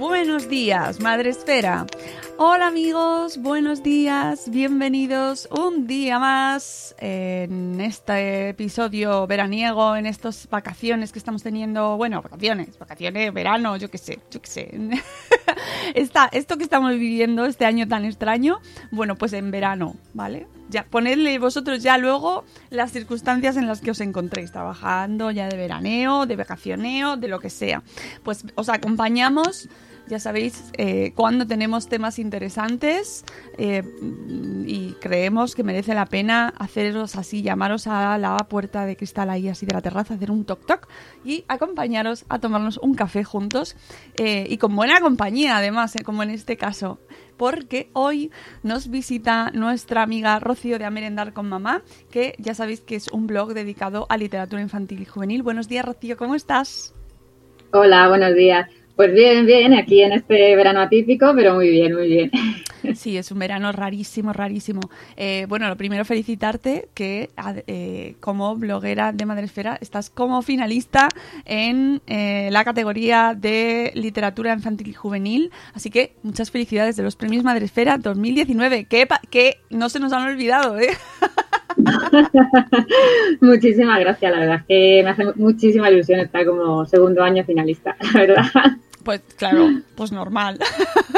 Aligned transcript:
Buenos 0.00 0.48
días, 0.48 0.98
Madre 0.98 1.28
Esfera. 1.28 1.84
Hola 2.38 2.68
amigos, 2.68 3.36
buenos 3.36 3.82
días, 3.82 4.50
bienvenidos 4.50 5.46
un 5.50 5.86
día 5.86 6.18
más 6.18 6.94
en 6.98 7.78
este 7.82 8.48
episodio 8.48 9.26
veraniego, 9.26 9.94
en 9.96 10.06
estas 10.06 10.48
vacaciones 10.48 11.12
que 11.12 11.18
estamos 11.18 11.42
teniendo, 11.42 11.98
bueno, 11.98 12.22
vacaciones, 12.22 12.78
vacaciones, 12.78 13.30
verano, 13.34 13.76
yo 13.76 13.90
qué 13.90 13.98
sé, 13.98 14.20
yo 14.30 14.40
qué 14.40 14.48
sé. 14.48 14.70
Esto 15.94 16.56
que 16.56 16.64
estamos 16.64 16.92
viviendo 16.92 17.44
este 17.44 17.66
año 17.66 17.86
tan 17.86 18.06
extraño, 18.06 18.60
bueno, 18.90 19.16
pues 19.16 19.34
en 19.34 19.50
verano, 19.50 19.96
¿vale? 20.14 20.46
Ya, 20.70 20.84
ponedle 20.84 21.38
vosotros 21.38 21.82
ya 21.82 21.98
luego 21.98 22.44
las 22.70 22.90
circunstancias 22.90 23.58
en 23.58 23.66
las 23.66 23.82
que 23.82 23.90
os 23.90 24.00
encontréis, 24.00 24.50
trabajando 24.50 25.30
ya 25.30 25.46
de 25.46 25.58
veraneo, 25.58 26.24
de 26.24 26.36
vacacioneo, 26.36 27.18
de 27.18 27.28
lo 27.28 27.38
que 27.38 27.50
sea. 27.50 27.82
Pues 28.22 28.46
os 28.54 28.70
acompañamos 28.70 29.68
ya 30.10 30.18
sabéis, 30.18 30.72
eh, 30.76 31.12
cuando 31.14 31.46
tenemos 31.46 31.88
temas 31.88 32.18
interesantes 32.18 33.24
eh, 33.56 33.84
y 34.66 34.94
creemos 35.00 35.54
que 35.54 35.62
merece 35.62 35.94
la 35.94 36.06
pena 36.06 36.52
haceros 36.58 37.14
así, 37.14 37.42
llamaros 37.42 37.86
a 37.86 38.18
la 38.18 38.36
puerta 38.48 38.84
de 38.86 38.96
cristal 38.96 39.30
ahí 39.30 39.48
así 39.48 39.66
de 39.66 39.74
la 39.74 39.80
terraza, 39.80 40.14
hacer 40.14 40.32
un 40.32 40.44
toc 40.44 40.66
toc 40.66 40.88
y 41.24 41.44
acompañaros 41.46 42.24
a 42.28 42.40
tomarnos 42.40 42.78
un 42.78 42.94
café 42.94 43.22
juntos 43.22 43.76
eh, 44.16 44.46
y 44.50 44.58
con 44.58 44.74
buena 44.74 45.00
compañía 45.00 45.56
además, 45.56 45.94
como 46.04 46.24
en 46.24 46.30
este 46.30 46.56
caso. 46.56 46.98
Porque 47.36 47.88
hoy 47.94 48.30
nos 48.62 48.90
visita 48.90 49.50
nuestra 49.54 50.02
amiga 50.02 50.40
Rocío 50.40 50.78
de 50.78 50.84
A 50.84 50.90
Merendar 50.90 51.32
con 51.32 51.48
Mamá, 51.48 51.82
que 52.10 52.34
ya 52.38 52.54
sabéis 52.54 52.80
que 52.80 52.96
es 52.96 53.08
un 53.08 53.26
blog 53.26 53.54
dedicado 53.54 54.06
a 54.10 54.18
literatura 54.18 54.60
infantil 54.60 55.00
y 55.00 55.06
juvenil. 55.06 55.42
Buenos 55.42 55.68
días, 55.68 55.84
Rocío, 55.84 56.16
¿cómo 56.16 56.34
estás? 56.34 56.94
Hola, 57.72 58.08
buenos 58.08 58.34
días. 58.34 58.79
Pues 59.00 59.14
bien, 59.14 59.46
bien, 59.46 59.72
aquí 59.72 60.02
en 60.02 60.12
este 60.12 60.54
verano 60.56 60.82
atípico, 60.82 61.32
pero 61.34 61.54
muy 61.54 61.70
bien, 61.70 61.94
muy 61.94 62.06
bien. 62.06 62.30
Sí, 62.94 63.16
es 63.16 63.30
un 63.30 63.38
verano 63.38 63.72
rarísimo, 63.72 64.32
rarísimo. 64.32 64.80
Eh, 65.16 65.44
bueno, 65.48 65.68
lo 65.68 65.76
primero 65.76 66.04
felicitarte 66.04 66.88
que 66.94 67.28
eh, 67.66 68.14
como 68.20 68.56
bloguera 68.56 69.12
de 69.12 69.26
Madresfera 69.26 69.76
estás 69.80 70.08
como 70.08 70.40
finalista 70.40 71.08
en 71.44 72.00
eh, 72.06 72.48
la 72.50 72.64
categoría 72.64 73.34
de 73.36 73.92
literatura 73.94 74.54
infantil 74.54 74.88
y 74.88 74.92
juvenil. 74.94 75.50
Así 75.74 75.90
que 75.90 76.14
muchas 76.22 76.50
felicidades 76.50 76.96
de 76.96 77.02
los 77.02 77.16
premios 77.16 77.44
Madresfera 77.44 77.98
2019, 77.98 78.84
que, 78.84 79.06
que 79.30 79.58
no 79.68 79.90
se 79.90 80.00
nos 80.00 80.12
han 80.14 80.26
olvidado, 80.28 80.78
¿eh? 80.78 80.88
Muchísimas 83.40 84.00
gracias, 84.00 84.32
la 84.32 84.38
verdad 84.40 84.56
es 84.56 84.64
que 84.66 85.02
me 85.04 85.10
hace 85.10 85.24
muchísima 85.36 85.90
ilusión 85.90 86.20
estar 86.20 86.44
como 86.46 86.84
segundo 86.86 87.22
año 87.22 87.44
finalista, 87.44 87.96
la 88.14 88.20
verdad. 88.20 88.76
Pues 89.04 89.22
claro, 89.36 89.68
pues 89.94 90.12
normal. 90.12 90.58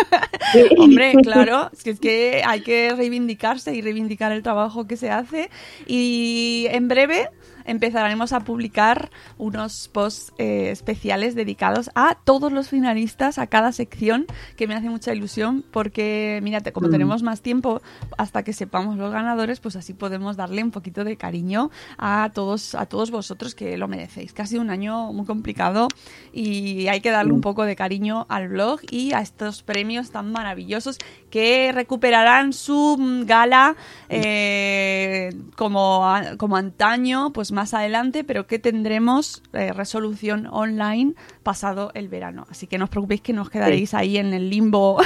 Hombre, 0.79 1.15
claro, 1.23 1.71
es 1.73 1.83
que, 1.83 1.91
es 1.91 2.01
que 2.01 2.43
hay 2.47 2.61
que 2.63 2.95
reivindicarse 2.95 3.75
y 3.75 3.83
reivindicar 3.83 4.33
el 4.33 4.43
trabajo 4.43 4.87
que 4.87 4.97
se 4.97 5.11
hace. 5.11 5.51
Y 5.87 6.67
en 6.71 6.89
breve 6.89 7.29
empezaremos 7.65 8.33
a 8.33 8.41
publicar 8.41 9.11
unos 9.39 9.89
posts 9.89 10.33
eh, 10.39 10.71
especiales 10.71 11.35
dedicados 11.35 11.91
a 11.95 12.17
todos 12.25 12.53
los 12.53 12.69
finalistas, 12.69 13.39
a 13.39 13.47
cada 13.47 13.73
sección, 13.73 14.27
que 14.57 14.67
me 14.67 14.75
hace 14.75 14.89
mucha 14.89 15.13
ilusión 15.13 15.65
porque, 15.71 16.41
mírate, 16.43 16.73
como 16.73 16.89
mm. 16.89 16.91
tenemos 16.91 17.23
más 17.23 17.43
tiempo 17.43 17.83
hasta 18.19 18.43
que 18.43 18.53
sepamos 18.53 18.97
los 18.97 19.13
ganadores, 19.13 19.61
pues 19.61 19.77
así 19.77 19.95
podemos 19.95 20.37
darle 20.37 20.63
un 20.63 20.71
poquito 20.71 21.05
de 21.05 21.17
cariño 21.17 21.71
a 21.99 22.31
todos, 22.35 22.75
a 22.75 22.87
todos 22.87 23.11
vosotros 23.11 23.55
que 23.55 23.77
lo 23.77 23.89
merecéis. 23.89 24.33
Que 24.33 24.43
ha 24.43 24.47
sido 24.47 24.63
un 24.63 24.71
año 24.71 25.13
muy 25.13 25.27
complicado 25.27 25.89
y 26.33 26.89
hay 26.89 27.01
que 27.01 27.11
darle 27.11 27.33
un 27.33 27.41
poco 27.41 27.65
de 27.65 27.77
cariño 27.77 28.27
al 28.29 28.49
blog 28.49 28.81
y 28.91 29.13
a 29.13 29.21
estos 29.21 29.63
premios 29.63 30.11
tan 30.11 30.33
maravillosos 30.33 30.99
que 31.33 31.73
recuperarán 31.73 32.53
su 32.53 33.25
gala 33.25 33.75
eh, 34.11 35.31
como, 35.57 36.05
como 36.37 36.57
antaño, 36.59 37.33
pues 37.33 37.53
más 37.53 37.73
adelante, 37.73 38.23
pero 38.23 38.47
que 38.47 38.59
tendremos 38.59 39.43
eh, 39.55 39.73
resolución 39.73 40.47
online 40.51 41.15
pasado 41.43 41.91
el 41.95 42.09
verano. 42.09 42.47
Así 42.51 42.67
que 42.67 42.77
no 42.77 42.85
os 42.85 42.91
preocupéis 42.91 43.23
que 43.23 43.33
no 43.33 43.41
os 43.41 43.49
quedaréis 43.49 43.91
sí. 43.91 43.97
ahí 43.97 44.19
en 44.19 44.35
el 44.35 44.51
limbo. 44.51 45.01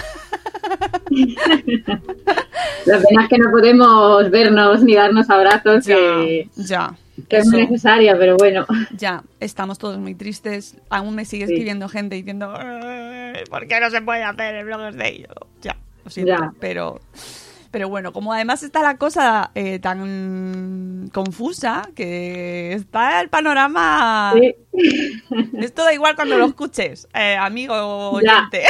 La 2.86 2.98
pena 2.98 3.22
es 3.22 3.28
que 3.28 3.38
no 3.38 3.52
podemos 3.52 4.28
vernos 4.28 4.82
ni 4.82 4.96
darnos 4.96 5.30
abrazos, 5.30 5.84
ya, 5.84 5.94
que, 5.94 6.50
ya. 6.56 6.94
que 7.28 7.36
es 7.36 7.46
muy 7.46 7.62
necesaria, 7.62 8.16
pero 8.18 8.36
bueno. 8.36 8.66
Ya, 8.98 9.22
estamos 9.38 9.78
todos 9.78 9.98
muy 9.98 10.16
tristes. 10.16 10.76
Aún 10.90 11.14
me 11.14 11.24
sigue 11.24 11.44
escribiendo 11.44 11.88
sí. 11.88 11.98
gente 11.98 12.16
diciendo, 12.16 12.52
¿por 13.48 13.68
qué 13.68 13.78
no 13.78 13.90
se 13.90 14.02
puede 14.02 14.24
hacer 14.24 14.56
el 14.56 14.64
blog 14.64 14.92
de 14.92 15.08
ellos? 15.08 15.36
Ya, 16.06 16.08
lo 16.08 16.10
siento, 16.10 16.32
ya. 16.32 16.52
pero... 16.60 17.00
Pero 17.72 17.88
bueno, 17.90 18.12
como 18.12 18.32
además 18.32 18.62
está 18.62 18.80
la 18.80 18.96
cosa 18.96 19.50
eh, 19.54 19.78
tan 19.80 21.10
confusa, 21.12 21.90
que 21.94 22.72
está 22.72 23.20
el 23.20 23.28
panorama... 23.28 24.32
Sí. 24.34 24.54
Esto 25.58 25.84
da 25.84 25.92
igual 25.92 26.14
cuando 26.16 26.38
lo 26.38 26.46
escuches, 26.46 27.06
eh, 27.12 27.36
amigo 27.36 28.12
oyente. 28.12 28.62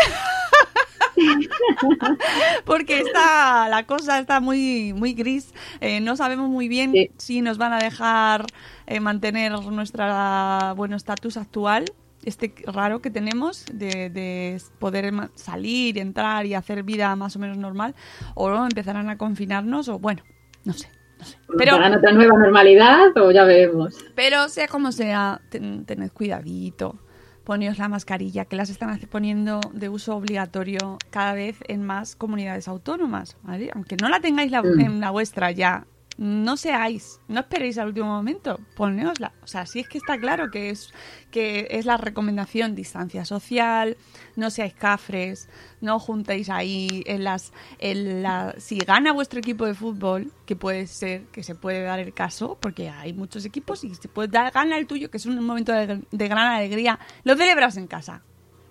Porque 2.64 3.00
está, 3.00 3.68
la 3.68 3.84
cosa 3.86 4.18
está 4.18 4.41
muy, 4.41 4.92
muy 4.92 5.15
gris. 5.15 5.54
Eh, 5.80 6.00
no 6.00 6.16
sabemos 6.16 6.48
muy 6.48 6.68
bien 6.68 6.92
sí. 6.92 7.10
si 7.16 7.42
nos 7.42 7.59
van 7.59 7.72
a 7.72 7.78
dejar 7.78 8.47
eh, 8.86 9.00
mantener 9.00 9.53
nuestra 9.53 10.74
bueno 10.77 10.97
estatus 10.97 11.36
actual 11.36 11.84
este 12.27 12.53
raro 12.67 13.01
que 13.01 13.11
tenemos 13.11 13.65
de, 13.73 14.11
de, 14.11 14.61
poder 14.78 15.13
salir, 15.34 15.97
entrar 15.97 16.45
y 16.45 16.55
hacer 16.55 16.83
vida 16.83 17.15
más 17.17 17.37
o 17.37 17.39
menos 17.39 17.57
normal, 17.57 17.95
o 18.34 18.53
empezarán 18.65 19.09
a 19.09 19.17
confinarnos, 19.17 19.89
o 19.89 19.99
bueno, 19.99 20.23
no 20.65 20.75
sé. 20.75 20.91
No 21.19 21.25
sé. 21.25 21.39
Pero, 21.57 21.77
otra 21.77 22.13
nueva 22.13 22.39
normalidad 22.39 23.17
o 23.17 23.31
ya 23.31 23.45
veremos. 23.45 23.97
Pero 24.15 24.51
sea 24.51 24.69
como 24.69 24.93
sea, 24.93 25.41
ten, 25.49 25.87
tened 25.87 26.11
cuidadito. 26.13 26.99
Poneos 27.43 27.78
la 27.78 27.89
mascarilla, 27.89 28.45
que 28.45 28.57
las 28.57 28.71
están 28.71 28.99
poniendo 29.09 29.61
de 29.73 29.89
uso 29.89 30.17
obligatorio 30.17 30.99
cada 31.11 31.33
vez 31.33 31.57
en 31.69 31.84
más 31.84 32.17
comunidades 32.17 32.67
autónomas. 32.67 33.37
¿vale? 33.45 33.71
Aunque 33.73 33.97
no 33.97 34.09
la 34.09 34.21
tengáis 34.21 34.51
la, 34.51 34.63
mm. 34.63 34.81
en 34.81 35.01
la 35.01 35.11
vuestra 35.11 35.53
ya 35.53 35.87
no 36.18 36.57
seáis, 36.57 37.21
no 37.28 37.41
esperéis 37.41 37.77
al 37.78 37.89
último 37.89 38.07
momento, 38.07 38.59
poneosla. 38.74 39.33
O 39.42 39.47
sea, 39.47 39.66
sí 39.66 39.80
es 39.80 39.89
que 39.89 39.98
está 39.98 40.18
claro 40.18 40.51
que 40.51 40.71
es, 40.71 40.92
que 41.30 41.68
es 41.71 41.84
la 41.84 41.97
recomendación 41.97 42.74
distancia 42.74 43.24
social, 43.24 43.97
no 44.34 44.51
seáis 44.51 44.74
cafres, 44.74 45.48
no 45.80 45.98
juntéis 45.98 46.48
ahí 46.48 47.03
en 47.07 47.24
las, 47.24 47.53
en 47.78 48.22
la, 48.22 48.54
si 48.59 48.78
gana 48.78 49.13
vuestro 49.13 49.41
equipo 49.41 49.66
de 49.66 49.74
fútbol, 49.74 50.33
que 50.47 50.57
puede 50.57 50.86
ser, 50.86 51.24
que 51.27 51.42
se 51.42 51.54
puede 51.54 51.83
dar 51.83 51.98
el 51.98 52.15
caso, 52.15 52.57
porque 52.60 52.89
hay 52.89 53.13
muchos 53.13 53.45
equipos 53.45 53.84
y 53.84 53.95
se 53.95 54.09
puede 54.09 54.28
dar, 54.28 54.53
gana 54.53 54.78
el 54.78 54.86
tuyo, 54.86 55.10
que 55.10 55.18
es 55.18 55.27
un 55.27 55.45
momento 55.45 55.72
de, 55.72 56.03
de 56.10 56.28
gran 56.28 56.47
alegría, 56.47 56.98
lo 57.24 57.36
celebras 57.36 57.77
en 57.77 57.86
casa. 57.86 58.22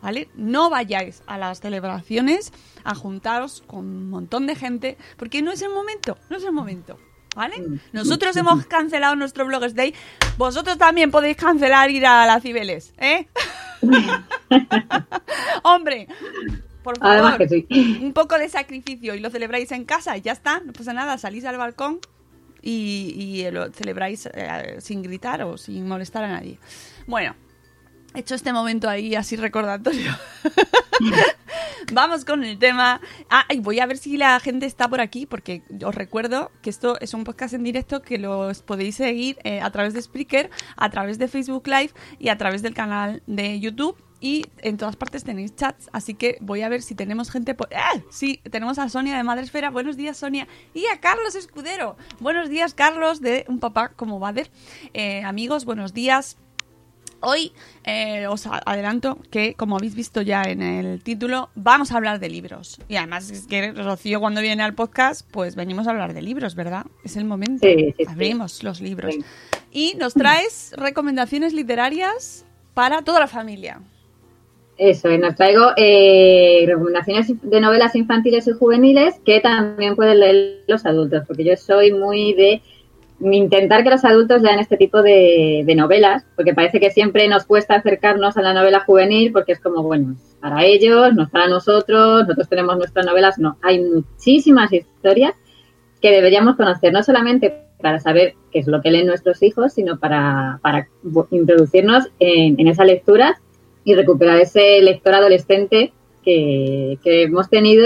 ¿Vale? 0.01 0.30
No 0.36 0.69
vayáis 0.69 1.24
a 1.25 1.39
las 1.39 1.62
celebraciones 1.62 2.53
a 2.83 2.94
juntaros 2.94 3.63
con 3.65 3.80
un 3.80 4.09
montón 4.12 4.45
de 4.45 4.56
gente, 4.56 4.97
porque 5.18 5.42
no 5.42 5.51
es 5.51 5.63
el 5.63 5.71
momento, 5.71 6.19
no 6.30 6.38
es 6.38 6.44
el 6.44 6.51
momento. 6.51 7.00
¿Vale? 7.35 7.55
Nosotros 7.91 8.35
hemos 8.37 8.65
cancelado 8.65 9.15
nuestro 9.15 9.45
Bloggers 9.45 9.75
Day. 9.75 9.93
Vosotros 10.37 10.77
también 10.77 11.11
podéis 11.11 11.37
cancelar 11.37 11.91
ir 11.91 12.05
a 12.05 12.25
la 12.25 12.39
Cibeles, 12.39 12.93
¿eh? 12.97 13.27
Hombre, 15.63 16.07
por 16.83 16.97
favor, 16.97 17.13
Además 17.13 17.37
que 17.37 17.49
sí. 17.49 17.99
un 18.01 18.13
poco 18.13 18.37
de 18.37 18.49
sacrificio 18.49 19.15
y 19.15 19.19
lo 19.19 19.29
celebráis 19.29 19.71
en 19.71 19.85
casa 19.85 20.17
y 20.17 20.21
ya 20.21 20.31
está, 20.31 20.61
no 20.61 20.73
pasa 20.73 20.93
nada, 20.93 21.17
salís 21.17 21.45
al 21.45 21.57
balcón 21.57 21.99
y, 22.61 23.13
y 23.17 23.51
lo 23.51 23.71
celebráis 23.71 24.27
eh, 24.33 24.77
sin 24.79 25.01
gritar 25.03 25.43
o 25.43 25.57
sin 25.57 25.87
molestar 25.87 26.23
a 26.23 26.29
nadie. 26.29 26.57
Bueno, 27.05 27.35
hecho 28.15 28.35
este 28.35 28.53
momento 28.53 28.89
ahí 28.89 29.15
así 29.15 29.35
recordatorio. 29.35 30.12
Vamos 31.94 32.25
con 32.25 32.44
el 32.44 32.57
tema. 32.57 33.01
Ah, 33.29 33.45
y 33.50 33.59
voy 33.59 33.79
a 33.79 33.85
ver 33.85 33.97
si 33.97 34.17
la 34.17 34.39
gente 34.39 34.65
está 34.65 34.88
por 34.88 35.01
aquí, 35.01 35.25
porque 35.25 35.62
os 35.83 35.94
recuerdo 35.94 36.51
que 36.62 36.69
esto 36.69 37.00
es 37.00 37.13
un 37.13 37.23
podcast 37.23 37.53
en 37.53 37.63
directo 37.63 38.01
que 38.01 38.17
los 38.17 38.63
podéis 38.63 38.95
seguir 38.95 39.38
eh, 39.44 39.62
a 39.62 39.69
través 39.71 39.94
de 39.94 40.01
Spreaker, 40.01 40.50
a 40.77 40.89
través 40.89 41.19
de 41.19 41.27
Facebook 41.27 41.67
Live 41.67 41.91
y 42.17 42.29
a 42.29 42.38
través 42.38 42.62
del 42.62 42.73
canal 42.73 43.21
de 43.27 43.59
YouTube. 43.59 43.97
Y 44.21 44.45
en 44.59 44.77
todas 44.77 44.95
partes 44.95 45.23
tenéis 45.23 45.56
chats, 45.56 45.89
así 45.91 46.15
que 46.15 46.38
voy 46.41 46.63
a 46.63 46.69
ver 46.69 46.81
si 46.81 46.95
tenemos 46.95 47.29
gente 47.29 47.53
por... 47.53 47.69
¡Ah! 47.75 48.00
Sí, 48.09 48.41
tenemos 48.50 48.79
a 48.79 48.89
Sonia 48.89 49.18
de 49.18 49.23
Madresfera. 49.23 49.69
Buenos 49.69 49.97
días, 49.97 50.18
Sonia. 50.18 50.47
Y 50.73 50.88
a 50.88 51.00
Carlos 51.00 51.35
Escudero. 51.35 51.97
Buenos 52.19 52.50
días, 52.50 52.73
Carlos, 52.73 53.21
de 53.21 53.45
Un 53.47 53.59
Papá 53.59 53.89
como 53.89 54.18
Bader. 54.18 54.50
Eh, 54.94 55.21
amigos, 55.23 55.65
buenos 55.65 55.94
días. 55.94 56.38
Hoy 57.27 57.54
eh, 57.86 58.27
os 58.27 58.45
adelanto 58.45 59.18
que, 59.31 59.56
como 59.56 59.77
habéis 59.77 59.95
visto 59.95 60.22
ya 60.22 60.44
en 60.44 60.62
el 60.62 61.01
título, 61.01 61.50
vamos 61.56 61.92
a 61.92 61.98
hablar 61.98 62.19
de 62.19 62.30
libros. 62.30 62.80
Y 62.88 62.98
además 62.98 63.31
es 63.31 63.48
que 63.48 63.72
Rocío 63.72 64.19
cuando 64.19 64.42
viene 64.42 64.62
al 64.62 64.75
podcast, 64.75 65.27
pues 65.31 65.56
venimos 65.56 65.88
a 65.88 65.89
hablar 65.89 66.13
de 66.13 66.22
libros, 66.22 66.54
¿verdad? 66.54 66.86
Es 67.04 67.18
el 67.18 67.25
momento. 67.25 67.68
Sí, 67.68 67.75
sí, 67.75 67.94
sí. 67.98 68.06
Abrimos 68.07 68.62
los 68.62 68.80
libros. 68.80 69.16
Y 69.72 69.95
nos 69.98 70.13
traes 70.13 70.75
recomendaciones 70.77 71.54
literarias 71.54 72.45
para 72.75 73.01
toda 73.01 73.22
la 73.22 73.28
familia. 73.28 73.81
Eso, 74.78 75.10
y 75.10 75.18
nos 75.18 75.33
traigo 75.36 75.71
eh, 75.78 76.63
recomendaciones 76.68 77.33
de 77.42 77.60
novelas 77.60 77.95
infantiles 77.95 78.45
y 78.48 78.51
juveniles 78.51 79.16
que 79.25 79.39
también 79.39 79.95
pueden 79.95 80.19
leer 80.19 80.63
los 80.68 80.86
adultos, 80.86 81.24
porque 81.25 81.44
yo 81.44 81.56
soy 81.56 81.92
muy 81.92 82.33
de 82.33 82.62
intentar 83.21 83.83
que 83.83 83.89
los 83.89 84.03
adultos 84.03 84.41
lean 84.41 84.59
este 84.59 84.77
tipo 84.77 85.01
de, 85.01 85.63
de 85.65 85.75
novelas, 85.75 86.25
porque 86.35 86.53
parece 86.53 86.79
que 86.79 86.91
siempre 86.91 87.27
nos 87.27 87.45
cuesta 87.45 87.75
acercarnos 87.75 88.38
a 88.38 88.41
la 88.41 88.53
novela 88.53 88.81
juvenil, 88.81 89.31
porque 89.31 89.53
es 89.53 89.59
como, 89.59 89.83
bueno, 89.83 90.15
para 90.41 90.63
ellos, 90.65 91.13
no 91.13 91.23
es 91.23 91.29
para 91.29 91.47
nosotros, 91.47 92.23
nosotros 92.23 92.50
tenemos 92.50 92.77
nuestras 92.77 93.06
novelas, 93.06 93.38
no, 93.39 93.57
hay 93.62 93.83
muchísimas 93.83 94.71
historias 94.73 95.33
que 96.01 96.12
deberíamos 96.12 96.56
conocer, 96.56 96.91
no 96.91 97.03
solamente 97.03 97.62
para 97.81 98.00
saber 98.00 98.35
qué 98.51 98.59
es 98.59 98.67
lo 98.67 98.81
que 98.81 98.91
leen 98.91 99.07
nuestros 99.07 99.41
hijos, 99.44 99.73
sino 99.73 99.97
para, 99.97 100.59
para 100.61 100.88
introducirnos 101.31 102.09
en, 102.19 102.59
en 102.59 102.68
esas 102.68 102.85
lecturas 102.85 103.38
y 103.83 103.95
recuperar 103.95 104.39
ese 104.39 104.81
lector 104.81 105.13
adolescente 105.13 105.94
que, 106.23 106.97
que 107.03 107.23
hemos 107.23 107.50
tenido 107.50 107.85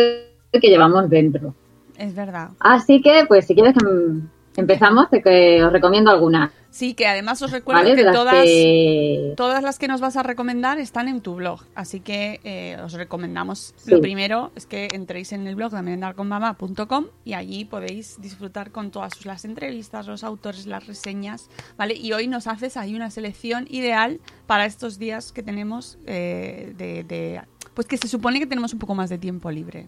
y 0.51 0.59
que 0.59 0.69
llevamos 0.69 1.09
dentro. 1.09 1.53
Es 1.97 2.15
verdad. 2.15 2.49
Así 2.59 3.01
que, 3.01 3.25
pues, 3.27 3.45
si 3.45 3.53
quieres 3.53 3.73
que 3.73 3.85
em- 3.85 4.29
empezamos, 4.59 5.09
te 5.09 5.21
que 5.21 5.63
os 5.63 5.71
recomiendo 5.71 6.11
algunas, 6.11 6.51
Sí, 6.71 6.93
que 6.93 7.07
además 7.07 7.41
os 7.41 7.51
recuerdo 7.51 7.81
¿vale? 7.81 7.91
que 7.95 7.97
De 7.97 8.03
las 8.03 8.15
todas, 8.15 8.43
que- 8.45 9.33
todas 9.35 9.63
las 9.63 9.79
que 9.79 9.87
nos 9.87 10.01
vas 10.01 10.15
a 10.17 10.21
recomendar 10.23 10.77
están 10.77 11.07
en 11.07 11.21
tu 11.21 11.33
blog. 11.33 11.61
Así 11.73 11.99
que 11.99 12.39
eh, 12.43 12.77
os 12.83 12.93
recomendamos. 12.93 13.73
Sí. 13.77 13.89
Lo 13.89 13.99
primero 14.01 14.51
es 14.55 14.67
que 14.67 14.87
entréis 14.93 15.33
en 15.33 15.47
el 15.47 15.55
blog 15.55 15.71
de 15.71 15.81
merendarconmama.com 15.81 17.05
y 17.25 17.33
allí 17.33 17.65
podéis 17.65 18.21
disfrutar 18.21 18.69
con 18.71 18.91
todas 18.91 19.25
las 19.25 19.45
entrevistas, 19.45 20.05
los 20.05 20.23
autores, 20.23 20.67
las 20.67 20.85
reseñas. 20.85 21.49
¿Vale? 21.75 21.95
Y 21.95 22.13
hoy 22.13 22.27
nos 22.27 22.45
haces 22.45 22.77
ahí 22.77 22.93
una 22.95 23.09
selección 23.09 23.65
ideal 23.69 24.19
para 24.45 24.65
estos 24.65 24.99
días 24.99 25.31
que 25.31 25.41
tenemos 25.41 25.97
eh, 26.05 26.73
de, 26.77 27.03
de- 27.03 27.41
Pues 27.73 27.87
que 27.87 27.97
se 27.97 28.07
supone 28.07 28.39
que 28.39 28.45
tenemos 28.45 28.73
un 28.73 28.79
poco 28.79 28.93
más 28.93 29.09
de 29.09 29.17
tiempo 29.17 29.49
libre. 29.49 29.87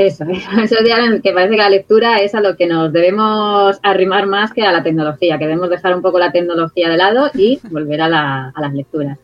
Bueno, 0.00 0.32
Eso, 0.32 0.60
esos 0.62 0.84
días 0.84 0.98
en 1.00 1.20
que 1.20 1.32
parece 1.32 1.52
que 1.52 1.58
la 1.58 1.68
lectura 1.70 2.18
es 2.18 2.34
a 2.34 2.40
lo 2.40 2.56
que 2.56 2.66
nos 2.66 2.90
debemos 2.92 3.78
arrimar 3.82 4.26
más 4.26 4.52
que 4.52 4.62
a 4.62 4.72
la 4.72 4.82
tecnología, 4.82 5.38
que 5.38 5.46
debemos 5.46 5.68
dejar 5.68 5.94
un 5.94 6.00
poco 6.02 6.18
la 6.18 6.32
tecnología 6.32 6.88
de 6.88 6.96
lado 6.96 7.30
y 7.34 7.60
volver 7.70 8.00
a, 8.02 8.08
la- 8.08 8.52
a 8.54 8.60
las 8.60 8.72
lecturas. 8.72 9.18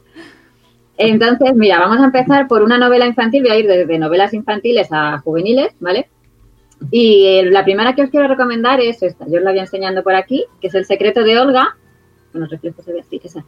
Entonces, 0.99 1.55
mira, 1.55 1.79
vamos 1.79 1.99
a 2.01 2.05
empezar 2.05 2.47
por 2.49 2.63
una 2.63 2.79
novela 2.79 3.07
infantil, 3.07 3.43
voy 3.43 3.53
a 3.53 3.59
ir 3.59 3.67
desde 3.67 3.99
novelas 3.99 4.33
infantiles 4.35 4.89
a 4.91 5.19
juveniles, 5.19 5.75
¿vale? 5.81 6.09
Y 6.91 7.27
eh, 7.27 7.51
la 7.51 7.65
primera 7.65 7.95
que 7.95 8.03
os 8.03 8.11
quiero 8.11 8.29
recomendar 8.29 8.81
es 8.81 9.03
esta, 9.03 9.27
yo 9.29 9.39
os 9.39 9.45
la 9.45 9.51
voy 9.53 9.61
enseñando 9.61 10.03
por 10.03 10.15
aquí, 10.15 10.45
que 10.61 10.69
es 10.69 10.75
El 10.75 10.85
secreto 10.85 11.23
de 11.23 11.39
Olga, 11.39 11.77
los 12.35 12.51
reflejos 12.51 12.85
se 12.85 12.93
ve 12.93 13.03
esa. 13.23 13.45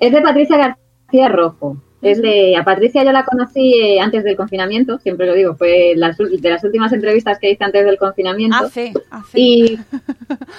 Es 0.00 0.12
de 0.12 0.20
Patricia 0.20 0.56
García 0.56 1.28
Rojo. 1.28 1.76
Es 2.02 2.20
de, 2.20 2.56
a 2.56 2.64
Patricia 2.64 3.02
yo 3.02 3.12
la 3.12 3.24
conocí 3.24 3.74
eh, 3.74 4.00
antes 4.00 4.22
del 4.22 4.36
confinamiento, 4.36 4.98
siempre 4.98 5.26
lo 5.26 5.34
digo, 5.34 5.56
fue 5.56 5.94
las, 5.96 6.16
de 6.18 6.50
las 6.50 6.62
últimas 6.62 6.92
entrevistas 6.92 7.38
que 7.38 7.50
hice 7.50 7.64
antes 7.64 7.84
del 7.84 7.96
confinamiento. 7.96 8.66
Hace, 8.66 8.92
hace. 9.10 9.40
Y 9.40 9.78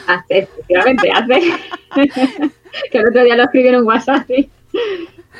hace, 0.07 0.39
efectivamente, 0.39 1.12
hace. 1.12 1.39
que 2.92 2.98
el 2.98 3.07
otro 3.07 3.24
día 3.24 3.36
lo 3.36 3.44
escribí 3.44 3.68
en 3.68 3.75
un 3.75 3.88
WhatsApp, 3.88 4.25
sí. 4.28 4.50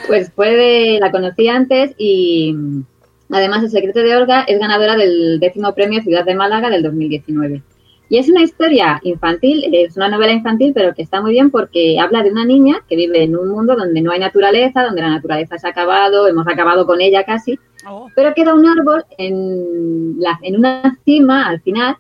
Pues 0.06 0.32
fue 0.32 0.56
de, 0.56 1.00
la 1.00 1.12
conocí 1.12 1.48
antes 1.48 1.94
y 1.98 2.54
mm, 2.54 2.84
además 3.32 3.64
El 3.64 3.72
secreto 3.72 4.00
de 4.00 4.16
Olga 4.16 4.44
es 4.44 4.60
ganadora 4.60 4.96
del 4.96 5.40
décimo 5.40 5.74
premio 5.74 6.02
Ciudad 6.04 6.26
de 6.26 6.36
Málaga 6.36 6.70
del 6.70 6.84
2019. 6.84 7.64
Y 8.10 8.18
es 8.18 8.30
una 8.30 8.42
historia 8.42 9.00
infantil, 9.04 9.70
es 9.74 9.98
una 9.98 10.08
novela 10.08 10.32
infantil, 10.32 10.72
pero 10.74 10.94
que 10.94 11.02
está 11.02 11.22
muy 11.22 11.32
bien 11.32 11.52
porque 11.52 12.00
habla 12.00 12.24
de 12.24 12.32
una 12.32 12.46
niña 12.46 12.84
que 12.88 12.96
vive 12.96 13.24
en 13.24 13.36
un 13.36 13.50
mundo 13.50 13.76
donde 13.76 14.02
no 14.02 14.12
hay 14.12 14.20
naturaleza, 14.20 14.84
donde 14.84 15.02
la 15.02 15.10
naturaleza 15.10 15.58
se 15.58 15.68
ha 15.68 15.72
acabado, 15.72 16.28
hemos 16.28 16.48
acabado 16.48 16.86
con 16.86 17.02
ella 17.02 17.26
casi, 17.26 17.60
Oh, 17.90 18.10
pero 18.16 18.34
queda 18.34 18.54
un 18.54 18.68
árbol 18.68 19.06
en, 19.18 20.20
la, 20.20 20.40
en 20.42 20.58
una 20.58 21.00
cima 21.06 21.48
al 21.48 21.62
final 21.62 21.96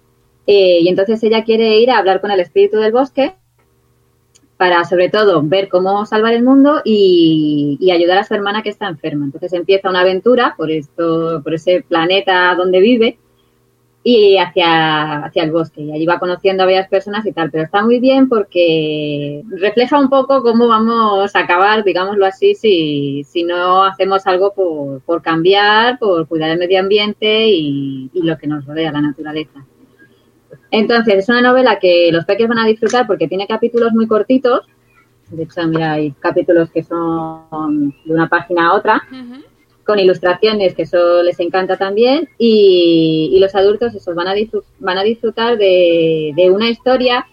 eh, 0.45 0.79
y 0.81 0.89
entonces 0.89 1.23
ella 1.23 1.43
quiere 1.43 1.79
ir 1.79 1.91
a 1.91 1.97
hablar 1.97 2.19
con 2.19 2.31
el 2.31 2.39
espíritu 2.39 2.77
del 2.77 2.91
bosque 2.91 3.35
para 4.57 4.83
sobre 4.85 5.09
todo 5.09 5.41
ver 5.43 5.69
cómo 5.69 6.05
salvar 6.05 6.33
el 6.33 6.43
mundo 6.43 6.81
y, 6.83 7.77
y 7.79 7.91
ayudar 7.91 8.17
a 8.17 8.23
su 8.23 8.33
hermana 8.33 8.63
que 8.63 8.69
está 8.69 8.87
enferma. 8.87 9.25
Entonces 9.25 9.53
empieza 9.53 9.89
una 9.89 10.01
aventura 10.01 10.55
por 10.57 10.71
esto, 10.71 11.41
por 11.43 11.53
ese 11.53 11.85
planeta 11.87 12.53
donde 12.55 12.79
vive 12.79 13.19
y 14.09 14.37
hacia, 14.37 15.25
hacia 15.25 15.43
el 15.43 15.51
bosque. 15.51 15.81
Y 15.81 15.91
allí 15.91 16.05
va 16.05 16.17
conociendo 16.17 16.63
a 16.63 16.65
varias 16.65 16.87
personas 16.87 17.25
y 17.25 17.33
tal, 17.33 17.51
pero 17.51 17.65
está 17.65 17.83
muy 17.83 17.99
bien 17.99 18.29
porque 18.29 19.43
refleja 19.49 19.99
un 19.99 20.09
poco 20.09 20.41
cómo 20.43 20.69
vamos 20.69 21.35
a 21.35 21.39
acabar, 21.39 21.83
digámoslo 21.83 22.25
así, 22.25 22.55
si, 22.55 23.25
si 23.25 23.43
no 23.43 23.83
hacemos 23.83 24.25
algo 24.25 24.53
por, 24.53 25.01
por 25.01 25.21
cambiar, 25.21 25.99
por 25.99 26.25
cuidar 26.25 26.51
el 26.51 26.57
medio 26.57 26.79
ambiente 26.79 27.49
y, 27.49 28.09
y 28.13 28.21
lo 28.21 28.37
que 28.37 28.47
nos 28.47 28.65
rodea, 28.65 28.93
la 28.93 29.01
naturaleza. 29.01 29.65
Entonces, 30.71 31.15
es 31.15 31.27
una 31.27 31.41
novela 31.41 31.77
que 31.77 32.09
los 32.09 32.23
peques 32.23 32.47
van 32.47 32.59
a 32.59 32.65
disfrutar 32.65 33.07
porque 33.07 33.27
tiene 33.27 33.45
capítulos 33.45 33.91
muy 33.91 34.07
cortitos. 34.07 34.61
De 35.31 35.43
hecho, 35.43 35.67
mira, 35.67 35.91
hay 35.91 36.11
capítulos 36.11 36.71
que 36.71 36.81
son 36.81 37.93
de 38.05 38.13
una 38.13 38.29
página 38.29 38.69
a 38.69 38.73
otra. 38.75 39.01
Con 39.87 39.97
ilustraciones, 39.97 40.75
que 40.75 40.83
eso 40.83 41.23
les 41.23 41.39
encanta 41.39 41.77
también, 41.77 42.29
y, 42.37 43.31
y 43.33 43.39
los 43.39 43.55
adultos 43.55 43.95
esos 43.95 44.13
van 44.13 44.27
a, 44.27 44.33
van 44.79 44.97
a 44.97 45.03
disfrutar 45.03 45.57
de, 45.57 46.33
de 46.35 46.51
una 46.51 46.69
historia 46.69 47.25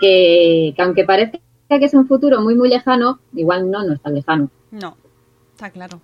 que, 0.00 0.74
que 0.76 0.82
aunque 0.82 1.04
parezca 1.04 1.38
que 1.68 1.84
es 1.84 1.94
un 1.94 2.08
futuro 2.08 2.40
muy, 2.40 2.56
muy 2.56 2.68
lejano, 2.68 3.20
igual 3.32 3.70
no, 3.70 3.84
no 3.84 3.94
es 3.94 4.02
tan 4.02 4.14
lejano. 4.14 4.50
No, 4.72 4.96
está 5.52 5.70
claro. 5.70 6.00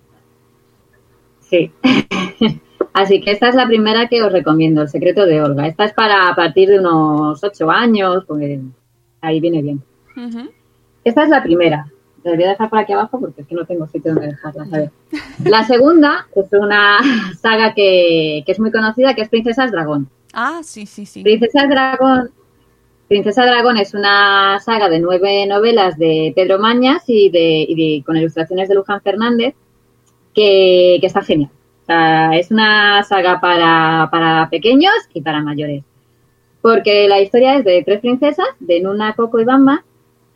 Sí. 1.41 1.71
Así 2.93 3.21
que 3.21 3.31
esta 3.31 3.49
es 3.49 3.55
la 3.55 3.67
primera 3.67 4.07
que 4.07 4.23
os 4.23 4.31
recomiendo, 4.31 4.81
El 4.81 4.89
secreto 4.89 5.25
de 5.25 5.41
Olga. 5.41 5.67
Esta 5.67 5.85
es 5.85 5.93
para 5.93 6.29
a 6.29 6.35
partir 6.35 6.69
de 6.69 6.79
unos 6.79 7.43
ocho 7.43 7.69
años, 7.69 8.23
pues 8.27 8.59
ahí 9.21 9.39
viene 9.39 9.61
bien. 9.61 9.83
Esta 11.03 11.23
es 11.23 11.29
la 11.29 11.43
primera. 11.43 11.91
La 12.29 12.35
voy 12.35 12.43
a 12.45 12.49
dejar 12.49 12.69
por 12.69 12.79
aquí 12.79 12.93
abajo 12.93 13.19
porque 13.19 13.41
es 13.41 13.47
que 13.47 13.55
no 13.55 13.65
tengo 13.65 13.87
sitio 13.87 14.13
donde 14.13 14.27
dejarla. 14.27 14.65
ver. 14.71 14.91
La 15.45 15.63
segunda 15.63 16.27
es 16.35 16.47
una 16.53 16.97
saga 17.41 17.73
que, 17.73 18.43
que 18.45 18.51
es 18.51 18.59
muy 18.59 18.71
conocida, 18.71 19.13
que 19.15 19.21
es 19.21 19.29
Princesas 19.29 19.71
Dragón. 19.71 20.09
Ah, 20.33 20.59
sí, 20.63 20.85
sí, 20.85 21.05
sí. 21.05 21.23
Princesas 21.23 21.69
Dragón 21.69 22.31
Princesa 23.07 23.45
Dragón 23.45 23.77
es 23.77 23.93
una 23.93 24.59
saga 24.59 24.89
de 24.89 24.99
nueve 24.99 25.45
novelas 25.47 25.97
de 25.97 26.33
Pedro 26.35 26.59
Mañas 26.59 27.03
y, 27.07 27.29
de, 27.29 27.65
y 27.67 27.75
de- 27.99 28.03
con 28.03 28.17
ilustraciones 28.17 28.67
de 28.67 28.75
Luján 28.75 29.01
Fernández 29.01 29.55
que, 30.33 30.97
que 30.99 31.07
está 31.07 31.21
genial. 31.21 31.49
O 31.83 31.85
sea, 31.85 32.31
es 32.35 32.51
una 32.51 33.01
saga 33.03 33.39
para, 33.39 34.09
para 34.11 34.49
pequeños 34.49 34.91
y 35.13 35.21
para 35.21 35.41
mayores. 35.41 35.83
Porque 36.61 37.07
la 37.07 37.21
historia 37.21 37.55
es 37.55 37.63
de 37.63 37.81
tres 37.85 38.01
princesas, 38.01 38.47
de 38.59 38.81
Nuna, 38.81 39.13
Coco 39.13 39.39
y 39.39 39.45
Bamba, 39.45 39.85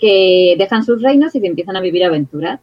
que 0.01 0.55
dejan 0.57 0.83
sus 0.83 1.01
reinos 1.01 1.33
y 1.35 1.39
que 1.41 1.47
empiezan 1.47 1.77
a 1.77 1.81
vivir 1.81 2.03
aventuras. 2.03 2.59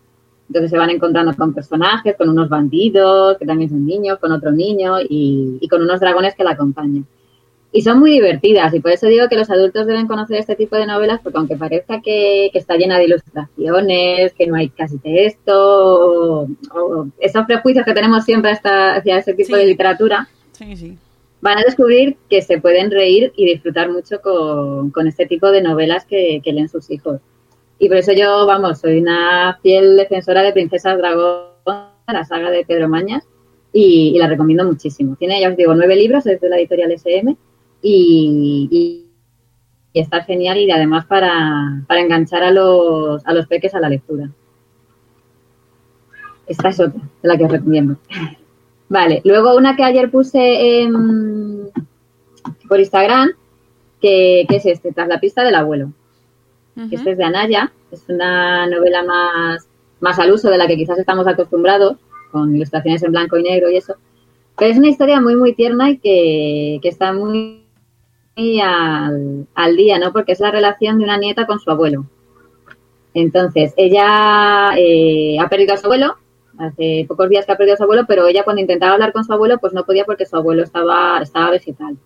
Entonces 0.49 0.71
se 0.71 0.76
van 0.78 0.90
encontrando 0.90 1.33
con 1.37 1.54
personajes, 1.54 2.16
con 2.16 2.28
unos 2.28 2.49
bandidos, 2.49 3.38
que 3.38 3.47
también 3.47 3.71
son 3.71 3.87
niños, 3.87 4.18
con 4.18 4.33
otro 4.33 4.50
niño 4.50 5.00
y, 5.00 5.59
y 5.61 5.68
con 5.68 5.80
unos 5.83 6.00
dragones 6.00 6.35
que 6.35 6.42
la 6.45 6.50
acompañan. 6.52 7.07
Y 7.71 7.83
son 7.83 7.99
muy 8.00 8.11
divertidas 8.12 8.73
y 8.73 8.80
por 8.80 8.92
eso 8.92 9.07
digo 9.09 9.28
que 9.28 9.37
los 9.37 9.50
adultos 9.50 9.87
deben 9.87 10.07
conocer 10.07 10.38
este 10.38 10.57
tipo 10.57 10.75
de 10.76 10.87
novelas 10.87 11.21
porque 11.23 11.37
aunque 11.37 11.54
parezca 11.57 12.00
que, 12.00 12.49
que 12.50 12.59
está 12.59 12.76
llena 12.76 12.97
de 12.99 13.04
ilustraciones, 13.04 14.33
que 14.33 14.47
no 14.47 14.54
hay 14.57 14.71
casi 14.71 14.97
texto, 14.99 15.52
o, 15.54 16.49
o 16.75 17.07
esos 17.21 17.45
prejuicios 17.45 17.85
que 17.85 17.92
tenemos 17.92 18.25
siempre 18.25 18.52
hasta, 18.52 18.97
hacia 18.97 19.18
ese 19.18 19.35
tipo 19.35 19.54
Sí. 19.54 19.61
de 19.61 19.66
literatura, 19.66 20.26
Sí, 20.52 20.76
sí. 20.76 20.97
Van 21.40 21.59
a 21.59 21.62
descubrir 21.62 22.16
que 22.28 22.42
se 22.42 22.61
pueden 22.61 22.90
reír 22.90 23.33
y 23.37 23.45
disfrutar 23.47 23.90
mucho 23.90 24.21
con, 24.21 24.90
con 24.90 25.07
este 25.07 25.26
tipo 25.26 25.50
de 25.50 25.62
novelas 25.62 26.04
que, 26.04 26.40
que 26.42 26.52
leen 26.52 26.68
sus 26.68 26.90
hijos. 26.90 27.21
Y 27.78 27.88
por 27.88 27.97
eso 27.99 28.12
yo, 28.12 28.45
vamos, 28.47 28.80
soy 28.80 28.99
una 28.99 29.59
fiel 29.62 29.97
defensora 29.97 30.42
de 30.42 30.52
Princesas 30.52 30.99
Dragón, 30.99 31.45
la 32.09 32.25
saga 32.25 32.50
de 32.50 32.64
Pedro 32.64 32.88
Mañas, 32.88 33.25
y, 33.73 34.18
la 34.18 34.26
recomiendo 34.26 34.64
muchísimo. 34.64 35.14
Tiene, 35.16 35.40
ya 35.40 35.50
os 35.50 35.57
digo, 35.57 35.75
nueve 35.75 35.95
libros, 35.95 36.26
es 36.26 36.40
de 36.40 36.49
la 36.49 36.57
editorial 36.59 36.90
SM, 36.90 37.37
y, 37.83 38.68
y- 38.71 39.04
y 39.92 40.00
está 40.00 40.23
genial 40.25 40.59
y 40.59 40.71
además 40.71 41.07
para, 41.07 41.83
para 41.87 42.00
enganchar 42.00 42.42
a 42.42 42.50
los, 42.50 43.25
a 43.26 43.33
los 43.33 43.47
peques 43.47 43.75
a 43.75 43.80
la 43.80 43.88
lectura. 43.88 44.30
Esta 46.47 46.68
es 46.71 46.80
otra, 46.80 47.00
de 47.23 47.28
la 47.28 47.37
que 47.37 47.45
os 47.45 47.50
recomiendo. 47.52 47.97
Vale, 48.88 49.21
luego 49.25 49.57
una 49.57 49.76
que 49.76 49.85
ayer 49.85 50.11
puse 50.11 50.80
en- 50.83 51.71
por 52.68 52.80
Instagram, 52.80 53.30
que, 54.00 54.47
que 54.49 54.57
es 54.57 54.66
este, 54.66 54.92
Tras 54.92 55.09
la 55.09 55.21
pista 55.21 55.42
del 55.45 55.54
abuelo. 55.54 55.92
Que 56.88 56.95
Este 56.97 57.11
es 57.12 57.18
de 57.18 57.25
Anaya, 57.25 57.73
es 57.90 58.04
una 58.09 58.66
novela 58.68 59.02
más, 59.02 59.66
más 60.00 60.18
al 60.18 60.30
uso 60.33 60.49
de 60.49 60.59
la 60.59 60.66
que 60.68 60.76
quizás 60.76 60.99
estamos 60.99 61.26
acostumbrados, 61.26 61.97
con 62.30 62.54
ilustraciones 62.54 63.02
en 63.02 63.11
blanco 63.12 63.37
y 63.37 63.42
negro 63.42 63.68
y 63.71 63.76
eso. 63.76 63.95
Pero 64.57 64.71
es 64.73 64.78
una 64.78 64.88
historia 64.88 65.21
muy, 65.21 65.35
muy 65.37 65.54
tierna 65.54 65.90
y 65.90 65.99
que, 65.99 66.78
que 66.83 66.88
está 66.88 67.12
muy, 67.12 67.64
muy 68.37 68.61
al, 68.61 69.47
al 69.54 69.76
día, 69.76 69.99
¿no? 69.99 70.12
Porque 70.12 70.33
es 70.33 70.40
la 70.40 70.50
relación 70.52 70.99
de 70.99 71.04
una 71.04 71.16
nieta 71.18 71.47
con 71.47 71.59
su 71.59 71.71
abuelo. 71.71 72.07
Entonces, 73.14 73.75
ella 73.76 74.71
eh, 74.76 75.38
ha 75.40 75.49
perdido 75.49 75.75
a 75.75 75.78
su 75.78 75.87
abuelo, 75.87 76.16
hace 76.58 77.04
pocos 77.08 77.28
días 77.28 77.46
que 77.46 77.52
ha 77.52 77.56
perdido 77.56 77.74
a 77.74 77.76
su 77.76 77.84
abuelo, 77.84 78.04
pero 78.06 78.26
ella 78.26 78.42
cuando 78.42 78.60
intentaba 78.60 78.94
hablar 78.94 79.12
con 79.12 79.24
su 79.24 79.32
abuelo, 79.32 79.58
pues 79.58 79.72
no 79.72 79.84
podía 79.84 80.04
porque 80.04 80.26
su 80.26 80.36
abuelo 80.36 80.62
estaba, 80.62 81.20
estaba 81.22 81.50
vegetal. 81.50 81.96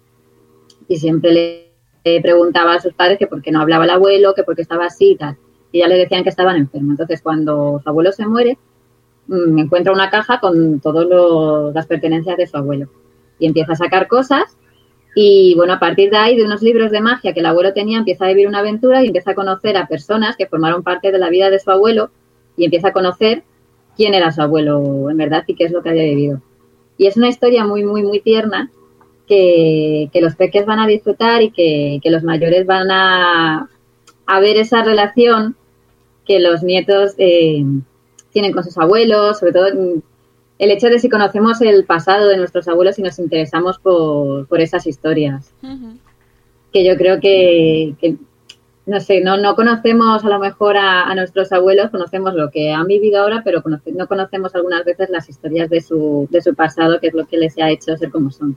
Y 0.88 0.97
siempre 0.97 1.73
le 2.04 2.21
preguntaba 2.21 2.75
a 2.75 2.80
sus 2.80 2.92
padres 2.92 3.18
que 3.18 3.26
por 3.26 3.42
qué 3.42 3.50
no 3.50 3.61
hablaba 3.61 3.85
el 3.85 3.90
abuelo, 3.90 4.35
que 4.35 4.44
por 4.44 4.54
qué 4.54 4.62
estaba 4.62 4.87
así 4.87 5.12
y 5.12 5.16
tal. 5.16 5.37
Y 5.73 5.80
ya 5.80 5.88
le 5.88 5.97
decían 5.97 6.23
que 6.23 6.28
estaban 6.28 6.56
enfermos. 6.56 6.92
Entonces, 6.92 7.23
cuando 7.23 7.80
su 7.82 7.88
abuelo 7.88 8.12
se 8.12 8.26
muere, 8.26 8.59
mm, 9.28 9.59
encuentra 9.59 9.92
una 9.92 10.11
caja 10.11 10.38
con 10.38 10.80
todas 10.80 11.06
las 11.75 11.87
pertenencias 11.87 12.37
de 12.37 12.47
su 12.47 12.56
abuelo. 12.56 12.88
Y 13.38 13.47
empieza 13.47 13.73
a 13.73 13.76
sacar 13.76 14.06
cosas. 14.06 14.56
Y 15.14 15.54
bueno, 15.56 15.75
a 15.75 15.78
partir 15.78 16.11
de 16.11 16.16
ahí, 16.16 16.37
de 16.37 16.44
unos 16.44 16.62
libros 16.62 16.90
de 16.90 17.00
magia 17.00 17.32
que 17.32 17.40
el 17.40 17.47
abuelo 17.47 17.73
tenía, 17.73 17.99
empieza 17.99 18.26
a 18.26 18.28
vivir 18.28 18.49
una 18.49 18.59
aventura 18.59 19.02
y 19.02 19.06
empieza 19.06 19.30
a 19.30 19.35
conocer 19.35 19.76
a 19.76 19.87
personas 19.87 20.37
que 20.37 20.47
formaron 20.47 20.82
parte 20.82 21.11
de 21.11 21.18
la 21.18 21.30
vida 21.30 21.50
de 21.50 21.59
su 21.59 21.71
abuelo 21.71 22.11
y 22.56 22.64
empieza 22.64 22.88
a 22.88 22.92
conocer 22.92 23.44
quién 23.96 24.14
era 24.14 24.32
su 24.32 24.42
abuelo 24.42 25.11
en 25.11 25.16
verdad 25.16 25.44
y 25.46 25.54
qué 25.54 25.64
es 25.64 25.72
lo 25.72 25.82
que 25.82 25.90
había 25.90 26.04
vivido. 26.04 26.40
Y 26.99 27.06
es 27.06 27.16
una 27.16 27.28
historia 27.28 27.64
muy, 27.64 27.84
muy, 27.84 28.02
muy 28.02 28.20
tierna 28.20 28.70
que, 29.26 30.08
que 30.12 30.20
los 30.20 30.37
peques 30.37 30.66
van 30.66 30.78
a 30.78 30.87
disfrutar 30.87 31.42
y 31.42 31.50
que, 31.50 32.00
que 32.02 32.11
los 32.11 32.22
mayores 32.22 32.66
van 32.66 32.90
a, 32.90 33.68
a 34.26 34.40
ver 34.40 34.56
esa 34.56 34.82
relación 34.82 35.56
que 36.26 36.40
los 36.40 36.62
nietos 36.62 37.14
eh, 37.18 37.64
tienen 38.32 38.52
con 38.52 38.64
sus 38.64 38.78
abuelos, 38.78 39.38
sobre 39.38 39.52
todo 39.52 39.66
el 39.66 40.70
hecho 40.70 40.88
de 40.88 40.99
si 40.99 41.08
conocemos 41.08 41.61
el 41.61 41.84
pasado 41.84 42.28
de 42.28 42.37
nuestros 42.37 42.68
abuelos 42.68 42.99
y 42.99 43.02
nos 43.02 43.18
interesamos 43.18 43.78
por, 43.78 44.46
por 44.46 44.61
esas 44.61 44.87
historias, 44.87 45.52
que 46.72 46.84
yo 46.84 46.96
creo 46.96 47.20
que, 47.20 47.94
que, 48.00 48.16
no 48.85 49.01
sé, 49.01 49.21
no, 49.21 49.37
no 49.37 49.55
conocemos 49.55 50.25
a 50.25 50.29
lo 50.29 50.39
mejor 50.39 50.77
a, 50.77 51.05
a 51.05 51.15
nuestros 51.15 51.53
abuelos, 51.53 51.91
conocemos 51.91 52.35
lo 52.35 52.51
que 52.51 52.73
han 52.73 52.87
vivido 52.87 53.23
ahora, 53.23 53.43
pero 53.45 53.62
conoce- 53.62 53.93
no 53.93 54.07
conocemos 54.09 54.55
algunas 54.55 54.85
veces 54.85 55.09
las 55.11 55.29
historias 55.29 55.71
de 55.71 55.81
su, 55.81 56.27
de 56.31 56.43
su 56.43 56.55
pasado, 56.55 56.99
que 57.01 57.09
es 57.09 57.15
lo 57.15 57.27
que 57.27 57.39
les 57.39 57.57
ha 57.59 57.71
hecho 57.71 57.97
ser 57.97 58.11
como 58.11 58.31
son. 58.31 58.57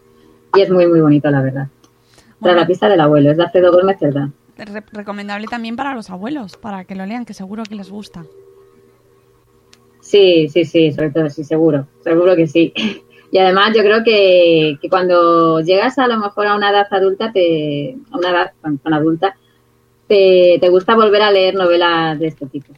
Y 0.55 0.61
es 0.61 0.69
muy, 0.71 0.87
muy 0.87 1.01
bonito, 1.01 1.29
la 1.29 1.41
verdad. 1.41 1.67
Tras 2.15 2.39
Bueno. 2.39 2.59
la 2.61 2.67
pista 2.67 2.89
del 2.89 3.01
abuelo, 3.01 3.31
es 3.31 3.37
de 3.37 3.43
Alfredo 3.43 3.71
Gómez 3.71 3.97
Cerdá. 3.99 4.29
Re- 4.57 4.83
recomendable 4.93 5.47
también 5.47 5.75
para 5.75 5.93
los 5.93 6.09
abuelos, 6.09 6.57
para 6.57 6.85
que 6.85 6.95
lo 6.95 7.05
lean, 7.05 7.25
que 7.25 7.33
seguro 7.33 7.63
que 7.63 7.75
les 7.75 7.89
gusta. 7.91 8.23
Sí, 10.01 10.47
sí, 10.49 10.65
sí, 10.65 10.91
sobre 10.91 11.11
todo, 11.11 11.29
sí, 11.29 11.43
seguro, 11.43 11.87
seguro 12.03 12.35
que 12.35 12.47
sí. 12.47 12.73
Y 13.31 13.37
además 13.39 13.71
yo 13.75 13.81
creo 13.81 14.01
que, 14.03 14.77
que 14.81 14.87
cuando 14.87 15.59
llegas 15.59 15.97
a 15.97 16.07
lo 16.07 16.17
mejor 16.17 16.47
a 16.47 16.55
una 16.55 16.69
edad 16.69 16.85
adulta, 16.89 17.33
te, 17.33 17.97
a 18.11 18.17
una 18.17 18.29
edad 18.29 18.53
con, 18.61 18.77
con 18.77 18.93
adulta, 18.93 19.35
te, 20.07 20.57
te 20.59 20.69
gusta 20.69 20.95
volver 20.95 21.21
a 21.21 21.31
leer 21.31 21.55
novelas 21.55 22.19
de 22.19 22.27
este 22.27 22.45
tipo. 22.47 22.73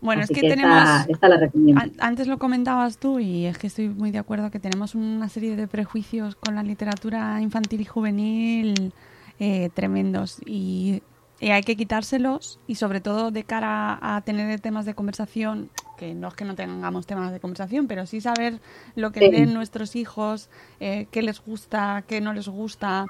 Bueno, 0.00 0.22
Así 0.22 0.32
es 0.32 0.40
que, 0.40 0.48
tenemos... 0.48 1.08
esta, 1.08 1.28
la 1.28 1.38
recomiendo. 1.38 1.80
An- 1.82 1.92
Antes 1.98 2.28
lo 2.28 2.38
comentabas 2.38 2.98
tú 2.98 3.18
y 3.18 3.46
es 3.46 3.58
que 3.58 3.66
estoy 3.66 3.88
muy 3.88 4.12
de 4.12 4.18
acuerdo 4.18 4.50
que 4.50 4.60
tenemos 4.60 4.94
una 4.94 5.28
serie 5.28 5.56
de 5.56 5.66
prejuicios 5.66 6.36
con 6.36 6.54
la 6.54 6.62
literatura 6.62 7.40
infantil 7.42 7.80
y 7.80 7.84
juvenil 7.84 8.92
eh, 9.40 9.70
tremendos 9.74 10.38
y, 10.46 11.02
y 11.40 11.50
hay 11.50 11.62
que 11.64 11.74
quitárselos 11.76 12.60
y 12.68 12.76
sobre 12.76 13.00
todo 13.00 13.32
de 13.32 13.42
cara 13.42 13.98
a 14.00 14.20
tener 14.20 14.60
temas 14.60 14.86
de 14.86 14.94
conversación, 14.94 15.68
que 15.98 16.14
no 16.14 16.28
es 16.28 16.34
que 16.34 16.44
no 16.44 16.54
tengamos 16.54 17.06
temas 17.06 17.32
de 17.32 17.40
conversación, 17.40 17.88
pero 17.88 18.06
sí 18.06 18.20
saber 18.20 18.60
lo 18.94 19.10
que 19.10 19.18
Sí. 19.18 19.30
leen 19.32 19.52
nuestros 19.52 19.96
hijos, 19.96 20.48
eh, 20.78 21.06
qué 21.10 21.22
les 21.22 21.40
gusta, 21.44 22.04
qué 22.06 22.20
no 22.20 22.32
les 22.32 22.46
gusta. 22.46 23.06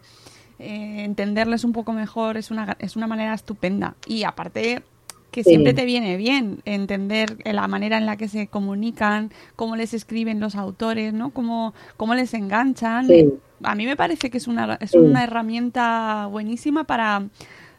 Eh, 0.58 1.04
entenderles 1.04 1.64
un 1.64 1.72
poco 1.72 1.92
mejor 1.92 2.36
es 2.36 2.50
una, 2.50 2.76
es 2.80 2.96
una 2.96 3.06
manera 3.06 3.34
estupenda. 3.34 3.94
Y 4.06 4.24
aparte, 4.24 4.82
que 5.30 5.44
Sí. 5.44 5.50
siempre 5.50 5.74
te 5.74 5.84
viene 5.84 6.16
bien 6.16 6.60
entender 6.64 7.36
la 7.44 7.68
manera 7.68 7.98
en 7.98 8.06
la 8.06 8.16
que 8.16 8.28
se 8.28 8.46
comunican, 8.48 9.30
cómo 9.56 9.76
les 9.76 9.92
escriben 9.94 10.40
los 10.40 10.54
autores, 10.56 11.12
¿no? 11.12 11.30
Cómo, 11.30 11.74
cómo 11.96 12.14
les 12.14 12.32
enganchan. 12.34 13.06
Sí. 13.06 13.28
A 13.62 13.74
mí 13.74 13.86
me 13.86 13.96
parece 13.96 14.30
que 14.30 14.38
es 14.38 14.46
una, 14.48 14.74
es 14.80 14.92
Sí. 14.92 14.98
una 14.98 15.24
herramienta 15.24 16.26
buenísima 16.30 16.84
para, 16.84 17.26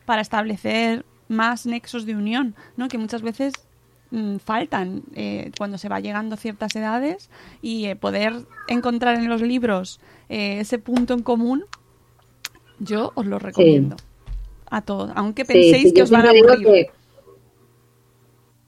para 0.06 0.22
establecer 0.22 1.06
más 1.28 1.66
nexos 1.66 2.06
de 2.06 2.16
unión, 2.16 2.56
¿no? 2.78 2.88
Que 2.88 2.98
muchas 2.98 3.22
veces 3.22 3.54
mm, 4.12 4.38
faltan 4.38 5.04
eh, 5.16 5.52
cuando 5.58 5.78
se 5.78 5.88
va 5.90 6.00
llegando 6.00 6.34
a 6.36 6.38
ciertas 6.38 6.76
edades 6.76 7.30
y 7.62 7.86
eh, 7.86 7.96
poder 7.96 8.34
encontrar 8.68 9.16
en 9.18 9.30
los 9.30 9.42
libros 9.42 10.00
eh, 10.30 10.60
ese 10.60 10.80
punto 10.80 11.14
en 11.14 11.22
común, 11.22 11.64
yo 12.80 13.12
os 13.16 13.26
lo 13.26 13.40
recomiendo 13.40 13.96
a 14.70 14.82
todos, 14.82 15.12
aunque 15.16 15.46
penséis 15.46 15.90
sí, 15.90 15.94
que 15.94 16.02
os 16.04 16.10
van 16.10 16.26
a 16.26 16.30
aburrir. 16.30 16.66
que- 16.66 16.92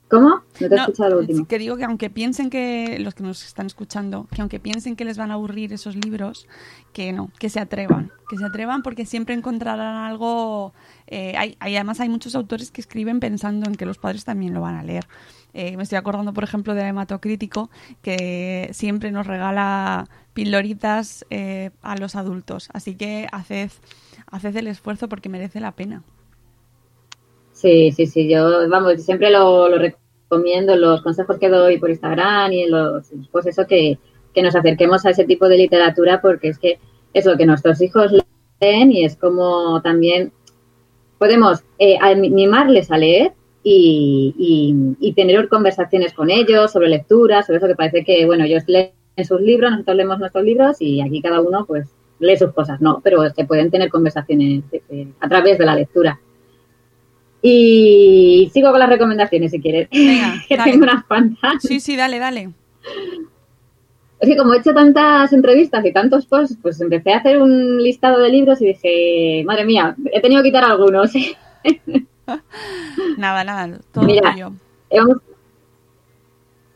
¿Cómo? 0.10 0.28
No 0.28 0.44
te 0.60 0.66
he 0.66 0.78
escuchado 0.78 1.10
lo 1.12 1.20
último. 1.20 1.48
que 1.48 1.58
digo 1.58 1.78
que 1.78 1.86
aunque 1.86 2.10
piensen 2.10 2.50
que 2.50 2.98
los 3.00 3.16
que 3.16 3.24
nos 3.24 3.46
están 3.46 3.66
escuchando, 3.68 4.28
que 4.36 4.42
aunque 4.42 4.60
piensen 4.60 4.98
que 4.98 5.06
les 5.06 5.18
van 5.18 5.32
a 5.32 5.36
aburrir 5.36 5.72
esos 5.72 5.96
libros, 5.96 6.50
que 6.92 7.14
no, 7.14 7.32
que 7.40 7.48
se 7.50 7.62
atrevan, 7.62 8.12
que 8.30 8.36
se 8.36 8.44
atrevan 8.44 8.84
porque 8.84 9.06
siempre 9.06 9.36
encontrarán 9.36 9.96
algo. 10.04 10.74
eh, 11.08 11.34
hay, 11.38 11.56
hay- 11.62 11.76
además 11.78 12.02
hay 12.02 12.10
muchos 12.10 12.36
autores 12.36 12.72
que 12.72 12.82
escriben 12.82 13.22
pensando 13.22 13.70
en 13.70 13.76
que 13.76 13.86
los 13.86 13.98
padres 14.00 14.26
también 14.26 14.54
lo 14.54 14.60
van 14.60 14.76
a 14.76 14.84
leer. 14.84 15.08
Eh, 15.54 15.76
me 15.78 15.84
estoy 15.84 15.98
acordando, 15.98 16.34
por 16.34 16.44
ejemplo, 16.44 16.74
del 16.74 16.88
hematocrítico 16.88 17.70
que 18.02 18.70
siempre 18.74 19.12
nos 19.12 19.28
regala 19.28 20.08
pildoritas 20.34 21.26
eh, 21.30 21.72
a 21.82 21.98
los 21.98 22.16
adultos. 22.16 22.70
Así 22.74 22.96
que 22.96 23.28
haced, 23.32 23.72
haced 24.32 24.56
el 24.56 24.68
esfuerzo 24.68 25.10
porque 25.10 25.30
merece 25.30 25.60
la 25.60 25.74
pena. 25.74 26.04
Sí, 27.54 27.92
sí, 27.92 28.08
sí, 28.08 28.28
yo, 28.28 28.68
vamos, 28.70 29.04
siempre 29.04 29.30
lo, 29.30 29.70
recomiendo, 29.78 30.76
los 30.76 31.02
consejos 31.04 31.38
que 31.38 31.50
doy 31.50 31.78
por 31.78 31.90
Instagram 31.90 32.52
y 32.54 32.68
los, 32.68 33.12
pues 33.32 33.46
eso, 33.46 33.68
que, 33.68 34.00
que 34.34 34.42
nos 34.42 34.56
acerquemos 34.56 35.06
a 35.06 35.12
ese 35.12 35.26
tipo 35.26 35.48
de 35.48 35.58
literatura 35.58 36.22
porque 36.22 36.48
es 36.50 36.58
que 36.58 36.80
es 37.14 37.26
lo 37.26 37.38
que 37.38 37.46
nuestros 37.46 37.82
hijos 37.82 38.12
leen 38.60 38.92
y 38.92 39.06
es 39.06 39.16
como 39.16 39.82
también 39.82 40.32
podemos 41.18 41.64
eh, 41.78 41.98
animarles 42.00 42.90
a 42.90 42.98
leer 42.98 43.34
y, 43.64 44.34
y- 44.38 45.08
y 45.10 45.14
tener 45.14 45.48
conversaciones 45.50 46.14
con 46.14 46.30
ellos 46.30 46.72
sobre 46.72 46.90
lectura, 46.90 47.44
sobre 47.44 47.58
eso 47.58 47.68
que 47.68 47.76
parece 47.76 48.04
que, 48.04 48.26
bueno, 48.26 48.44
ellos 48.46 48.64
leen 48.68 48.92
sus 49.28 49.40
libros, 49.42 49.72
nosotros 49.72 49.98
leemos 49.98 50.20
nuestros 50.20 50.44
libros 50.44 50.78
y 50.82 51.02
aquí 51.02 51.22
cada 51.22 51.42
uno 51.42 51.66
pues 51.68 51.88
lee 52.20 52.38
sus 52.38 52.52
cosas, 52.54 52.82
no, 52.82 53.02
pero 53.04 53.30
se 53.30 53.46
pueden 53.46 53.70
tener 53.72 53.90
conversaciones 53.90 54.64
eh, 54.72 54.82
eh, 54.90 55.08
a 55.20 55.28
través 55.30 55.58
de 55.58 55.66
la 55.66 55.76
lectura. 55.76 56.20
Y 57.42 58.50
sigo 58.54 58.70
con 58.72 58.80
las 58.80 58.90
recomendaciones 58.90 59.52
si 59.52 59.60
quieres, 59.60 59.90
Venga, 59.92 60.36
que 60.48 60.58
dale. 60.58 60.72
tengo 60.72 60.84
unas 60.84 61.04
cuantas. 61.06 61.54
Sí, 61.62 61.80
sí, 61.80 61.96
dale, 61.96 62.20
dale. 62.20 62.50
Es 64.20 64.30
que 64.30 64.38
como 64.38 64.54
he 64.54 64.60
hecho 64.60 64.74
tantas 64.74 65.34
entrevistas 65.34 65.84
y 65.84 65.92
tantos 65.92 66.28
posts, 66.28 66.56
pues 66.62 66.80
empecé 66.80 67.12
a 67.14 67.18
hacer 67.18 67.42
un 67.42 67.82
listado 67.82 68.20
de 68.20 68.30
libros 68.30 68.62
y 68.62 68.68
dije, 68.68 69.44
madre 69.46 69.66
mía, 69.66 69.96
he 70.14 70.22
tenido 70.22 70.44
que 70.44 70.50
quitar 70.50 70.64
algunos. 70.66 71.12
Nada, 73.18 73.44
nada, 73.44 73.80
todo 73.92 74.06
Mira. 74.06 74.32
tuyo. 74.32 74.52
Hemos- 74.90 75.18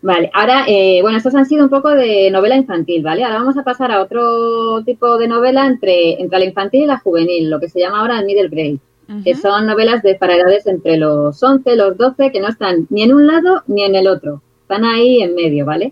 Vale, 0.02 0.30
ahora, 0.36 0.66
eh, 0.68 1.00
bueno, 1.02 1.18
estos 1.18 1.34
han 1.34 1.48
sido 1.48 1.64
un 1.64 1.70
poco 1.72 1.90
de 1.90 2.30
novela 2.30 2.56
infantil, 2.56 3.02
¿vale? 3.02 3.24
Ahora 3.24 3.40
vamos 3.40 3.58
a 3.58 3.64
pasar 3.64 3.92
a 3.92 4.02
otro 4.04 4.84
tipo 4.86 5.18
de 5.18 5.28
novela 5.28 5.66
entre, 5.66 6.22
entre 6.22 6.38
la 6.40 6.46
infantil 6.46 6.84
y 6.84 6.86
la 6.86 7.00
juvenil, 7.00 7.50
lo 7.50 7.60
que 7.60 7.70
se 7.70 7.80
llama 7.80 8.02
ahora 8.02 8.20
el 8.20 8.26
middle 8.28 8.50
grade, 8.50 8.78
que 9.24 9.34
son 9.34 9.66
novelas 9.66 10.04
de 10.04 10.14
para 10.16 10.36
edades 10.36 10.68
entre 10.68 10.98
los 10.98 11.42
11, 11.42 11.76
los 11.76 11.98
12, 11.98 12.32
que 12.32 12.40
no 12.40 12.50
están 12.50 12.86
ni 12.92 13.02
en 13.02 13.16
un 13.16 13.26
lado 13.26 13.64
ni 13.66 13.84
en 13.84 13.96
el 13.96 14.08
otro, 14.08 14.42
están 14.62 14.86
ahí 14.86 15.24
en 15.24 15.34
medio, 15.34 15.66
¿vale? 15.66 15.92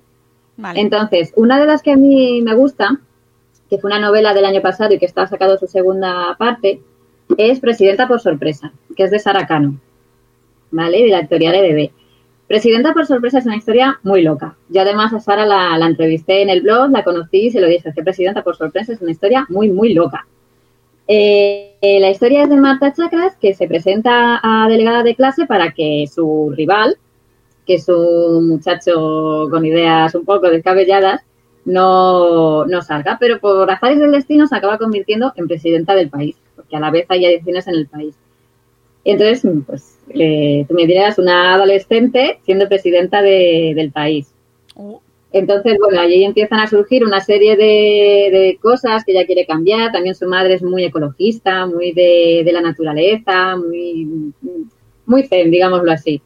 Vale. 0.57 0.79
Entonces, 0.79 1.33
una 1.35 1.59
de 1.59 1.65
las 1.65 1.81
que 1.81 1.91
a 1.93 1.97
mí 1.97 2.41
me 2.43 2.53
gusta, 2.53 2.99
que 3.67 3.79
fue 3.79 3.89
una 3.89 3.99
novela 3.99 4.35
del 4.35 4.45
año 4.45 4.61
pasado 4.61 4.93
y 4.93 4.99
que 4.99 5.07
está 5.07 5.25
sacado 5.25 5.57
su 5.57 5.65
segunda 5.65 6.35
parte, 6.37 6.81
es 7.37 7.59
Presidenta 7.59 8.07
por 8.07 8.19
sorpresa, 8.19 8.73
que 8.95 9.03
es 9.03 9.11
de 9.11 9.19
Sara 9.19 9.47
Cano, 9.47 9.79
¿vale? 10.71 11.03
De 11.03 11.09
la 11.09 11.19
editorial 11.19 11.55
EDB. 11.55 11.91
Presidenta 12.47 12.93
por 12.93 13.05
sorpresa 13.05 13.39
es 13.39 13.45
una 13.45 13.55
historia 13.55 13.99
muy 14.03 14.21
loca. 14.21 14.55
Yo 14.69 14.81
además 14.81 15.13
a 15.13 15.19
Sara 15.19 15.45
la, 15.45 15.85
entrevisté 15.85 16.41
en 16.41 16.49
el 16.49 16.61
blog, 16.61 16.91
la 16.91 17.03
conocí 17.03 17.47
y 17.47 17.51
se 17.51 17.61
lo 17.61 17.67
dije, 17.67 17.91
que 17.95 18.03
Presidenta 18.03 18.43
por 18.43 18.55
sorpresa 18.55 18.93
es 18.93 19.01
una 19.01 19.11
historia 19.11 19.45
muy, 19.49 19.69
muy 19.69 19.93
loca. 19.93 20.27
Eh, 21.07 21.75
eh, 21.81 21.99
la 21.99 22.11
historia 22.11 22.43
es 22.43 22.49
de 22.49 22.57
Marta 22.57 22.93
Chacras, 22.93 23.35
que 23.37 23.53
se 23.53 23.67
presenta 23.67 24.39
a 24.43 24.67
delegada 24.69 25.03
de 25.03 25.15
clase 25.15 25.45
para 25.45 25.71
que 25.71 26.05
su 26.13 26.53
rival, 26.55 26.97
que 27.65 27.75
es 27.75 27.89
un 27.89 28.49
muchacho 28.49 29.47
con 29.49 29.65
ideas 29.65 30.13
un 30.15 30.25
poco 30.25 30.49
descabelladas, 30.49 31.21
no, 31.65 32.65
no 32.65 32.81
salga, 32.81 33.17
pero 33.19 33.39
por 33.39 33.69
azares 33.71 33.99
del 33.99 34.11
destino 34.11 34.47
se 34.47 34.55
acaba 34.55 34.77
convirtiendo 34.77 35.31
en 35.35 35.47
presidenta 35.47 35.95
del 35.95 36.09
país, 36.09 36.35
a 36.75 36.79
la 36.79 36.91
vez 36.91 37.05
hay 37.09 37.25
elecciones 37.25 37.67
en 37.67 37.75
el 37.75 37.87
país. 37.87 38.15
Entonces, 39.05 39.43
pues, 39.67 39.99
eh, 40.09 40.65
tú 40.67 40.75
me 40.75 40.87
dirás, 40.87 41.17
una 41.19 41.55
adolescente 41.55 42.39
siendo 42.43 42.67
presidenta 42.69 43.21
de- 43.21 43.73
del 43.75 43.91
país. 43.91 44.33
Oh, 44.75 45.01
Entonces, 45.31 45.77
bueno, 45.79 45.99
allí 45.99 46.23
empiezan 46.23 46.59
a 46.59 46.67
surgir 46.67 47.03
una 47.05 47.19
serie 47.19 47.55
de, 47.57 48.29
de 48.31 48.59
cosas 48.61 49.03
que 49.03 49.13
ella 49.13 49.25
quiere 49.25 49.45
cambiar. 49.47 49.91
También 49.91 50.15
su 50.15 50.27
madre 50.27 50.53
es 50.55 50.63
muy 50.63 50.83
ecologista, 50.85 51.65
muy 51.65 51.91
de, 51.91 52.43
de 52.45 52.53
la 52.53 52.61
naturaleza, 52.61 53.55
muy, 53.57 54.33
muy 55.05 55.23
zen, 55.23 55.51
digámoslo 55.51 55.91
así. 55.91 56.21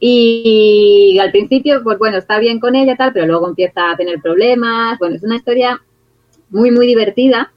Y, 0.00 1.18
al 1.20 1.32
principio, 1.32 1.82
pues 1.84 1.98
bueno, 1.98 2.18
está 2.18 2.38
bien 2.38 2.60
con 2.60 2.76
ella 2.76 2.94
y 2.94 2.96
tal, 2.96 3.12
pero 3.12 3.26
luego 3.26 3.48
empieza 3.48 3.90
a 3.92 3.96
tener 3.96 4.20
problemas. 4.22 4.98
Bueno, 4.98 5.16
es 5.16 5.24
una 5.24 5.36
historia 5.36 5.80
muy, 6.50 6.70
muy 6.70 6.86
divertida 6.86 7.52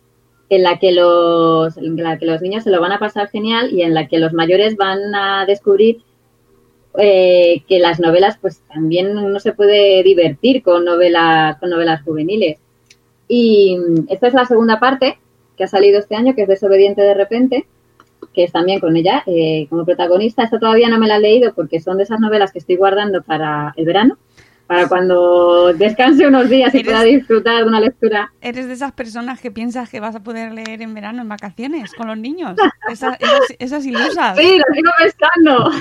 en 0.51 0.63
la 0.63 0.79
que 0.79 0.91
los, 0.91 1.77
en 1.77 1.95
la 1.95 2.17
que 2.17 2.25
los 2.25 2.41
niños 2.41 2.65
se 2.65 2.71
lo 2.71 2.81
van 2.81 2.91
a 2.91 2.99
pasar 2.99 3.29
genial 3.29 3.71
y 3.71 3.83
en 3.83 3.93
la 3.93 4.09
que 4.09 4.19
los 4.19 4.33
mayores 4.33 4.75
van 4.75 5.15
a 5.15 5.45
descubrir 5.45 6.03
eh, 6.97 7.63
que 7.69 7.79
las 7.79 8.01
novelas, 8.01 8.37
pues 8.41 8.61
también 8.67 9.17
uno 9.17 9.39
se 9.39 9.53
puede 9.53 10.03
divertir 10.03 10.61
con 10.61 10.83
novelas, 10.83 11.57
con 11.57 11.69
novelas 11.69 12.03
juveniles. 12.03 12.57
Y 13.29 13.77
esta 14.09 14.27
es 14.27 14.33
la 14.33 14.43
segunda 14.43 14.77
parte 14.77 15.19
que 15.55 15.63
ha 15.63 15.67
salido 15.69 15.99
este 15.99 16.17
año, 16.17 16.35
que 16.35 16.41
es 16.41 16.49
Desobediente 16.49 17.01
de 17.01 17.13
repente, 17.13 17.65
que 18.33 18.43
es 18.43 18.51
también 18.51 18.81
con 18.81 18.97
ella 18.97 19.23
eh, 19.27 19.67
como 19.69 19.85
protagonista. 19.85 20.43
Esta 20.43 20.59
todavía 20.59 20.89
no 20.89 20.99
me 20.99 21.07
la 21.07 21.15
he 21.15 21.21
leído 21.21 21.53
porque 21.53 21.79
son 21.79 21.95
de 21.95 22.03
esas 22.03 22.19
novelas 22.19 22.51
que 22.51 22.59
estoy 22.59 22.75
guardando 22.75 23.21
para 23.21 23.73
el 23.77 23.85
verano, 23.85 24.17
para 24.71 24.87
cuando 24.87 25.73
descanse 25.73 26.25
unos 26.25 26.47
días 26.47 26.73
y 26.73 26.81
pueda 26.81 27.03
disfrutar 27.03 27.57
de 27.57 27.63
una 27.65 27.81
lectura. 27.81 28.31
Eres 28.39 28.67
de 28.67 28.73
esas 28.73 28.93
personas 28.93 29.41
que 29.41 29.51
piensas 29.51 29.89
que 29.89 29.99
vas 29.99 30.15
a 30.15 30.23
poder 30.23 30.53
leer 30.53 30.81
en 30.81 30.93
verano, 30.93 31.21
en 31.21 31.27
vacaciones, 31.27 31.93
con 31.93 32.07
los 32.07 32.17
niños. 32.17 32.55
Esas, 32.89 33.17
esas, 33.19 33.41
esas 33.59 33.85
ilusas. 33.85 34.37
Sí, 34.37 34.57
lo 34.57 34.73
sigo 34.73 34.91
pensando. 34.97 35.71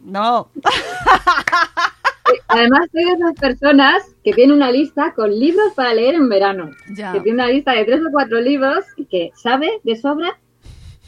No. 0.00 0.50
Además, 2.48 2.88
soy 2.90 3.04
de 3.04 3.12
esas 3.12 3.34
personas 3.34 4.02
que 4.24 4.32
tienen 4.32 4.56
una 4.56 4.72
lista 4.72 5.12
con 5.14 5.30
libros 5.30 5.72
para 5.76 5.94
leer 5.94 6.16
en 6.16 6.28
verano. 6.28 6.70
Ya. 6.90 7.12
Que 7.12 7.20
tiene 7.20 7.44
una 7.44 7.52
lista 7.52 7.70
de 7.70 7.84
tres 7.84 8.00
o 8.00 8.10
cuatro 8.10 8.40
libros 8.40 8.84
y 8.96 9.04
que 9.04 9.30
sabe 9.36 9.80
de 9.84 9.94
sobra 9.94 10.36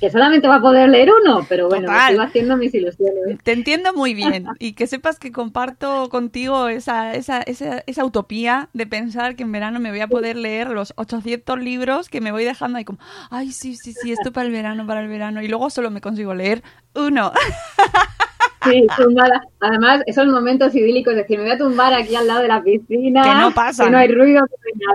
que 0.01 0.11
solamente 0.11 0.49
va 0.49 0.57
a 0.57 0.61
poder 0.61 0.89
leer 0.89 1.11
uno. 1.13 1.45
Pero 1.49 1.69
bueno, 1.69 1.93
me 1.93 2.09
sigo 2.09 2.23
haciendo 2.23 2.57
mis 2.57 2.75
ilusiones. 2.75 3.39
Te 3.45 3.53
entiendo 3.53 3.93
muy 3.93 4.15
bien 4.15 4.47
y 4.59 4.73
que 4.73 4.87
sepas 4.87 5.19
que 5.19 5.31
comparto 5.31 6.09
contigo 6.09 6.69
esa, 6.69 7.15
esa, 7.15 7.43
esa, 7.43 7.85
esa 7.87 8.05
utopía 8.05 8.71
de 8.73 8.87
pensar 8.87 9.37
que 9.37 9.43
en 9.43 9.53
verano 9.53 9.79
me 9.79 9.91
voy 9.91 10.01
a 10.01 10.09
poder 10.09 10.37
leer 10.37 10.71
los 10.71 10.95
800 10.97 11.59
libros 11.61 12.09
que 12.09 12.21
me 12.21 12.33
voy 12.33 12.45
dejando 12.45 12.79
ahí 12.79 12.85
como, 12.85 12.99
ay, 13.31 13.53
sí, 13.53 13.77
sí, 13.77 13.93
sí, 13.93 14.13
esto 14.13 14.33
para 14.33 14.47
el 14.47 14.53
verano, 14.53 14.87
para 14.87 15.03
el 15.03 15.09
verano. 15.09 15.43
Y 15.43 15.49
luego 15.49 15.69
solo 15.69 15.91
me 15.91 16.01
consigo 16.01 16.35
leer 16.35 16.63
uno. 16.95 17.33
Sí, 18.65 18.87
tumbada. 18.97 19.43
Además, 19.61 20.03
esos 20.07 20.27
momentos 20.27 20.75
idílicos 20.75 21.15
de 21.15 21.23
decir, 21.23 21.39
me 21.39 21.45
voy 21.45 21.53
a 21.53 21.59
tumbar 21.59 21.95
aquí 21.95 22.15
al 22.15 22.27
lado 22.27 22.41
de 22.43 22.49
la 22.49 22.63
piscina. 22.63 23.23
Que 23.23 23.35
no 23.35 23.51
pasan. 23.53 23.87
Que 23.87 23.93
no 23.93 23.99
hay 23.99 24.09
ruido, 24.09 24.45
que 24.47 24.55
no 24.55 24.67
hay 24.67 24.95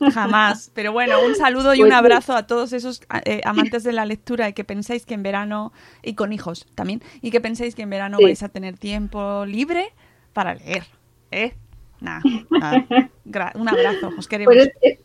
nada. 0.00 0.12
Jamás. 0.12 0.70
Pero 0.74 0.92
bueno, 0.92 1.16
un 1.24 1.34
saludo 1.34 1.74
y 1.74 1.78
Pues 1.78 1.86
un 1.88 1.90
sí. 1.92 1.94
abrazo 1.96 2.34
a 2.34 2.46
todos 2.46 2.72
esos 2.72 3.02
eh, 3.24 3.40
amantes 3.44 3.84
de 3.84 3.92
la 3.92 4.06
lectura 4.06 4.48
y 4.48 4.52
que 4.54 4.64
pensáis 4.64 5.04
que 5.04 5.14
en 5.14 5.22
verano, 5.22 5.72
y 6.02 6.14
con 6.14 6.32
hijos 6.32 6.66
también, 6.74 7.02
y 7.20 7.30
que 7.30 7.40
pensáis 7.40 7.74
que 7.74 7.82
en 7.82 7.90
verano 7.90 8.16
Sí. 8.18 8.24
vais 8.24 8.42
a 8.42 8.48
tener 8.48 8.78
tiempo 8.78 9.44
libre 9.46 9.92
para 10.32 10.54
leer. 10.54 10.84
¿Eh? 11.30 11.54
Nada, 12.00 12.20
un 13.54 13.68
abrazo, 13.68 14.10
os 14.18 14.26
queremos. 14.26 14.54
Pues 14.54 14.68
es- 14.68 14.74
es- 14.80 14.98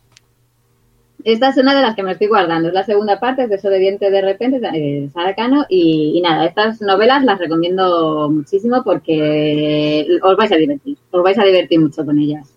esta 1.23 1.49
es 1.49 1.57
una 1.57 1.75
de 1.75 1.81
las 1.81 1.95
que 1.95 2.03
me 2.03 2.11
estoy 2.11 2.27
guardando. 2.27 2.67
Es 2.69 2.73
la 2.73 2.83
segunda 2.85 3.19
parte, 3.19 3.43
es 3.43 3.49
Desobediente 3.49 4.09
de 4.11 4.21
repente, 4.21 4.59
de 4.59 5.09
Sara 5.13 5.35
Cano. 5.35 5.65
Y, 5.69 6.13
y 6.15 6.21
nada, 6.21 6.45
estas 6.45 6.81
novelas 6.81 7.23
las 7.23 7.39
recomiendo 7.39 8.29
muchísimo 8.29 8.83
porque 8.83 10.07
os 10.21 10.37
vais 10.37 10.51
a 10.51 10.55
divertir. 10.55 10.97
Os 11.11 11.23
vais 11.23 11.37
a 11.39 11.43
divertir 11.43 11.79
mucho 11.79 12.05
con 12.05 12.17
ellas. 12.19 12.53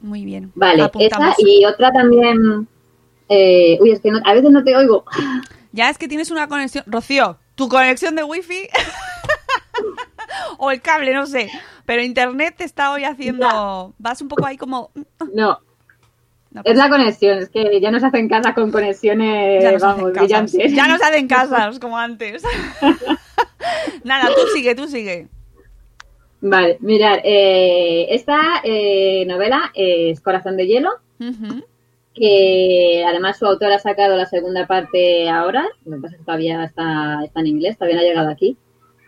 Muy 0.00 0.24
bien. 0.24 0.52
Vale, 0.54 0.82
Apuntamos. 0.82 1.34
esa 1.38 1.48
y 1.50 1.64
otra 1.64 1.90
también. 1.92 2.68
eh, 3.28 3.78
uy, 3.80 3.90
es 3.90 4.00
que 4.00 4.10
no- 4.10 4.20
a 4.24 4.34
veces 4.34 4.50
no 4.50 4.62
te 4.62 4.76
oigo. 4.76 5.04
Ya 5.72 5.90
es 5.90 5.98
que 5.98 6.06
tienes 6.08 6.30
una 6.30 6.46
conexión. 6.48 6.84
Rocío, 6.86 7.38
tu 7.54 7.68
conexión 7.68 8.14
de 8.14 8.22
wifi. 8.24 8.68
o 10.58 10.70
el 10.70 10.80
cable, 10.80 11.12
no 11.14 11.26
sé. 11.26 11.50
Pero 11.84 12.02
internet 12.02 12.54
te 12.58 12.64
está 12.64 12.92
hoy 12.92 13.04
haciendo. 13.04 13.94
Vas 13.98 14.20
un 14.22 14.28
poco 14.28 14.46
ahí 14.46 14.56
como. 14.56 14.90
No, 15.34 15.58
No 16.56 16.62
es 16.64 16.76
la 16.78 16.88
conexión. 16.88 17.38
Es 17.38 17.50
que 17.50 17.80
ya 17.80 17.90
no 17.90 18.00
se 18.00 18.06
hacen 18.06 18.28
casa 18.28 18.54
con 18.54 18.70
conexiones, 18.70 19.62
Ya 19.62 19.76
vamos, 19.78 20.12
brillantes. 20.12 20.72
Ya 20.72 20.88
no 20.88 20.96
se 20.96 21.04
hacen 21.04 21.28
casas 21.28 21.78
como 21.80 21.98
antes. 21.98 22.42
Nada, 24.04 24.28
tú 24.34 24.40
sigue, 24.54 24.74
tú 24.74 24.86
sigue. 24.86 25.28
Vale, 26.40 26.78
mirad, 26.80 27.18
eh, 27.24 28.06
esta 28.10 28.60
eh, 28.64 29.24
novela 29.26 29.70
es 29.74 30.20
Corazón 30.20 30.56
de 30.56 30.66
Hielo. 30.66 30.90
Que 32.14 33.04
además 33.06 33.38
su 33.38 33.44
autor 33.44 33.72
ha 33.72 33.78
sacado 33.78 34.16
la 34.16 34.24
segunda 34.24 34.66
parte 34.66 35.28
ahora, 35.28 35.66
lo 35.84 35.96
que 35.96 36.02
pasa 36.02 36.14
es 36.14 36.20
que 36.20 36.24
todavía 36.24 36.64
está, 36.64 37.20
está 37.22 37.40
en 37.40 37.46
inglés, 37.46 37.76
todavía 37.76 37.96
no 37.96 38.02
ha 38.02 38.06
llegado 38.06 38.30
aquí. 38.30 38.56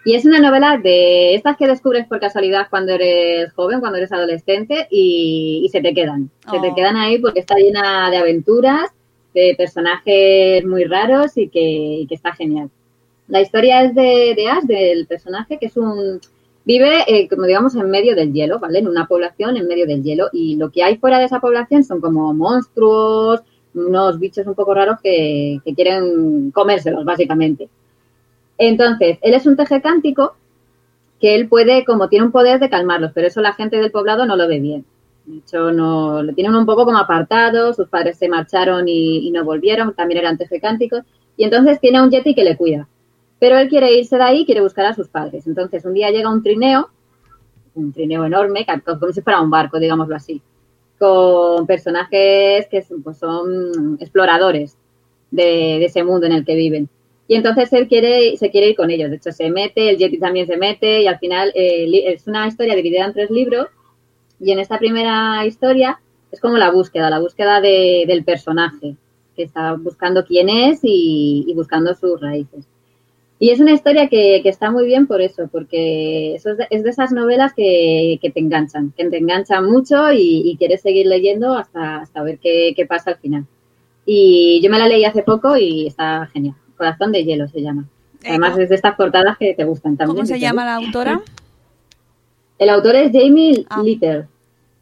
Y 0.05 0.15
es 0.15 0.25
una 0.25 0.41
novela 0.41 0.79
de 0.79 1.35
estas 1.35 1.57
que 1.57 1.67
descubres 1.67 2.07
por 2.07 2.19
casualidad 2.21 2.69
cuando 2.71 2.93
eres 2.93 3.53
joven, 3.53 3.81
cuando 3.81 3.99
eres 3.99 4.13
adolescente 4.13 4.87
y, 4.91 5.63
y 5.65 5.69
se 5.69 5.81
te 5.83 5.93
quedan. 5.93 6.31
Se 6.51 6.59
te 6.61 6.69
Oh. 6.71 6.75
quedan 6.75 6.97
ahí 6.97 7.19
porque 7.19 7.41
está 7.41 7.57
llena 7.57 8.11
de 8.11 8.17
aventuras, 8.17 8.91
de 9.35 9.55
personajes 9.59 10.65
muy 10.65 10.85
raros 10.85 11.37
y 11.37 11.49
que, 11.49 11.61
y 11.61 12.07
que 12.07 12.15
está 12.15 12.33
genial. 12.33 12.71
La 13.27 13.43
historia 13.43 13.83
es 13.85 13.95
de, 13.95 14.33
de 14.35 14.49
Ash, 14.49 14.65
del 14.65 15.07
personaje, 15.07 15.59
que 15.59 15.67
es 15.67 15.77
un... 15.77 16.21
Vive, 16.65 17.05
eh, 17.07 17.29
como 17.29 17.45
digamos, 17.45 17.75
en 17.75 17.91
medio 17.91 18.15
del 18.15 18.33
hielo, 18.33 18.59
¿vale? 18.59 18.79
En 18.79 18.89
una 18.89 19.07
población 19.07 19.57
en 19.57 19.67
medio 19.69 19.87
del 19.87 20.03
hielo. 20.03 20.29
Y 20.33 20.57
lo 20.57 20.71
que 20.71 20.83
hay 20.83 20.97
fuera 20.97 21.19
de 21.19 21.25
esa 21.25 21.41
población 21.41 21.83
son 21.85 22.01
como 22.01 22.33
monstruos, 22.35 23.41
unos 23.75 24.19
bichos 24.19 24.47
un 24.47 24.55
poco 24.55 24.75
raros 24.75 24.99
que, 25.03 25.59
que 25.65 25.75
quieren 25.75 26.51
comérselos, 26.51 27.05
básicamente. 27.05 27.69
Entonces, 28.59 29.19
él 29.23 29.35
es 29.35 29.47
un 29.47 29.57
teje 29.57 29.81
cántico 29.81 30.37
que 31.21 31.35
él 31.35 31.49
puede, 31.49 31.85
como 31.85 32.09
tiene 32.09 32.27
un 32.27 32.33
poder 32.33 32.61
de 32.61 32.69
calmarlos, 32.71 33.13
pero 33.15 33.27
eso 33.27 33.41
la 33.41 33.53
gente 33.55 33.77
del 33.79 33.91
poblado 33.91 34.27
no 34.27 34.37
lo 34.37 34.47
ve 34.49 34.61
bien. 34.61 34.85
De 35.27 35.39
hecho, 35.39 35.73
no, 35.73 36.23
lo 36.23 36.33
tienen 36.35 36.55
un 36.55 36.67
poco 36.67 36.85
como 36.85 36.99
apartado, 36.99 37.73
sus 37.75 37.89
padres 37.89 38.19
se 38.19 38.29
marcharon 38.29 38.89
y, 38.89 39.27
y 39.29 39.31
no 39.31 39.45
volvieron, 39.45 39.95
también 39.95 40.21
eran 40.21 40.39
teje 40.39 40.61
cánticos, 40.61 41.03
y 41.37 41.45
entonces 41.45 41.81
tiene 41.81 41.99
a 41.99 42.03
un 42.03 42.11
yeti 42.11 42.35
que 42.35 42.45
le 42.45 42.57
cuida. 42.57 42.89
Pero 43.39 43.59
él 43.59 43.69
quiere 43.69 43.93
irse 43.93 44.17
de 44.17 44.23
ahí, 44.25 44.45
quiere 44.45 44.61
buscar 44.61 44.87
a 44.87 44.95
sus 44.95 45.09
padres. 45.09 45.47
Entonces, 45.47 45.85
un 45.85 45.95
día 45.95 46.11
llega 46.11 46.31
un 46.31 46.43
trineo, 46.43 46.89
un 47.75 47.93
trineo 47.93 48.25
enorme, 48.25 48.67
como 48.85 49.13
si 49.13 49.23
fuera 49.23 49.41
un 49.41 49.51
barco, 49.51 49.79
digámoslo 49.79 50.17
así. 50.17 50.43
con 50.99 51.67
personajes 51.67 52.67
que 52.69 52.83
son, 52.83 53.03
pues, 53.03 53.21
exploradores 54.01 54.77
de 55.31 55.85
ese 55.85 56.03
mundo 56.03 56.27
en 56.27 56.33
el 56.33 56.45
que 56.45 56.57
viven. 56.57 56.89
Y 57.29 57.35
entonces 57.35 57.71
él 57.75 57.89
quiere, 57.89 58.37
se 58.39 58.51
quiere 58.51 58.71
ir 58.71 58.77
con 58.77 58.91
ellos. 58.91 59.11
De 59.11 59.17
hecho, 59.17 59.33
se 59.33 59.51
mete, 59.51 59.91
el 59.91 59.99
Yeti 59.99 60.19
también 60.19 60.47
se 60.47 60.57
mete 60.57 61.03
y 61.03 61.07
al 61.07 61.19
final 61.19 61.53
eh, 61.55 61.87
es 62.07 62.27
una 62.27 62.49
historia 62.49 62.75
dividida 62.75 63.05
en 63.05 63.13
tres 63.13 63.31
libros. 63.31 63.69
Y 64.41 64.51
en 64.51 64.59
esta 64.59 64.79
primera 64.79 65.45
historia 65.45 66.01
es 66.33 66.41
como 66.41 66.57
la 66.57 66.71
búsqueda, 66.71 67.11
la 67.11 67.21
búsqueda 67.21 67.61
de- 67.61 68.05
del 68.07 68.25
personaje, 68.25 68.97
que 69.37 69.43
está 69.43 69.75
buscando 69.75 70.25
quién 70.25 70.49
es 70.49 70.81
y, 70.83 71.53
buscando 71.55 71.95
sus 71.95 72.19
raíces. 72.19 72.67
Y 73.39 73.51
es 73.51 73.61
una 73.61 73.73
historia 73.73 74.09
que, 74.09 74.41
está 74.45 74.71
muy 74.71 74.87
bien 74.87 75.07
por 75.07 75.21
eso, 75.21 75.49
porque 75.53 76.35
eso 76.35 76.53
es, 76.53 76.59
de, 76.59 76.67
es 76.71 76.83
de 76.83 76.91
esas 76.91 77.13
novelas 77.13 77.53
que, 77.55 78.19
que 78.23 78.31
te 78.31 78.41
enganchan, 78.41 78.93
que 78.97 79.09
te 79.11 79.19
enganchan 79.19 79.67
mucho 79.67 80.13
y, 80.13 80.57
quieres 80.59 80.81
seguir 80.81 81.07
leyendo 81.07 81.55
hasta, 81.55 81.99
hasta 81.99 82.23
ver 82.23 82.39
qué 82.39 82.87
pasa 82.89 83.11
al 83.11 83.19
final. 83.19 83.47
Y 84.07 84.61
yo 84.63 84.71
me 84.71 84.79
la 84.79 84.89
leí 84.89 85.05
hace 85.05 85.23
poco 85.23 85.57
y 85.57 85.87
está 85.89 86.27
genial. 86.33 86.55
Corazón 86.79 87.13
de 87.13 87.25
hielo 87.25 87.47
se 87.49 87.61
llama. 87.61 87.85
Eh, 88.23 88.29
Además 88.31 88.53
¿cómo- 88.53 88.63
es 88.63 88.69
de 88.71 88.75
estas 88.77 88.95
portadas 88.97 89.37
que 89.37 89.53
te 89.55 89.65
gustan 89.65 89.97
también. 89.97 90.17
¿Cómo 90.17 90.27
se 90.27 90.41
llama 90.41 90.65
la 90.65 90.77
autora? 90.77 91.21
El 92.59 92.71
autor 92.71 92.97
es 92.97 93.13
Jamie 93.13 93.65
Ah. 93.71 93.83
Litter. 93.83 94.27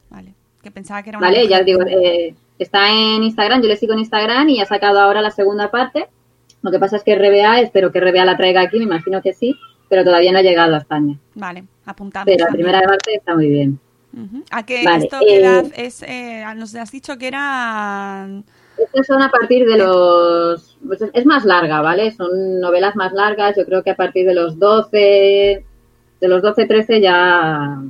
Vale, 0.08 0.32
que 0.62 0.70
pensaba 0.70 1.02
que 1.02 1.10
era 1.10 1.18
una 1.18 1.26
Vale, 1.26 1.42
mujer. 1.42 1.50
ya 1.50 1.58
os 1.60 1.66
digo, 1.66 1.80
eh, 1.82 2.34
está 2.58 2.88
en 2.90 3.22
Instagram, 3.22 3.60
yo 3.62 3.68
le 3.68 3.76
sigo 3.76 3.92
en 3.92 3.98
Instagram 3.98 4.48
y 4.48 4.60
ha 4.60 4.66
sacado 4.66 4.98
ahora 5.00 5.20
la 5.20 5.30
segunda 5.30 5.70
parte. 5.70 6.06
Lo 6.62 6.70
que 6.70 6.78
pasa 6.78 6.96
es 6.96 7.02
que 7.04 7.14
RBA, 7.14 7.60
espero 7.60 7.92
que 7.92 8.00
RBA 8.00 8.24
la 8.24 8.36
traiga 8.36 8.62
aquí, 8.62 8.78
me 8.78 8.84
imagino 8.84 9.20
que 9.20 9.34
sí, 9.34 9.54
pero 9.90 10.04
todavía 10.04 10.32
no 10.32 10.38
ha 10.38 10.42
llegado 10.42 10.74
a 10.74 10.78
España. 10.78 11.18
Vale, 11.34 11.64
apuntamos. 11.84 12.24
Pero 12.26 12.46
la 12.46 12.52
primera 12.52 12.80
parte 12.80 13.14
está 13.14 13.34
muy 13.34 13.48
bien. 13.50 13.78
¿A 14.50 14.64
qué 14.64 14.82
Vale, 14.82 15.04
esto 15.04 15.18
qué 15.20 15.36
eh, 15.36 15.40
edad 15.40 15.66
es? 15.76 16.02
eh, 16.02 16.42
nos 16.56 16.74
has 16.74 16.90
dicho 16.90 17.18
que 17.18 17.28
era... 17.28 18.26
Estas 18.78 19.06
son 19.06 19.22
a 19.22 19.30
partir 19.30 19.66
de 19.66 19.78
los... 19.78 20.78
pues 20.86 21.00
es 21.12 21.26
más 21.26 21.44
larga, 21.44 21.80
¿vale? 21.80 22.12
Son 22.12 22.60
novelas 22.60 22.94
más 22.96 23.12
largas, 23.12 23.56
yo 23.56 23.64
creo 23.64 23.82
que 23.82 23.90
a 23.90 23.96
partir 23.96 24.26
de 24.26 24.34
los 24.34 24.58
12, 24.58 25.64
de 26.20 26.28
los 26.28 26.42
12, 26.42 26.66
13 26.66 27.00
ya... 27.00 27.82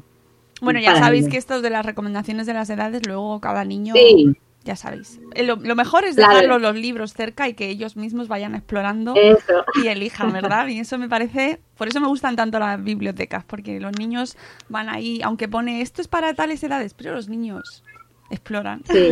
Bueno, 0.60 0.80
ya 0.80 0.96
sabéis 0.96 1.22
niños. 1.24 1.32
que 1.32 1.38
esto 1.38 1.60
de 1.60 1.70
las 1.70 1.84
recomendaciones 1.84 2.46
de 2.46 2.54
las 2.54 2.70
edades, 2.70 3.06
luego 3.06 3.40
cada 3.40 3.64
niño... 3.64 3.94
Sí. 3.94 4.34
Ya 4.64 4.74
sabéis. 4.74 5.20
Eh, 5.36 5.44
Lo, 5.44 5.54
lo 5.54 5.76
mejor 5.76 6.04
es 6.04 6.16
Claro. 6.16 6.34
dejarlos 6.34 6.60
los 6.60 6.74
libros 6.74 7.12
cerca 7.12 7.48
y 7.48 7.54
que 7.54 7.68
ellos 7.68 7.94
mismos 7.96 8.26
vayan 8.26 8.56
explorando 8.56 9.14
Eso. 9.14 9.64
y 9.80 9.86
elijan, 9.86 10.32
¿verdad? 10.32 10.66
Y 10.66 10.80
eso 10.80 10.98
me 10.98 11.08
parece, 11.08 11.60
por 11.78 11.86
eso 11.86 12.00
me 12.00 12.08
gustan 12.08 12.34
tanto 12.34 12.58
las 12.58 12.82
bibliotecas, 12.82 13.44
porque 13.44 13.78
los 13.78 13.92
niños 13.96 14.36
van 14.68 14.88
ahí, 14.88 15.20
aunque 15.22 15.46
pone 15.46 15.82
esto 15.82 16.02
es 16.02 16.08
para 16.08 16.34
tales 16.34 16.64
edades, 16.64 16.94
pero 16.94 17.14
los 17.14 17.28
niños 17.28 17.84
exploran. 18.30 18.82
Sí. 18.90 19.10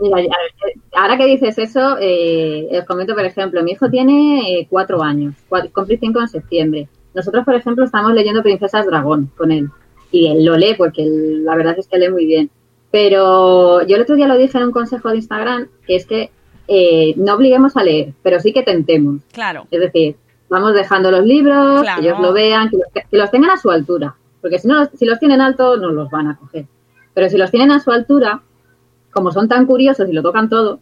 Mira, 0.00 0.20
ya- 0.22 1.00
ahora 1.00 1.16
que 1.16 1.26
dices 1.26 1.56
eso, 1.58 1.96
eh, 2.00 2.68
os 2.78 2.84
comento, 2.86 3.14
por 3.14 3.24
ejemplo, 3.24 3.62
mi 3.62 3.72
hijo 3.72 3.88
tiene 3.90 4.58
eh, 4.60 4.66
cuatro 4.68 5.02
años, 5.02 5.34
cua- 5.48 5.70
cumple 5.72 5.98
cinco 5.98 6.20
en 6.20 6.28
septiembre. 6.28 6.88
Nosotros, 7.14 7.44
por 7.44 7.54
ejemplo, 7.54 7.84
estamos 7.84 8.12
leyendo 8.12 8.42
Princesas 8.42 8.86
Dragón 8.86 9.30
con 9.36 9.52
él. 9.52 9.68
Y 10.10 10.28
él 10.28 10.44
lo 10.44 10.56
lee 10.56 10.74
porque 10.76 11.02
él- 11.02 11.44
la 11.44 11.56
verdad 11.56 11.74
es 11.78 11.86
que 11.88 11.98
lee 11.98 12.08
muy 12.10 12.26
bien. 12.26 12.50
Pero 12.90 13.82
yo 13.86 13.96
el 13.96 14.02
otro 14.02 14.14
día 14.14 14.28
lo 14.28 14.36
dije 14.36 14.56
en 14.58 14.64
un 14.64 14.70
consejo 14.72 15.10
de 15.10 15.16
Instagram, 15.16 15.68
que 15.86 15.96
es 15.96 16.06
que 16.06 16.30
eh, 16.68 17.12
no 17.16 17.34
obliguemos 17.34 17.76
a 17.76 17.82
leer, 17.82 18.12
pero 18.22 18.38
sí 18.40 18.52
que 18.52 18.62
tentemos. 18.62 19.20
Claro. 19.32 19.66
Es 19.70 19.80
decir, 19.80 20.16
vamos 20.48 20.74
dejando 20.74 21.10
los 21.10 21.24
libros, 21.24 21.82
Claro. 21.82 22.00
que 22.00 22.06
ellos 22.08 22.20
lo 22.20 22.32
vean, 22.32 22.70
que 22.70 22.76
los, 22.76 22.86
que 23.10 23.16
los 23.16 23.30
tengan 23.30 23.50
a 23.50 23.56
su 23.58 23.70
altura. 23.70 24.14
Porque 24.40 24.58
si, 24.58 24.68
no, 24.68 24.86
si 24.86 25.04
los 25.06 25.18
tienen 25.18 25.40
alto, 25.40 25.76
no 25.76 25.90
los 25.90 26.08
van 26.10 26.28
a 26.28 26.36
coger. 26.36 26.66
Pero 27.14 27.28
si 27.28 27.36
los 27.38 27.50
tienen 27.50 27.70
a 27.70 27.80
su 27.80 27.90
altura, 27.92 28.42
como 29.10 29.30
son 29.32 29.48
tan 29.48 29.66
curiosos 29.66 30.08
y 30.08 30.12
lo 30.12 30.22
tocan 30.22 30.48
todo, 30.48 30.80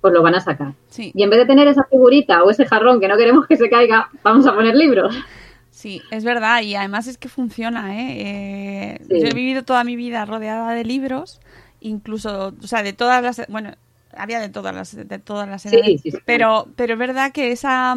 pues 0.00 0.12
lo 0.14 0.22
van 0.22 0.34
a 0.34 0.40
sacar. 0.40 0.72
Sí. 0.88 1.12
Y 1.14 1.22
en 1.22 1.30
vez 1.30 1.38
de 1.40 1.46
tener 1.46 1.68
esa 1.68 1.84
figurita 1.84 2.42
o 2.42 2.50
ese 2.50 2.66
jarrón 2.66 3.00
que 3.00 3.08
no 3.08 3.16
queremos 3.16 3.46
que 3.46 3.56
se 3.56 3.68
caiga, 3.68 4.08
vamos 4.22 4.46
a 4.46 4.54
poner 4.54 4.74
libros. 4.74 5.14
Sí, 5.70 6.00
es 6.10 6.24
verdad, 6.24 6.62
y 6.62 6.74
además 6.74 7.06
es 7.06 7.18
que 7.18 7.28
funciona, 7.28 7.94
¿eh? 8.00 8.16
Eh, 8.20 9.00
Sí. 9.10 9.20
Yo 9.20 9.26
he 9.28 9.34
vivido 9.34 9.62
toda 9.62 9.84
mi 9.84 9.94
vida 9.94 10.24
rodeada 10.24 10.72
de 10.72 10.84
libros, 10.84 11.40
incluso, 11.80 12.54
o 12.62 12.66
sea, 12.66 12.82
de 12.82 12.94
todas 12.94 13.22
las, 13.22 13.46
bueno, 13.48 13.72
había 14.16 14.40
de 14.40 14.48
todas 14.48 14.74
las, 14.74 14.96
de 14.96 15.18
todas 15.18 15.46
las 15.46 15.62
Sí, 15.62 15.68
edades, 15.68 16.00
sí, 16.00 16.10
sí. 16.12 16.18
pero, 16.24 16.66
pero 16.76 16.94
es 16.94 16.98
verdad 16.98 17.30
que 17.32 17.52
esa, 17.52 17.96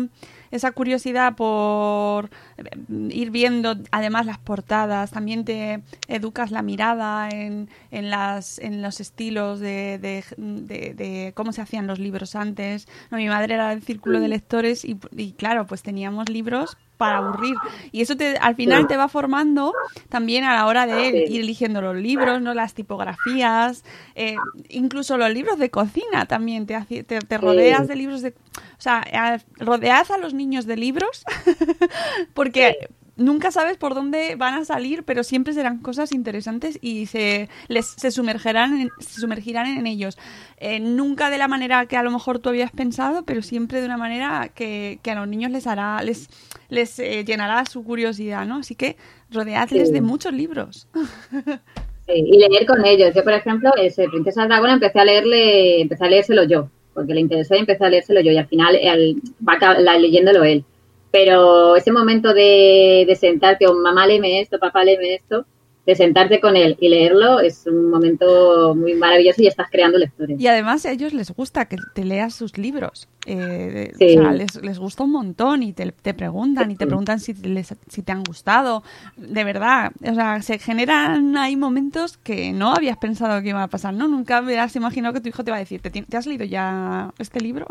esa 0.51 0.71
curiosidad 0.71 1.35
por 1.35 2.29
eh, 2.57 2.63
ir 3.09 3.31
viendo, 3.31 3.75
además 3.91 4.25
las 4.25 4.37
portadas, 4.37 5.11
también 5.11 5.45
te 5.45 5.81
educas 6.07 6.51
la 6.51 6.61
mirada 6.61 7.29
en, 7.29 7.69
en 7.91 8.09
las, 8.09 8.59
en 8.59 8.81
los 8.81 8.99
estilos 8.99 9.59
de, 9.59 9.97
de, 9.99 10.23
de- 10.37 10.93
de 10.93 11.31
cómo 11.35 11.51
se 11.53 11.61
hacían 11.61 11.87
los 11.87 11.99
libros 11.99 12.35
antes. 12.35 12.87
No, 13.11 13.17
mi 13.17 13.27
madre 13.27 13.53
era 13.55 13.69
del 13.69 13.81
círculo 13.81 14.19
de 14.19 14.27
lectores 14.27 14.85
y, 14.85 14.97
y 15.15 15.33
claro, 15.33 15.65
pues 15.67 15.83
teníamos 15.83 16.29
libros 16.29 16.77
para 16.99 17.17
aburrir. 17.19 17.55
Y 17.93 18.01
eso 18.01 18.15
te, 18.17 18.37
al 18.37 18.55
final 18.55 18.81
te 18.87 18.97
va 18.97 19.07
formando 19.07 19.73
también 20.09 20.43
a 20.43 20.53
la 20.53 20.65
hora 20.67 20.85
de 20.85 21.07
ir 21.31 21.39
eligiendo 21.41 21.81
los 21.81 21.95
libros, 21.95 22.41
no 22.41 22.53
las 22.53 22.73
tipografías, 22.73 23.83
eh, 24.15 24.35
incluso 24.67 25.17
los 25.17 25.31
libros 25.31 25.57
de 25.57 25.71
cocina 25.71 26.25
también 26.27 26.65
te, 26.67 26.75
hace- 26.75 27.03
te, 27.03 27.19
te 27.19 27.37
rodeas 27.37 27.87
de 27.87 27.95
libros 27.95 28.21
de... 28.21 28.29
O 28.29 28.81
sea, 28.81 29.03
a- 29.13 29.39
rodead 29.57 30.11
a 30.11 30.17
los 30.17 30.33
niños 30.33 30.65
de 30.65 30.75
libros 30.75 31.23
porque 32.33 32.89
nunca 33.19 33.51
sabes 33.51 33.77
por 33.77 33.93
dónde 33.93 34.35
van 34.35 34.55
a 34.55 34.65
salir, 34.65 35.03
pero 35.03 35.23
siempre 35.23 35.53
serán 35.53 35.77
cosas 35.79 36.11
interesantes 36.11 36.79
y 36.81 37.05
se 37.05 37.49
les 37.67 37.85
se 37.85 38.09
sumergirán 38.11 38.79
en, 38.81 38.89
se 38.99 39.21
sumergirán 39.21 39.67
en 39.67 39.85
ellos. 39.85 40.17
Eh, 40.57 40.79
nunca 40.79 41.29
de 41.29 41.37
la 41.37 41.47
manera 41.47 41.85
que 41.85 41.97
a 41.97 42.03
lo 42.03 42.11
mejor 42.11 42.39
tú 42.39 42.49
habías 42.49 42.71
pensado, 42.71 43.23
pero 43.25 43.41
siempre 43.41 43.79
de 43.79 43.85
una 43.85 43.97
manera 43.97 44.49
que, 44.53 44.99
que 45.03 45.11
a 45.11 45.15
los 45.15 45.27
niños 45.27 45.51
les 45.51 45.67
hará 45.67 46.01
les 46.03 46.27
les 46.69 46.97
eh, 46.99 47.23
llenará 47.25 47.65
su 47.65 47.83
curiosidad, 47.83 48.45
¿no? 48.47 48.57
Así 48.57 48.75
que 48.75 48.95
rodeadles 49.31 49.89
Sí. 49.89 49.93
de 49.93 50.01
muchos 50.01 50.33
libros. 50.33 50.87
Sí, 52.05 52.13
y 52.25 52.39
leer 52.39 52.65
con 52.65 52.83
ellos. 52.85 53.13
Yo, 53.13 53.23
por 53.23 53.33
ejemplo, 53.33 53.69
ese 53.77 54.07
Princesa 54.09 54.47
Dragón 54.47 54.71
empecé 54.71 54.99
a 54.99 55.05
leerle, 55.05 55.81
empecé 55.81 56.05
a 56.05 56.09
leérselo 56.09 56.43
yo, 56.43 56.71
porque 56.95 57.13
le 57.13 57.19
interesó 57.21 57.53
y 57.55 57.59
empecé 57.59 57.85
a 57.85 57.89
leérselo 57.89 58.19
yo, 58.21 58.31
y 58.31 58.37
al 58.37 58.47
final 58.47 58.75
el- 58.75 59.21
va 59.47 59.97
leyéndolo 59.99 60.43
él. 60.43 60.65
Pero 61.11 61.75
ese 61.75 61.91
momento 61.91 62.33
de, 62.33 63.03
de 63.07 63.15
sentarte, 63.15 63.67
o 63.67 63.73
mamá 63.73 64.05
léeme 64.05 64.41
esto, 64.41 64.59
papá 64.59 64.83
léeme 64.83 65.15
esto, 65.15 65.45
de 65.85 65.95
sentarte 65.95 66.39
con 66.39 66.55
él 66.55 66.77
y 66.79 66.87
leerlo 66.87 67.39
es 67.39 67.65
un 67.65 67.89
momento 67.89 68.75
muy 68.75 68.93
maravilloso 68.93 69.41
y 69.41 69.47
estás 69.47 69.67
creando 69.71 69.97
lectores. 69.97 70.39
Y 70.39 70.45
además 70.45 70.85
a 70.85 70.91
ellos 70.91 71.13
les 71.13 71.31
gusta 71.31 71.65
que 71.65 71.77
te 71.95 72.05
leas 72.05 72.35
sus 72.35 72.59
libros. 72.59 73.07
Eh, 73.25 73.91
Sí. 73.97 74.15
O 74.17 74.21
sea, 74.21 74.31
les, 74.33 74.55
les 74.61 74.77
gusta 74.77 75.03
un 75.03 75.11
montón 75.13 75.63
y 75.63 75.73
te, 75.73 75.91
te 75.91 76.13
preguntan 76.13 76.69
y 76.69 76.75
te 76.75 76.85
preguntan 76.85 77.19
si, 77.19 77.33
les- 77.33 77.73
si 77.87 78.03
te 78.03 78.11
han 78.11 78.23
gustado. 78.23 78.83
De 79.17 79.43
verdad, 79.43 79.91
o 80.07 80.13
sea, 80.13 80.43
se 80.43 80.59
generan 80.59 81.35
ahí 81.37 81.55
momentos 81.55 82.17
que 82.17 82.51
no 82.53 82.71
habías 82.75 82.97
pensado 82.97 83.41
que 83.41 83.49
iba 83.49 83.63
a 83.63 83.67
pasar, 83.67 83.95
¿no? 83.95 84.07
Nunca 84.07 84.41
hubieras 84.43 84.75
imaginado 84.75 85.15
que 85.15 85.21
tu 85.21 85.29
hijo 85.29 85.43
te 85.43 85.49
va 85.49 85.57
a 85.57 85.61
decir, 85.61 85.81
¿te, 85.81 85.89
te 85.89 86.17
has 86.17 86.27
leído 86.27 86.45
ya 86.45 87.11
este 87.17 87.41
libro? 87.41 87.65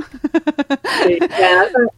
Sí, 1.07 1.18
claro. 1.18 1.92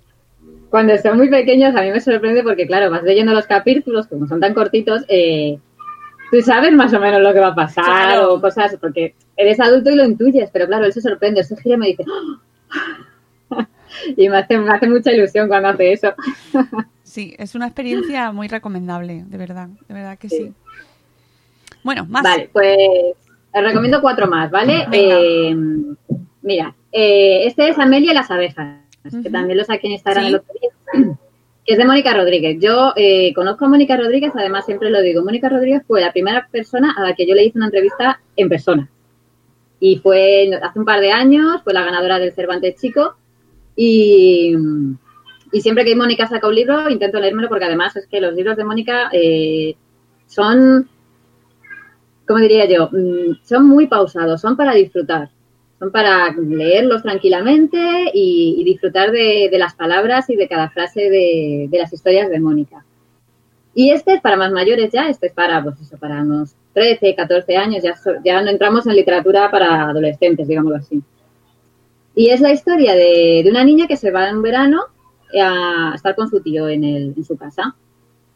Cuando 0.70 0.96
son 0.98 1.18
muy 1.18 1.28
pequeños 1.28 1.74
a 1.74 1.82
mí 1.82 1.90
me 1.90 2.00
sorprende 2.00 2.42
porque, 2.42 2.66
claro, 2.66 2.90
vas 2.90 3.02
leyendo 3.02 3.32
los 3.34 3.46
capítulos, 3.46 4.06
como 4.06 4.26
son 4.28 4.40
tan 4.40 4.54
cortitos, 4.54 5.04
eh, 5.08 5.58
tú 6.30 6.40
sabes 6.42 6.72
más 6.72 6.92
o 6.94 7.00
menos 7.00 7.20
lo 7.20 7.32
que 7.32 7.40
va 7.40 7.48
a 7.48 7.54
pasar 7.54 7.84
Claro. 7.84 8.34
o 8.34 8.40
cosas, 8.40 8.76
porque 8.80 9.14
eres 9.36 9.58
adulto 9.58 9.90
y 9.90 9.96
lo 9.96 10.04
intuyes, 10.04 10.48
pero 10.52 10.66
claro, 10.66 10.84
él 10.86 10.92
se 10.92 11.00
sorprende, 11.00 11.40
él 11.40 11.46
se 11.46 11.56
gira 11.60 11.74
y 11.74 11.78
me 11.78 11.86
dice... 11.88 12.04
"Ah". 12.70 13.66
y 14.16 14.28
me 14.28 14.36
hace, 14.38 14.58
me 14.58 14.70
hace 14.70 14.88
mucha 14.88 15.12
ilusión 15.12 15.48
cuando 15.48 15.68
hace 15.68 15.92
eso. 15.92 16.14
Sí, 17.02 17.34
es 17.40 17.56
una 17.56 17.66
experiencia 17.66 18.30
muy 18.30 18.46
recomendable, 18.46 19.24
de 19.26 19.36
verdad, 19.36 19.66
de 19.88 19.94
verdad 19.94 20.16
que 20.16 20.28
sí. 20.28 20.36
Sí. 20.36 20.54
Bueno, 21.82 22.06
más. 22.08 22.22
Vale, 22.22 22.48
pues 22.52 22.76
os 23.52 23.62
recomiendo 23.64 24.00
cuatro 24.00 24.28
más, 24.28 24.48
¿vale? 24.48 24.86
Eh, 24.92 25.56
mira, 26.42 26.72
eh, 26.92 27.46
este 27.46 27.68
es 27.68 27.78
Amelia 27.80 28.12
y 28.12 28.14
las 28.14 28.30
abejas, 28.30 28.78
que 29.02 29.16
Ujú. 29.18 29.30
también 29.30 29.58
lo 29.58 29.64
saqué 29.64 29.86
en 29.86 29.92
Instagram 29.94 30.24
Sí. 30.24 30.28
el 30.28 30.34
otro 30.36 30.54
día, 30.60 30.70
que 31.66 31.72
es 31.72 31.78
de 31.78 31.84
Mónica 31.84 32.14
Rodríguez. 32.14 32.56
Yo 32.60 32.92
eh, 32.96 33.32
conozco 33.34 33.64
a 33.64 33.68
Mónica 33.68 33.96
Rodríguez, 33.96 34.32
además 34.34 34.66
siempre 34.66 34.90
lo 34.90 35.00
digo, 35.02 35.22
Mónica 35.24 35.48
Rodríguez 35.48 35.82
fue 35.86 36.00
la 36.00 36.12
primera 36.12 36.48
persona 36.50 36.94
a 36.96 37.02
la 37.02 37.14
que 37.14 37.26
yo 37.26 37.34
le 37.34 37.44
hice 37.44 37.58
una 37.58 37.66
entrevista 37.66 38.20
en 38.36 38.48
persona. 38.48 38.88
Y 39.78 39.96
fue 39.98 40.50
hace 40.62 40.78
un 40.78 40.84
par 40.84 41.00
de 41.00 41.10
años, 41.12 41.62
fue 41.62 41.72
la 41.72 41.84
ganadora 41.84 42.18
del 42.18 42.34
Cervantes 42.34 42.74
Chico. 42.80 43.14
Y, 43.76 44.54
y 45.52 45.60
siempre 45.62 45.84
que 45.86 45.96
Mónica 45.96 46.26
saca 46.26 46.48
un 46.48 46.54
libro, 46.54 46.90
intento 46.90 47.18
leérmelo 47.18 47.48
porque 47.48 47.64
además 47.64 47.96
es 47.96 48.06
que 48.06 48.20
los 48.20 48.34
libros 48.34 48.56
de 48.58 48.64
Mónica 48.64 49.08
eh, 49.12 49.74
son 50.26 50.86
¿cómo 52.26 52.40
diría 52.40 52.66
yo? 52.66 52.90
Mm, 52.92 53.42
Son 53.42 53.66
muy 53.66 53.86
pausados, 53.86 54.40
son 54.40 54.56
para 54.56 54.72
disfrutar, 54.74 55.30
son 55.80 55.90
para 55.90 56.30
leerlos 56.32 57.02
tranquilamente 57.02 57.78
y, 58.12 58.62
disfrutar 58.64 59.10
de, 59.10 59.48
las 59.52 59.74
palabras 59.74 60.28
y 60.28 60.36
de 60.36 60.46
cada 60.46 60.68
frase 60.68 61.08
de, 61.08 61.68
las 61.72 61.90
historias 61.90 62.28
de 62.28 62.38
Mónica. 62.38 62.84
Y 63.74 63.90
este 63.90 64.14
es 64.14 64.20
para 64.20 64.36
más 64.36 64.52
mayores 64.52 64.90
ya, 64.92 65.08
este 65.08 65.28
es 65.28 65.32
para, 65.32 65.62
pues 65.64 65.80
eso, 65.80 65.96
para 65.96 66.20
unos 66.20 66.54
13, 66.74 67.14
14 67.14 67.56
años, 67.56 67.82
ya, 67.82 67.96
so- 67.96 68.16
ya 68.22 68.42
no 68.42 68.50
entramos 68.50 68.86
en 68.86 68.94
literatura 68.94 69.50
para 69.50 69.88
adolescentes, 69.88 70.46
digámoslo 70.46 70.76
así. 70.76 71.00
Y 72.14 72.28
es 72.28 72.42
la 72.42 72.52
historia 72.52 72.94
de, 72.94 73.42
una 73.48 73.64
niña 73.64 73.86
que 73.86 73.96
se 73.96 74.10
va 74.10 74.28
en 74.28 74.42
verano 74.42 74.82
a 75.40 75.92
estar 75.94 76.14
con 76.14 76.28
su 76.28 76.40
tío 76.42 76.68
en, 76.68 76.84
el- 76.84 77.14
en 77.16 77.24
su 77.24 77.38
casa. 77.38 77.74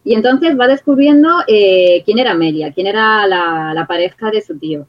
Y 0.03 0.15
entonces 0.15 0.59
va 0.59 0.67
descubriendo 0.67 1.29
eh, 1.47 2.03
quién 2.07 2.19
era 2.19 2.31
Amelia, 2.31 2.73
quién 2.73 2.87
era 2.87 3.27
la 3.27 3.85
pareja 3.87 4.31
de 4.31 4.41
su 4.41 4.59
tío 4.59 4.87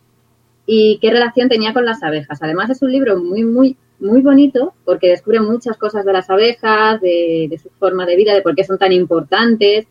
y 0.66 0.98
qué 1.00 1.12
relación 1.12 1.50
tenía 1.50 1.74
con 1.74 1.86
las 1.86 2.02
abejas. 2.04 2.42
Además 2.42 2.70
es 2.70 2.82
un 2.82 2.92
libro 2.92 3.18
muy, 3.18 3.44
muy, 3.44 3.78
muy 4.00 4.22
bonito 4.22 4.74
porque 4.84 5.10
descubre 5.10 5.40
muchas 5.40 5.78
cosas 5.78 6.06
de 6.06 6.14
las 6.14 6.30
abejas, 6.30 7.00
de, 7.02 7.60
su 7.62 7.70
forma 7.80 8.06
de 8.06 8.16
vida, 8.16 8.34
de 8.34 8.42
por 8.42 8.56
qué 8.56 8.64
son 8.64 8.78
tan 8.78 8.92
importantes. 8.92 9.88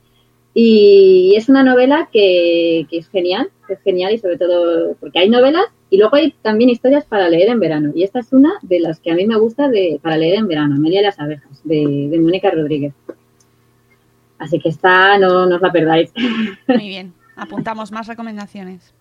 Y 0.52 1.34
es 1.36 1.48
una 1.48 1.64
novela 1.64 2.08
que, 2.12 2.86
es 2.90 3.08
genial, 3.08 3.50
es 3.68 3.80
genial 3.82 4.14
y 4.14 4.18
sobre 4.18 4.38
todo 4.38 4.94
porque 5.00 5.18
hay 5.18 5.28
novelas 5.28 5.64
y 5.90 5.98
luego 5.98 6.16
hay 6.16 6.32
también 6.42 6.70
historias 6.70 7.04
para 7.04 7.28
leer 7.28 7.48
en 7.48 7.60
verano. 7.60 7.92
Y 7.94 8.02
esta 8.02 8.20
es 8.20 8.32
una 8.32 8.54
de 8.62 8.80
las 8.80 9.00
que 9.00 9.10
a 9.10 9.14
mí 9.14 9.26
me 9.26 9.38
gusta 9.38 9.68
de, 9.68 9.98
para 10.02 10.16
leer 10.16 10.38
en 10.38 10.48
verano, 10.48 10.74
Amelia 10.76 11.00
y 11.00 11.04
las 11.04 11.18
abejas, 11.18 11.60
de, 11.64 12.08
de 12.10 12.20
Mónica 12.20 12.50
Rodríguez. 12.50 12.94
Así 14.38 14.58
que 14.58 14.68
esta 14.68 15.18
no, 15.18 15.46
no 15.46 15.56
os 15.56 15.62
la 15.62 15.72
perdáis. 15.72 16.12
Muy 16.68 16.88
bien. 16.88 17.14
Apuntamos 17.36 17.90
más 17.90 18.06
recomendaciones. 18.06 18.94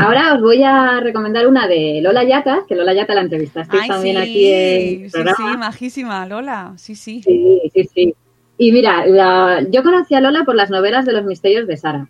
Ahora 0.00 0.34
os 0.34 0.40
voy 0.40 0.62
a 0.62 1.00
recomendar 1.00 1.46
una 1.46 1.66
de 1.66 2.00
Lola 2.02 2.24
Yatas, 2.24 2.60
que 2.68 2.74
Lola 2.74 2.94
Yata 2.94 3.14
la 3.14 3.20
entrevistasteis 3.22 3.82
también 3.88 4.16
sí, 4.16 4.22
aquí 4.22 4.46
en 4.52 5.02
el 5.04 5.10
sí, 5.10 5.18
sí, 5.36 5.56
majísima, 5.58 6.26
Lola. 6.26 6.72
Sí, 6.76 6.94
sí. 6.94 7.22
Sí, 7.22 7.60
sí, 7.74 7.84
sí. 7.94 8.14
Y 8.58 8.72
mira, 8.72 9.06
la- 9.06 9.64
yo 9.70 9.82
conocí 9.82 10.14
a 10.14 10.20
Lola 10.20 10.44
por 10.44 10.54
las 10.54 10.70
novelas 10.70 11.06
de 11.06 11.12
los 11.12 11.24
misterios 11.24 11.66
de 11.66 11.76
Sara, 11.76 12.08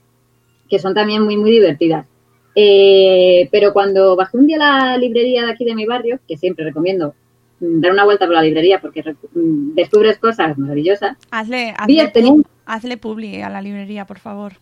que 0.68 0.78
son 0.78 0.94
también 0.94 1.22
muy, 1.22 1.36
muy 1.36 1.50
divertidas. 1.50 2.06
Eh, 2.54 3.48
pero 3.52 3.72
cuando 3.72 4.16
bajé 4.16 4.36
un 4.36 4.46
día 4.46 4.56
a 4.56 4.86
la 4.90 4.96
librería 4.98 5.44
de 5.46 5.52
aquí 5.52 5.64
de 5.64 5.74
mi 5.74 5.86
barrio, 5.86 6.18
que 6.26 6.36
siempre 6.36 6.64
recomiendo 6.64 7.14
mm, 7.60 7.80
dar 7.80 7.92
una 7.92 8.04
vuelta 8.04 8.26
por 8.26 8.34
la 8.34 8.42
librería 8.42 8.80
porque 8.80 9.02
mm, 9.34 9.74
descubres 9.74 10.18
cosas 10.18 10.58
maravillosas, 10.58 11.16
Hazle, 11.30 11.74
Vi, 11.86 12.00
hazle, 12.00 12.08
tenía- 12.12 12.32
pu- 12.32 12.44
hazle 12.66 12.96
publi 12.96 13.40
a 13.42 13.48
la 13.50 13.62
librería, 13.62 14.04
por 14.04 14.18
favor. 14.18 14.54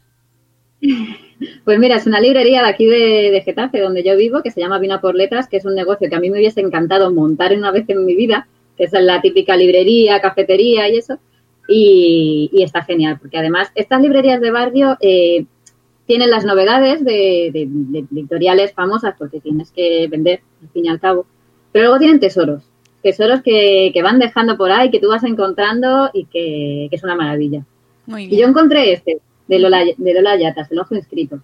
Pues 1.65 1.79
mira, 1.79 1.97
es 1.97 2.07
una 2.07 2.21
librería 2.21 2.63
de 2.63 2.69
aquí 2.69 2.87
de, 2.87 3.31
de 3.31 3.43
Getafe, 3.43 3.81
donde 3.81 4.03
yo 4.03 4.17
vivo, 4.17 4.43
que 4.43 4.51
se 4.51 4.61
llama 4.61 4.79
Vino 4.79 5.01
por 5.01 5.15
Letras, 5.15 5.49
que 5.49 5.57
es 5.57 5.65
un 5.65 5.75
negocio 5.75 6.09
que 6.09 6.17
a 6.17 6.21
mí 6.21 6.31
me 6.31 6.39
hubiese 6.39 6.61
encantado 6.61 7.13
montar 7.13 7.57
una 7.57 7.71
vez 7.71 7.85
en 7.89 8.05
mi 8.05 8.15
vida, 8.17 8.49
que 8.77 8.85
es 8.85 8.93
la 8.93 9.21
típica 9.21 9.57
librería, 9.57 10.21
cafetería 10.21 10.89
y 10.89 10.99
eso. 10.99 11.19
Y, 11.69 12.49
y 12.53 12.63
está 12.63 12.83
genial, 12.83 13.19
porque 13.21 13.39
además 13.39 13.71
estas 13.75 14.01
librerías 14.01 14.41
de 14.41 14.51
barrio 14.51 14.97
eh, 15.01 15.45
tienen 16.07 16.31
las 16.31 16.45
novedades 16.45 17.05
de, 17.05 17.51
de- 17.53 17.67
de 17.69 17.99
editoriales 18.11 18.73
famosas, 18.73 19.15
porque 19.19 19.41
tienes 19.41 19.71
que 19.71 20.09
vender, 20.09 20.41
al 20.63 20.69
fin 20.71 20.87
y 20.87 20.89
al 20.89 20.99
cabo. 21.01 21.27
Pero 21.73 21.85
luego 21.87 21.99
tienen 21.99 22.21
tesoros, 22.21 22.63
tesoros 23.03 23.43
que, 23.43 23.91
que 23.93 24.03
van 24.03 24.19
dejando 24.19 24.57
por 24.57 24.71
ahí, 24.73 24.91
que 24.91 24.99
tú 25.01 25.09
vas 25.11 25.23
encontrando 25.25 26.11
y 26.15 26.25
que, 26.25 26.87
que 26.89 26.97
es 26.97 27.05
una 27.05 27.15
maravilla. 27.15 27.63
Muy 28.07 28.25
Y 28.25 28.39
yo 28.39 28.47
encontré 28.49 28.93
este, 28.93 29.19
de 29.49 29.59
Lola, 29.59 29.83
de 29.97 30.15
Lola 30.15 30.37
Yatas, 30.37 30.71
El 30.71 30.79
Ojo 30.79 30.95
Inscrito. 30.95 31.41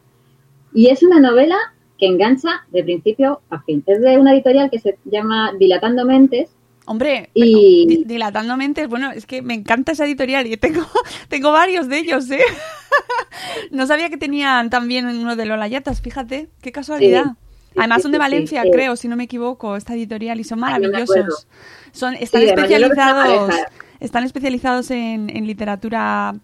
Y 0.73 0.89
es 0.91 1.03
una 1.03 1.19
novela 1.21 1.57
que 1.99 2.07
engancha 2.07 2.65
de 2.71 2.83
principio 2.85 3.41
a 3.51 3.61
fin. 3.63 3.83
Es 3.87 4.01
de 4.01 4.19
una 4.19 4.33
editorial 4.33 4.71
que 4.71 4.79
se 4.81 4.99
llama 5.05 5.53
Dilatando 5.59 6.05
Mentes. 6.05 6.51
Hombre, 6.87 7.31
Y- 7.33 7.87
di- 7.87 8.05
dilatando 8.05 8.59
mentes, 8.59 8.89
bueno, 8.89 9.11
es 9.11 9.25
que 9.25 9.41
me 9.41 9.55
encanta 9.55 9.93
esa 9.93 10.05
editorial 10.05 10.47
y 10.47 10.57
tengo, 10.59 10.83
tengo 11.29 11.51
varios 11.51 11.89
de 11.89 11.99
ellos, 11.99 12.31
¿eh? 12.31 12.41
no 13.71 13.87
sabía 13.87 14.11
que 14.11 14.19
tenían 14.19 14.69
también 14.71 15.07
uno 15.07 15.35
de 15.37 15.47
Lola 15.47 15.67
Yatas, 15.69 16.03
fíjate, 16.03 16.49
qué 16.61 16.73
casualidad. 16.73 17.25
sí, 17.25 17.79
Además 17.79 18.03
son 18.03 18.13
de 18.13 18.17
sí, 18.17 18.21
sí, 18.21 18.31
Valencia, 18.31 18.63
sí. 18.65 18.71
creo, 18.71 18.97
si 18.97 19.09
no 19.09 19.17
me 19.17 19.25
equivoco, 19.25 19.77
esta 19.77 19.95
editorial, 19.95 20.39
y 20.41 20.45
son 20.45 20.59
me 20.61 20.67
maravillosos. 20.67 21.47
son, 21.93 22.15
están 22.17 22.43
especializados, 22.43 23.55
están 24.01 24.25
especializados 24.25 24.91
en, 24.91 25.31
en 25.35 25.47
literatura 25.47 26.35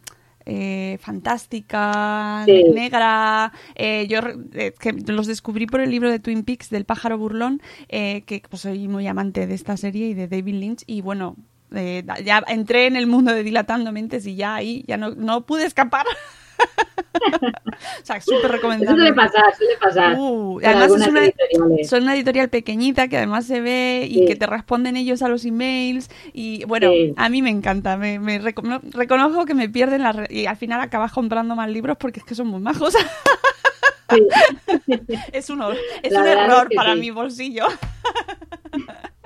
eh, 0.47 0.99
fantástica, 1.01 2.43
Sí. 2.47 2.65
negra. 2.75 3.53
eh, 3.75 4.07
yo 4.09 4.21
eh, 4.55 4.73
que 4.79 4.93
los 4.93 5.27
descubrí 5.27 5.67
por 5.67 5.81
el 5.81 5.91
libro 5.91 6.11
de 6.11 6.19
Twin 6.19 6.45
Peaks 6.45 6.71
del 6.71 6.85
pájaro 6.85 7.19
burlón, 7.19 7.61
eh, 7.89 8.23
que 8.27 8.43
pues, 8.49 8.63
soy 8.63 8.89
muy 8.89 9.07
amante 9.07 9.47
de 9.47 9.55
esta 9.55 9.77
serie 9.77 10.09
y 10.09 10.15
de 10.15 10.29
David 10.29 10.55
Lynch. 10.55 10.83
Y 10.87 11.01
bueno, 11.03 11.37
eh, 11.75 12.05
ya 12.25 12.43
entré 12.49 12.87
en 12.87 12.97
el 12.97 13.07
mundo 13.07 13.33
de 13.33 13.43
Dilatando 13.45 13.93
Mentes 13.93 14.27
y 14.27 14.35
ya 14.37 14.55
ahí 14.57 14.85
ya 14.89 14.97
no, 14.97 15.11
no 15.11 15.47
pude 15.47 15.65
escapar. 15.67 16.07
o 18.03 18.05
sea, 18.05 18.21
súper 18.21 18.39
Eso 18.41 18.49
recomendable. 18.49 18.97
suele 19.01 19.15
pasar, 19.15 19.55
suele 19.57 19.77
pasar. 19.81 20.17
Uh, 20.19 20.61
además 20.65 20.87
es 20.93 21.09
una, 21.09 21.85
son 21.89 22.03
una 22.05 22.15
editorial 22.15 22.49
pequeñita 22.49 23.09
que 23.09 23.17
además 23.19 23.47
se 23.47 23.61
ve 23.61 24.07
y 24.09 24.21
Sí. 24.21 24.25
que 24.27 24.37
te 24.37 24.47
responden 24.47 24.97
ellos 24.97 25.23
a 25.23 25.29
los 25.29 25.45
emails 25.45 26.11
y 26.33 26.65
bueno, 26.65 26.91
Sí. 26.91 27.15
a 27.17 27.29
mí 27.29 27.43
me 27.43 27.51
encanta, 27.51 27.97
me, 27.97 28.19
me 28.19 28.41
recono- 28.41 28.81
reconozco 28.93 29.45
que 29.45 29.55
me 29.55 29.69
pierden 29.69 30.03
re- 30.13 30.29
y 30.31 30.47
al 30.47 30.57
final 30.57 30.81
acabas 30.81 31.13
comprando 31.13 31.55
más 31.57 31.69
libros 31.69 31.97
porque 31.99 32.21
es 32.21 32.27
que 32.27 32.35
son 32.35 32.47
muy 32.49 32.61
majos. 32.61 32.95
Sí. 34.11 34.27
es 35.33 35.51
un, 35.51 35.63
es 36.03 36.13
La 36.13 36.21
un 36.21 36.27
es 36.27 36.37
error 36.37 36.69
que 36.69 36.77
para 36.77 36.95
mi 36.95 37.11
bolsillo. 37.11 37.67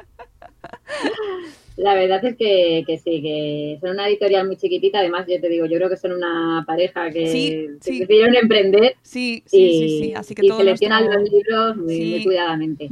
La 1.84 1.94
verdad 1.94 2.24
es 2.24 2.34
que, 2.36 2.82
que 2.86 2.96
sí, 2.96 3.20
que 3.20 3.76
son 3.78 3.90
una 3.90 4.08
editorial 4.08 4.46
muy 4.46 4.56
chiquitita. 4.56 5.00
Además, 5.00 5.26
yo 5.28 5.38
te 5.38 5.50
digo, 5.50 5.66
yo 5.66 5.76
creo 5.76 5.90
que 5.90 5.98
son 5.98 6.12
una 6.12 6.64
pareja 6.66 7.10
que, 7.10 7.26
Sí, 7.26 7.50
que 7.50 7.92
sí. 7.92 7.98
decidieron 7.98 8.34
emprender 8.36 8.96
Sí, 9.02 9.42
sí, 9.44 9.62
y, 9.62 9.72
sí, 9.78 9.98
sí, 9.98 10.14
así 10.14 10.34
que 10.34 10.46
y 10.46 10.50
seleccionan 10.50 11.04
los 11.04 11.30
libros 11.30 11.76
muy, 11.76 12.04
muy 12.06 12.24
cuidadamente. 12.24 12.88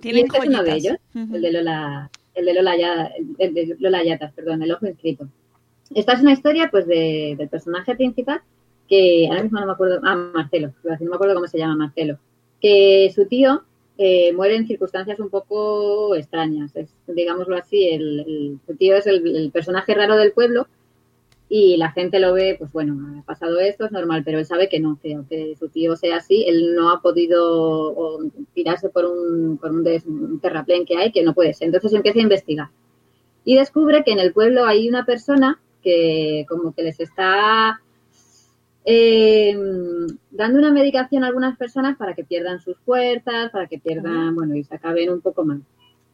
Tienen 0.00 0.26
este 0.26 0.38
es 0.38 0.46
uno 0.46 0.62
de 0.62 0.72
ellos, 0.72 0.96
el 1.16 1.42
de 1.42 1.50
Lola, 1.52 2.10
el 2.36 2.44
de 2.44 2.54
Lola, 2.54 3.10
el 3.38 3.54
de 3.54 3.76
Lola 3.80 4.04
Yatas, 4.04 4.32
perdón, 4.34 4.62
el 4.62 4.70
ojo 4.70 4.86
inscrito. 4.86 5.26
Esta 5.92 6.12
es 6.12 6.20
una 6.20 6.32
historia, 6.32 6.68
pues, 6.70 6.86
de- 6.86 7.34
del 7.36 7.48
personaje 7.48 7.96
principal 7.96 8.40
que 8.88 9.26
ahora 9.28 9.42
mismo 9.42 9.58
no 9.58 9.66
me 9.66 9.72
acuerdo, 9.72 10.00
ah, 10.04 10.14
Marcelo, 10.32 10.72
no 10.84 11.10
me 11.10 11.14
acuerdo 11.16 11.34
cómo 11.34 11.48
se 11.48 11.58
llama 11.58 11.74
Marcelo, 11.74 12.18
que 12.60 13.10
su 13.12 13.26
tío 13.26 13.64
muere 14.34 14.56
en 14.56 14.66
circunstancias 14.66 15.20
un 15.20 15.30
poco 15.30 16.14
extrañas, 16.14 16.74
es, 16.76 16.94
digámoslo 17.06 17.56
así, 17.56 17.88
el, 17.88 18.58
tío 18.78 18.96
es 18.96 19.06
el, 19.06 19.50
personaje 19.52 19.94
raro 19.94 20.16
del 20.16 20.32
pueblo 20.32 20.66
y 21.48 21.76
la 21.76 21.92
gente 21.92 22.18
lo 22.18 22.32
ve, 22.32 22.56
pues 22.58 22.72
bueno, 22.72 23.20
ha 23.20 23.22
pasado 23.24 23.60
esto, 23.60 23.84
es 23.84 23.92
normal, 23.92 24.22
pero 24.24 24.38
él 24.38 24.46
sabe 24.46 24.68
que 24.68 24.80
no, 24.80 24.98
que 25.02 25.14
aunque 25.14 25.54
su 25.58 25.68
tío 25.68 25.96
sea 25.96 26.16
así, 26.16 26.44
él 26.48 26.74
no 26.74 26.90
ha 26.90 27.02
podido 27.02 28.20
tirarse 28.54 28.88
por 28.88 29.04
un, 29.04 29.60
un 29.62 30.40
terraplén 30.40 30.86
que 30.86 30.96
hay, 30.96 31.12
que 31.12 31.22
no 31.22 31.34
puede 31.34 31.52
ser. 31.52 31.66
Entonces 31.66 31.92
empieza 31.92 32.18
a 32.18 32.22
investigar 32.22 32.68
y 33.44 33.56
descubre 33.56 34.02
que 34.04 34.12
en 34.12 34.20
el 34.20 34.32
pueblo 34.32 34.64
hay 34.64 34.88
una 34.88 35.04
persona 35.04 35.60
que 35.82 36.46
como 36.48 36.74
que 36.74 36.82
les 36.82 37.00
está 37.00 37.80
eh, 38.84 39.56
dando 40.30 40.58
una 40.58 40.70
medicación 40.72 41.24
a 41.24 41.28
algunas 41.28 41.56
personas 41.56 41.96
para 41.96 42.14
que 42.14 42.24
pierdan 42.24 42.60
sus 42.60 42.76
fuerzas, 42.78 43.50
para 43.50 43.66
que 43.66 43.78
pierdan, 43.78 44.34
bueno, 44.34 44.54
y 44.56 44.64
se 44.64 44.74
acaben 44.74 45.10
un 45.10 45.20
poco 45.20 45.44
mal. 45.44 45.62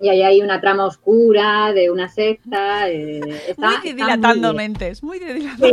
Y 0.01 0.09
ahí 0.11 0.23
hay 0.23 0.43
una 0.43 0.61
trama 0.61 0.85
oscura 0.87 1.73
de 1.73 1.91
una 1.91 2.09
secta. 2.09 2.89
eh, 2.89 3.19
está, 3.49 3.67
Muy 3.69 3.77
de 3.79 3.83
muy 3.83 3.93
dilatando 3.95 4.49
bien. 4.49 4.57
mentes, 4.57 5.03
muy 5.03 5.19
de 5.19 5.35
dilatando 5.35 5.67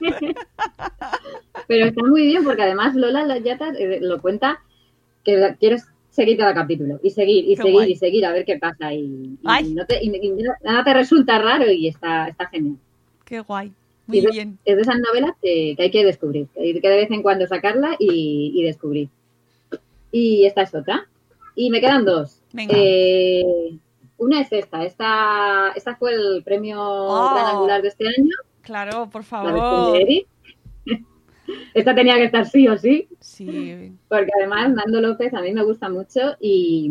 Pero 1.68 1.86
está 1.86 2.02
muy 2.06 2.26
bien 2.26 2.44
porque 2.44 2.62
además 2.62 2.94
Lola 2.94 3.24
Layata 3.26 3.70
eh, 3.78 3.98
lo 4.00 4.20
cuenta 4.20 4.60
que 5.24 5.56
quieres 5.60 5.86
seguir 6.10 6.36
cada 6.36 6.54
capítulo 6.54 6.98
y 7.02 7.10
seguir 7.10 7.44
y 7.48 7.56
Qué 7.56 7.62
seguir 7.62 7.74
guay. 7.74 7.92
y 7.92 7.96
seguir 7.96 8.26
a 8.26 8.32
ver 8.32 8.44
qué 8.44 8.58
pasa 8.58 8.92
y, 8.92 9.38
no 9.42 9.86
te, 9.86 10.02
y- 10.02 10.10
y 10.16 10.32
nada 10.62 10.84
te 10.84 10.94
resulta 10.94 11.38
raro 11.38 11.70
y 11.70 11.88
está, 11.88 12.28
está 12.28 12.46
genial. 12.46 12.76
Qué 13.24 13.40
guay. 13.40 13.72
Muy 14.20 14.26
es- 14.28 14.32
bien. 14.34 14.58
Es 14.64 14.76
de 14.76 14.82
esas 14.82 14.98
novelas 14.98 15.32
que, 15.42 15.74
que 15.76 15.82
hay 15.82 15.90
que 15.90 16.04
descubrir, 16.04 16.46
que 16.54 16.60
hay 16.60 16.80
que 16.80 16.88
de 16.88 16.96
vez 16.96 17.10
en 17.10 17.22
cuando 17.22 17.46
sacarla 17.46 17.96
y, 17.98 18.52
y 18.54 18.62
descubrir. 18.64 19.08
Y 20.10 20.44
esta 20.46 20.62
es 20.62 20.74
otra. 20.74 21.06
Y 21.54 21.70
me 21.70 21.80
quedan 21.80 22.04
dos. 22.04 22.40
Venga. 22.52 22.74
Eh, 22.76 23.44
una 24.18 24.40
es 24.40 24.52
esta. 24.52 24.84
Esta, 24.84 25.72
esta 25.74 25.96
fue 25.96 26.12
el 26.12 26.42
premio 26.44 26.78
Oh. 26.80 27.34
Gran 27.34 27.46
Angular 27.46 27.82
de 27.82 27.88
este 27.88 28.06
año, 28.06 28.34
Claro, 28.62 29.08
por 29.10 29.24
favor. 29.24 29.98
esta 31.74 31.94
tenía 31.94 32.14
que 32.16 32.24
estar 32.24 32.46
sí 32.46 32.68
o 32.68 32.78
sí, 32.78 33.08
Sí, 33.20 33.92
porque 34.08 34.30
además 34.38 34.70
Nando 34.72 35.00
López 35.00 35.32
a 35.34 35.40
mí 35.40 35.52
me 35.52 35.62
gusta 35.64 35.88
mucho 35.88 36.36
y, 36.40 36.90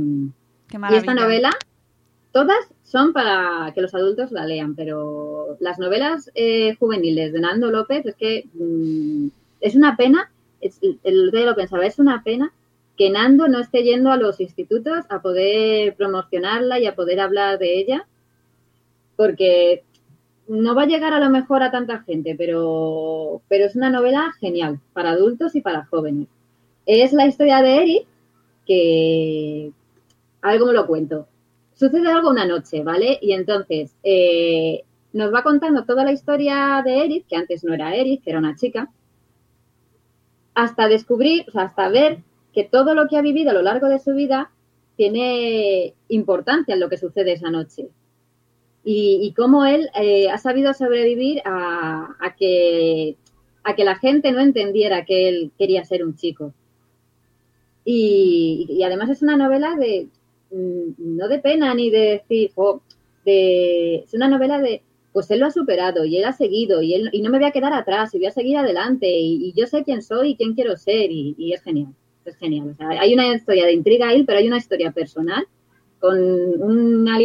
qué 0.67 0.77
y 0.91 0.95
esta 0.95 1.13
novela, 1.13 1.49
todas 2.31 2.57
son 2.83 3.13
para 3.13 3.71
que 3.73 3.81
los 3.81 3.93
adultos 3.93 4.31
la 4.31 4.45
lean, 4.45 4.75
pero 4.75 5.57
las 5.59 5.79
novelas 5.79 6.31
eh, 6.35 6.75
juveniles 6.75 7.33
de 7.33 7.39
Nando 7.39 7.71
López 7.71 8.05
es 8.05 8.15
que 8.15 8.45
mm, 8.53 9.27
es 9.61 9.75
una 9.75 9.95
pena, 9.97 10.31
es, 10.59 10.79
el 11.03 11.31
día 11.31 11.45
lo 11.45 11.55
pensaba, 11.55 11.85
es 11.85 11.99
una 11.99 12.23
pena 12.23 12.51
que 12.97 13.09
Nando 13.09 13.47
no 13.47 13.59
esté 13.59 13.83
yendo 13.83 14.11
a 14.11 14.17
los 14.17 14.39
institutos 14.39 15.05
a 15.09 15.21
poder 15.21 15.95
promocionarla 15.95 16.79
y 16.79 16.85
a 16.85 16.95
poder 16.95 17.19
hablar 17.19 17.57
de 17.57 17.79
ella, 17.79 18.07
porque 19.15 19.83
no 20.47 20.75
va 20.75 20.83
a 20.83 20.87
llegar 20.87 21.13
a 21.13 21.19
lo 21.19 21.29
mejor 21.29 21.63
a 21.63 21.71
tanta 21.71 21.99
gente, 22.03 22.35
pero, 22.37 23.41
pero 23.47 23.65
es 23.65 23.75
una 23.75 23.89
novela 23.89 24.33
genial 24.39 24.79
para 24.93 25.11
adultos 25.11 25.55
y 25.55 25.61
para 25.61 25.85
jóvenes. 25.85 26.27
Es 26.85 27.13
la 27.13 27.25
historia 27.27 27.61
de 27.61 27.77
Eric, 27.77 28.07
que... 28.65 29.71
A 30.41 30.51
ver 30.51 30.59
cómo 30.59 30.71
lo 30.73 30.87
cuento. 30.87 31.27
Sucede 31.81 32.11
algo 32.11 32.29
una 32.29 32.45
noche, 32.45 32.83
¿vale? 32.83 33.17
Y 33.23 33.31
entonces 33.31 33.95
eh, 34.03 34.83
nos 35.13 35.33
va 35.33 35.41
contando 35.41 35.83
toda 35.83 36.05
la 36.05 36.11
historia 36.11 36.79
de 36.85 37.05
Eric, 37.05 37.25
que 37.27 37.35
antes 37.35 37.63
no 37.63 37.73
era 37.73 37.95
Eric, 37.95 38.23
que 38.23 38.29
era 38.29 38.37
una 38.37 38.55
chica, 38.55 38.91
hasta 40.53 40.87
descubrir, 40.87 41.45
o 41.47 41.51
sea, 41.51 41.63
hasta 41.63 41.89
ver 41.89 42.19
que 42.53 42.65
todo 42.65 42.93
lo 42.93 43.07
que 43.07 43.17
ha 43.17 43.23
vivido 43.23 43.49
a 43.49 43.55
lo 43.55 43.63
largo 43.63 43.87
de 43.87 43.97
su 43.97 44.13
vida 44.13 44.51
tiene 44.95 45.95
importancia 46.09 46.75
en 46.75 46.81
lo 46.81 46.87
que 46.87 46.99
sucede 46.99 47.31
esa 47.31 47.49
noche. 47.49 47.87
Y, 48.83 49.17
y 49.23 49.33
cómo 49.33 49.65
él 49.65 49.89
eh, 49.99 50.29
ha 50.29 50.37
sabido 50.37 50.75
sobrevivir 50.75 51.41
a, 51.45 52.35
que, 52.37 53.15
a 53.63 53.73
que 53.73 53.85
la 53.85 53.95
gente 53.95 54.31
no 54.31 54.39
entendiera 54.39 55.03
que 55.03 55.29
él 55.29 55.51
quería 55.57 55.83
ser 55.83 56.05
un 56.05 56.15
chico. 56.15 56.53
Y, 57.83 58.83
además 58.85 59.09
es 59.09 59.23
una 59.23 59.35
novela 59.35 59.75
de, 59.75 60.09
no 60.51 61.27
de 61.27 61.39
pena 61.39 61.73
ni 61.73 61.89
de 61.89 62.23
decir, 62.29 62.51
de, 63.25 63.95
es 63.95 64.13
una 64.13 64.27
novela 64.27 64.59
de, 64.59 64.81
pues 65.13 65.29
él 65.31 65.39
lo 65.39 65.47
ha 65.47 65.51
superado 65.51 66.05
y 66.05 66.17
él 66.17 66.25
ha 66.25 66.33
seguido 66.33 66.81
y, 66.81 66.93
él, 66.93 67.09
y 67.11 67.21
no 67.21 67.29
me 67.29 67.37
voy 67.37 67.47
a 67.47 67.51
quedar 67.51 67.73
atrás 67.73 68.13
y 68.13 68.17
voy 68.17 68.27
a 68.27 68.31
seguir 68.31 68.57
adelante 68.57 69.07
y, 69.07 69.47
y 69.47 69.53
yo 69.53 69.67
sé 69.67 69.83
quién 69.83 70.01
soy 70.01 70.31
y 70.31 70.35
quién 70.35 70.53
quiero 70.53 70.77
ser 70.77 71.11
y, 71.11 71.35
y 71.37 71.53
es 71.53 71.61
genial, 71.61 71.93
es 72.25 72.35
genial. 72.37 72.69
O 72.69 72.75
sea, 72.75 72.89
hay 72.89 73.13
una 73.13 73.33
historia 73.33 73.65
de 73.65 73.73
intriga 73.73 74.09
ahí, 74.09 74.23
pero 74.23 74.39
hay 74.39 74.47
una 74.47 74.57
historia 74.57 74.91
personal 74.91 75.47
con 75.99 76.19
una, 76.19 77.17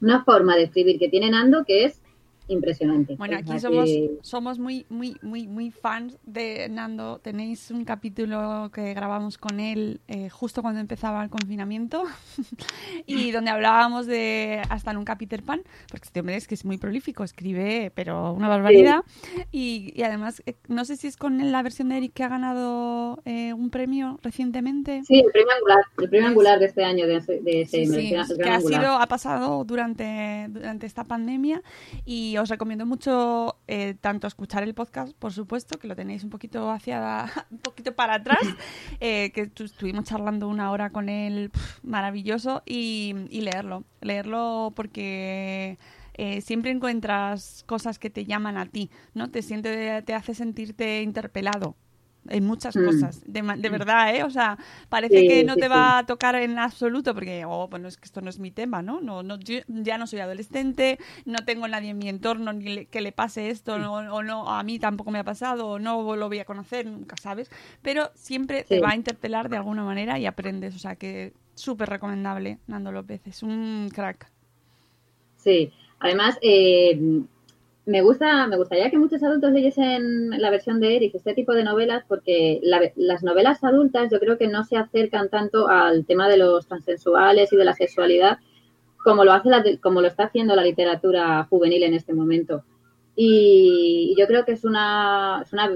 una 0.00 0.24
forma 0.24 0.56
de 0.56 0.64
escribir 0.64 0.98
que 0.98 1.08
tiene 1.08 1.30
Nando 1.30 1.64
que 1.64 1.84
es 1.84 2.02
impresionante. 2.48 3.14
Bueno, 3.16 3.36
aquí 3.36 3.58
somos, 3.60 3.84
que- 3.86 4.18
somos 4.22 4.58
muy, 4.58 4.86
muy, 4.88 5.16
muy, 5.22 5.46
muy 5.46 5.70
fans 5.70 6.18
de 6.24 6.68
Nando. 6.68 7.18
Tenéis 7.18 7.70
un 7.70 7.84
capítulo 7.84 8.70
que 8.72 8.94
grabamos 8.94 9.38
con 9.38 9.60
él 9.60 10.00
eh, 10.08 10.28
justo 10.30 10.62
cuando 10.62 10.80
empezaba 10.80 11.22
el 11.22 11.30
confinamiento 11.30 12.04
y 13.06 13.30
donde 13.32 13.50
hablábamos 13.50 14.06
de 14.06 14.62
hasta 14.70 14.92
nunca 14.92 15.16
Peter 15.18 15.42
Pan, 15.42 15.60
porque 15.90 16.06
este 16.06 16.20
hombre 16.20 16.36
es 16.36 16.46
que 16.48 16.54
es 16.54 16.64
muy 16.64 16.78
prolífico, 16.78 17.24
escribe, 17.24 17.92
pero 17.94 18.32
una 18.32 18.48
barbaridad. 18.48 19.00
Y, 19.52 19.92
y 19.94 20.02
además, 20.02 20.42
eh, 20.46 20.54
no 20.68 20.84
sé 20.84 20.96
si 20.96 21.06
es 21.06 21.16
con 21.16 21.52
la 21.52 21.62
versión 21.62 21.90
de 21.90 21.98
Eric 21.98 22.12
que 22.14 22.24
ha 22.24 22.28
ganado 22.28 23.20
eh, 23.24 23.52
un 23.52 23.70
premio 23.70 24.18
recientemente. 24.22 25.02
Sí, 25.04 25.20
el 25.20 25.30
premio 25.32 25.52
angular, 25.54 25.78
el 25.98 26.08
premio 26.08 26.28
angular 26.28 26.58
de 26.58 26.66
este 26.66 26.84
año 26.84 27.06
de, 27.06 27.20
de 27.20 27.60
ese 27.62 27.84
Sí, 27.84 27.86
sí, 27.86 28.08
que 28.42 28.48
ha 28.48 28.60
sido, 28.60 28.94
ha 28.94 29.06
pasado 29.06 29.64
durante, 29.64 30.46
durante 30.48 30.86
esta 30.86 31.04
pandemia 31.04 31.62
y 32.04 32.36
os 32.42 32.48
recomiendo 32.48 32.86
mucho 32.86 33.56
eh, 33.66 33.94
tanto 34.00 34.26
escuchar 34.26 34.62
el 34.62 34.74
podcast, 34.74 35.12
por 35.18 35.32
supuesto, 35.32 35.78
que 35.78 35.88
lo 35.88 35.94
tenéis 35.96 36.24
un 36.24 36.30
poquito 36.30 36.70
hacia 36.70 37.26
un 37.50 37.58
poquito 37.58 37.94
para 37.94 38.14
atrás, 38.14 38.40
eh, 39.00 39.30
que 39.32 39.46
tu- 39.46 39.64
estuvimos 39.64 40.04
charlando 40.04 40.48
una 40.48 40.70
hora 40.70 40.90
con 40.90 41.08
él, 41.08 41.50
maravilloso, 41.82 42.62
y, 42.66 43.14
y 43.30 43.40
leerlo, 43.42 43.84
leerlo 44.00 44.72
porque 44.76 45.78
eh, 46.14 46.40
siempre 46.40 46.70
encuentras 46.70 47.62
cosas 47.66 47.98
que 47.98 48.10
te 48.10 48.24
llaman 48.24 48.56
a 48.56 48.66
ti, 48.66 48.90
¿no? 49.14 49.30
Te 49.30 49.42
siente, 49.42 50.02
te 50.02 50.14
hace 50.14 50.34
sentirte 50.34 51.02
interpelado 51.02 51.76
en 52.28 52.44
muchas 52.46 52.76
Mm. 52.76 52.78
cosas, 52.78 53.22
de, 53.26 53.42
de 53.42 53.70
verdad, 53.70 54.14
¿eh? 54.14 54.22
O 54.24 54.30
sea, 54.30 54.58
parece 54.88 55.24
Sí, 55.24 55.24
que 55.24 55.44
no 55.44 55.56
sí, 55.56 55.58
te 55.58 55.68
sí. 55.68 55.68
va 55.68 55.98
a 55.98 56.06
tocar 56.06 56.34
en 56.36 56.58
absoluto 56.58 57.14
porque, 57.14 57.44
oh, 57.46 57.68
bueno, 57.68 57.88
es 57.88 57.96
que 57.96 58.04
esto 58.06 58.20
no 58.20 58.30
es 58.30 58.38
mi 58.38 58.50
tema, 58.50 58.82
¿no? 58.82 59.00
no, 59.00 59.22
no 59.22 59.38
yo 59.38 59.58
ya 59.68 59.98
no 59.98 60.06
soy 60.06 60.20
adolescente, 60.20 60.98
no 61.24 61.44
tengo 61.44 61.66
nadie 61.68 61.90
en 61.90 61.98
mi 61.98 62.08
entorno 62.08 62.52
ni 62.52 62.64
le- 62.74 62.86
que 62.86 63.00
le 63.00 63.12
pase 63.12 63.50
esto, 63.50 63.78
no- 63.78 63.94
o 63.94 64.22
no, 64.22 64.48
a 64.50 64.62
mí 64.62 64.78
tampoco 64.78 65.10
me 65.10 65.18
ha 65.18 65.24
pasado, 65.24 65.68
o 65.68 65.78
no 65.78 66.16
lo 66.16 66.28
voy 66.28 66.38
a 66.40 66.44
conocer, 66.44 66.86
nunca 66.86 67.16
sabes, 67.16 67.50
pero 67.82 68.10
siempre 68.14 68.64
te 68.64 68.80
va 68.80 68.90
a 68.90 68.96
interpelar 68.96 69.48
de 69.48 69.56
alguna 69.56 69.84
manera 69.84 70.18
y 70.18 70.26
aprendes, 70.26 70.74
o 70.76 70.78
sea, 70.78 70.96
que 70.96 71.32
súper 71.54 71.88
recomendable, 71.88 72.58
Nando 72.66 72.92
López, 72.92 73.20
es 73.26 73.42
un 73.42 73.88
crack. 73.92 74.30
Sí, 75.36 75.72
además 76.00 76.38
eh, 76.42 76.98
me 77.88 78.02
gusta, 78.02 78.46
me 78.46 78.58
gustaría 78.58 78.90
que 78.90 78.98
muchos 78.98 79.22
adultos 79.22 79.50
leyesen 79.50 80.28
la 80.38 80.50
versión 80.50 80.78
de 80.78 80.94
Eric, 80.94 81.14
este 81.14 81.32
tipo 81.32 81.54
de 81.54 81.64
novelas, 81.64 82.04
porque 82.06 82.60
la- 82.62 82.92
las 82.96 83.22
novelas 83.22 83.64
adultas 83.64 84.10
yo 84.12 84.20
creo 84.20 84.36
que 84.36 84.46
no 84.46 84.62
se 84.64 84.76
acercan 84.76 85.30
tanto 85.30 85.68
al 85.68 86.04
tema 86.04 86.28
de 86.28 86.36
los 86.36 86.66
transensuales 86.66 87.50
y 87.50 87.56
de 87.56 87.64
la 87.64 87.72
sexualidad 87.72 88.38
como 89.02 89.24
lo 89.24 89.32
hace 89.32 89.48
la, 89.48 89.64
como 89.80 90.02
lo 90.02 90.08
está 90.08 90.24
haciendo 90.24 90.54
la 90.54 90.64
literatura 90.64 91.44
juvenil 91.48 91.82
en 91.82 91.94
este 91.94 92.12
momento. 92.12 92.62
Y, 93.16 94.14
yo 94.18 94.26
creo 94.26 94.44
que 94.44 94.52
es 94.52 94.64
una, 94.64 95.40
es 95.42 95.52
una 95.54 95.72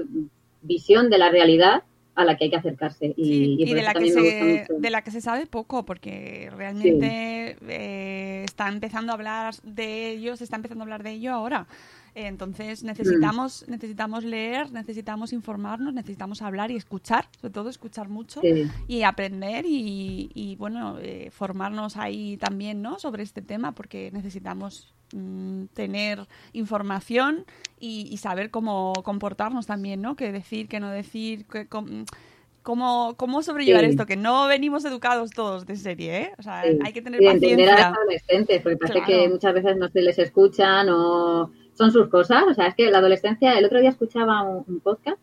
visión 0.61 1.09
de 1.09 1.17
la 1.17 1.29
realidad 1.29 1.81
a 2.13 2.25
la 2.25 2.37
que 2.37 2.43
hay 2.43 2.49
que 2.51 2.57
acercarse. 2.57 3.07
Y, 3.17 3.25
Sí, 3.25 3.55
y 3.57 3.63
y 3.63 3.73
de 3.73 3.81
la, 3.81 3.93
que 3.95 4.11
se, 4.11 4.67
de 4.77 4.89
la 4.91 5.01
que 5.01 5.09
se 5.09 5.19
sabe 5.19 5.47
poco, 5.47 5.83
porque 5.83 6.51
realmente 6.55 7.57
eh, 7.67 8.43
está 8.43 8.69
empezando 8.69 9.11
a 9.11 9.15
hablar 9.15 9.55
de 9.63 10.11
ello, 10.11 10.35
se 10.35 10.43
está 10.43 10.57
empezando 10.57 10.83
a 10.83 10.85
hablar 10.85 11.01
de 11.01 11.11
ello 11.11 11.33
ahora. 11.33 11.65
Entonces 12.15 12.83
necesitamos, 12.83 13.65
necesitamos 13.67 14.23
leer, 14.23 14.71
necesitamos 14.71 15.33
informarnos, 15.33 15.93
necesitamos 15.93 16.41
hablar 16.43 16.69
y 16.69 16.75
escuchar, 16.75 17.27
sobre 17.41 17.51
todo 17.53 17.69
escuchar 17.69 18.07
mucho 18.09 18.39
Sí. 18.41 18.65
y 18.87 19.01
aprender 19.03 19.65
y, 19.65 20.29
y, 20.35 20.55
bueno, 20.57 20.97
eh, 21.01 21.29
formarnos 21.31 21.97
ahí 21.97 22.37
también, 22.37 22.81
¿no? 22.83 22.99
Sobre 22.99 23.23
este 23.23 23.41
tema, 23.41 23.71
porque 23.73 24.11
necesitamos 24.11 24.93
mm, 25.15 25.65
tener 25.73 26.27
información 26.53 27.45
y, 27.79 28.07
y 28.11 28.17
saber 28.17 28.49
cómo 28.51 28.93
comportarnos 29.03 29.65
también, 29.65 30.01
¿no? 30.01 30.15
Qué 30.15 30.31
decir, 30.31 30.67
qué 30.67 30.79
no 30.79 30.89
decir, 30.89 31.45
qué, 31.45 31.67
com- 31.67 32.05
cómo, 32.63 33.15
cómo 33.17 33.41
sobrellevar 33.43 33.83
Sí. 33.83 33.89
esto, 33.91 34.05
que 34.05 34.15
no 34.15 34.47
venimos 34.47 34.85
educados 34.85 35.31
todos 35.31 35.65
de 35.65 35.75
serie, 35.75 36.17
¿eh? 36.17 36.31
O 36.39 36.43
sea, 36.43 36.63
Sí. 36.63 36.79
hay 36.83 36.93
que 36.93 37.01
tener 37.01 37.19
Sí, 37.19 37.25
entender 37.27 37.69
a 37.69 37.71
paciencia. 37.73 37.89
los 37.89 37.97
adolescentes, 37.97 38.61
porque 38.61 38.77
parece 38.77 38.99
Claro. 39.05 39.21
que 39.23 39.29
muchas 39.29 39.53
veces 39.53 39.77
no 39.77 39.89
se 39.89 40.01
les 40.01 40.17
escuchan 40.19 40.87
o 40.89 41.51
son 41.75 41.91
sus 41.91 42.07
cosas. 42.07 42.43
O 42.49 42.53
sea, 42.53 42.67
es 42.67 42.75
que 42.75 42.89
la 42.91 42.99
adolescencia, 42.99 43.57
el 43.57 43.65
otro 43.65 43.79
día 43.79 43.89
escuchaba 43.89 44.43
un, 44.43 44.63
un 44.67 44.79
podcast 44.79 45.19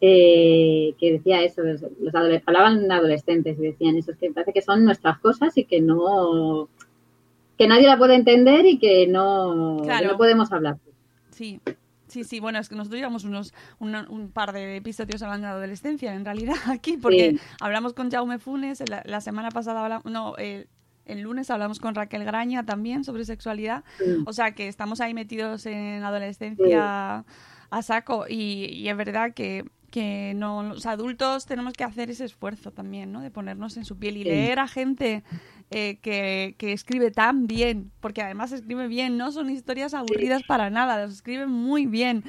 eh, 0.00 0.94
que 0.98 1.12
decía 1.12 1.42
eso, 1.42 1.62
los, 1.62 1.82
los 1.82 2.14
hablaban 2.46 2.90
adolescentes 2.90 3.58
y 3.58 3.62
decían 3.62 3.96
eso, 3.96 4.12
es 4.12 4.16
que 4.18 4.30
parece 4.30 4.52
que 4.52 4.62
son 4.62 4.84
nuestras 4.84 5.18
cosas 5.18 5.56
y 5.58 5.64
que 5.64 5.80
no 5.80 6.68
que 7.58 7.68
nadie 7.68 7.86
la 7.86 7.98
puede 7.98 8.14
entender 8.14 8.64
y 8.64 8.78
que 8.78 9.06
no, 9.06 9.82
que 9.84 10.06
no 10.06 10.16
podemos 10.16 10.50
hablar. 10.50 10.78
Sí, 11.30 11.60
sí, 12.06 12.24
sí. 12.24 12.40
Bueno, 12.40 12.58
es 12.58 12.70
que 12.70 12.74
nosotros 12.74 12.96
llevamos 12.98 13.24
unos, 13.24 13.52
un, 13.78 13.94
un 14.08 14.30
par 14.30 14.54
de 14.54 14.76
episodios 14.76 15.22
hablando 15.22 15.46
de 15.46 15.52
adolescencia, 15.52 16.14
en 16.14 16.24
realidad, 16.24 16.54
aquí, 16.70 16.96
porque 16.96 17.32
Sí. 17.32 17.40
hablamos 17.60 17.92
con 17.92 18.10
Jaume 18.10 18.38
Funes, 18.38 18.82
la, 18.88 19.02
la 19.04 19.20
semana 19.20 19.50
pasada 19.50 19.82
hablamos, 19.82 20.06
no, 20.06 20.34
eh, 20.38 20.66
el 21.06 21.20
lunes 21.22 21.50
hablamos 21.50 21.80
con 21.80 21.94
Raquel 21.94 22.24
Graña 22.24 22.64
también 22.64 23.04
sobre 23.04 23.24
sexualidad. 23.24 23.84
O 24.26 24.32
sea, 24.32 24.52
que 24.52 24.68
estamos 24.68 25.00
ahí 25.00 25.14
metidos 25.14 25.66
en 25.66 26.02
adolescencia 26.02 27.24
a 27.70 27.82
saco 27.82 28.26
y, 28.28 28.66
y 28.66 28.88
es 28.88 28.96
verdad 28.96 29.32
que 29.34 29.64
que 29.90 30.32
no 30.36 30.62
los 30.62 30.86
adultos 30.86 31.46
tenemos 31.46 31.72
que 31.74 31.84
hacer 31.84 32.10
ese 32.10 32.24
esfuerzo 32.24 32.70
también, 32.70 33.10
¿no? 33.12 33.20
De 33.20 33.30
ponernos 33.30 33.76
en 33.76 33.84
su 33.84 33.96
piel 33.98 34.16
y 34.16 34.24
leer 34.24 34.58
a 34.60 34.68
gente 34.68 35.22
eh, 35.70 35.98
que, 36.02 36.54
que 36.58 36.72
escribe 36.72 37.10
tan 37.10 37.46
bien, 37.46 37.90
porque 38.00 38.22
además 38.22 38.52
escribe 38.52 38.88
bien, 38.88 39.16
no 39.16 39.30
son 39.32 39.50
historias 39.50 39.94
aburridas 39.94 40.42
para 40.42 40.70
nada, 40.70 40.96
las 40.98 41.12
escribe 41.12 41.46
muy 41.46 41.86
bien, 41.86 42.24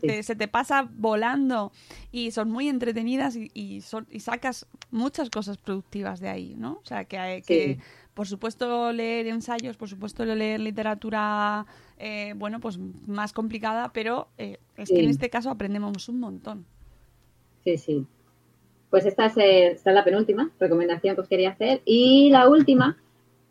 te- 0.00 0.22
se 0.22 0.36
te 0.36 0.48
pasa 0.48 0.88
volando 0.94 1.72
y 2.10 2.30
son 2.32 2.50
muy 2.50 2.68
entretenidas 2.68 3.36
y, 3.36 3.50
y, 3.54 3.80
son, 3.80 4.06
y 4.10 4.20
sacas 4.20 4.66
muchas 4.90 5.30
cosas 5.30 5.58
productivas 5.58 6.20
de 6.20 6.28
ahí, 6.28 6.54
¿no? 6.56 6.80
O 6.82 6.84
sea, 6.84 7.04
que, 7.04 7.18
hay- 7.18 7.42
que 7.42 7.74
Sí. 7.74 7.80
Por 8.14 8.26
supuesto 8.26 8.92
leer 8.92 9.26
ensayos, 9.26 9.76
por 9.76 9.88
supuesto 9.88 10.24
leer 10.24 10.60
literatura, 10.60 11.66
eh, 11.98 12.34
bueno, 12.36 12.60
pues 12.60 12.78
más 13.06 13.32
complicada, 13.32 13.90
pero 13.92 14.28
eh, 14.38 14.58
es 14.76 14.90
que 14.90 15.00
en 15.00 15.10
este 15.10 15.30
caso 15.30 15.50
aprendemos 15.50 16.08
un 16.08 16.20
montón. 16.20 16.66
Sí, 17.64 17.78
sí. 17.78 18.06
Pues 18.90 19.06
esta 19.06 19.26
es, 19.26 19.36
eh, 19.38 19.66
esta 19.68 19.90
es 19.90 19.94
la 19.94 20.04
penúltima 20.04 20.50
recomendación 20.60 21.14
que 21.14 21.22
os 21.22 21.28
quería 21.28 21.50
hacer. 21.50 21.80
Y 21.86 22.28
la 22.30 22.48
última 22.48 22.98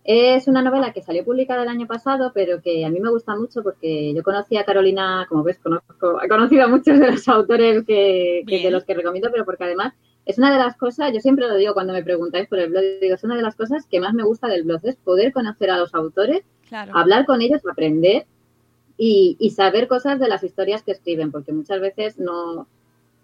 es 0.04 0.47
una 0.47 0.62
novela 0.62 0.93
que 0.93 1.02
salió 1.02 1.24
publicada 1.24 1.63
el 1.63 1.69
año 1.69 1.88
pasado, 1.88 2.32
pero 2.34 2.62
que 2.62 2.86
a 2.86 2.89
mí 2.89 3.00
me 3.00 3.10
gusta 3.10 3.36
mucho 3.36 3.63
porque 3.63 4.13
yo 4.13 4.21
conocí 4.21 4.58
a 4.58 4.65
Carolina, 4.65 5.26
como 5.30 5.43
ves, 5.43 5.58
conozco, 5.58 6.21
he 6.21 6.28
conocido 6.28 6.65
a 6.65 6.67
muchos 6.67 7.00
de 7.00 7.12
los 7.12 7.28
autores 7.28 7.84
que, 7.86 8.43
que 8.45 8.60
de 8.63 8.71
los 8.71 8.84
que 8.84 8.93
recomiendo, 8.93 9.30
pero 9.32 9.45
porque 9.45 9.63
además 9.63 9.93
es 10.26 10.38
una 10.38 10.52
de 10.52 10.60
las 10.60 10.78
cosas, 10.78 11.12
yo 11.14 11.20
siempre 11.20 11.48
lo 11.48 11.56
digo 11.56 11.74
cuando 11.74 11.93
me 11.93 12.04
preguntáis 12.04 12.48
por 12.48 12.60
el 12.60 12.70
blog, 12.70 12.84
digo, 13.02 13.16
es 13.16 13.24
una 13.24 13.36
de 13.36 13.41
las 13.41 13.56
cosas 13.56 13.86
que 13.88 14.00
más 14.00 14.14
me 14.14 14.24
gusta 14.24 14.48
del 14.48 14.64
blog, 14.64 14.80
es 14.84 14.95
poder 14.95 15.34
conocer 15.34 15.72
a 15.72 15.78
los 15.78 15.93
autores 15.93 16.43
Claro. 16.70 16.95
hablar 16.95 17.26
con 17.26 17.41
ellos, 17.41 17.62
aprender 17.70 18.26
y, 18.98 19.36
y 19.39 19.50
saber 19.50 19.88
cosas 19.88 20.20
de 20.20 20.30
las 20.30 20.43
historias 20.43 20.84
que 20.84 20.91
escriben, 20.91 21.32
porque 21.32 21.52
muchas 21.52 21.82
veces 21.82 22.18
no, 22.18 22.68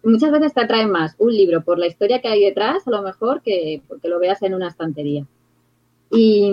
muchas 0.04 0.32
veces 0.32 0.54
te 0.54 0.62
atrae 0.62 0.88
más 0.88 1.16
un 1.18 1.32
libro 1.32 1.62
por 1.62 1.78
la 1.80 1.88
historia 1.88 2.20
que 2.20 2.28
hay 2.28 2.44
detrás, 2.44 2.88
a 2.88 2.92
lo 2.92 3.02
mejor, 3.02 3.42
que 3.42 3.82
porque 3.88 4.10
lo 4.10 4.20
veas 4.20 4.42
en 4.42 4.54
una 4.54 4.68
estantería. 4.68 5.26
Y, 6.10 6.52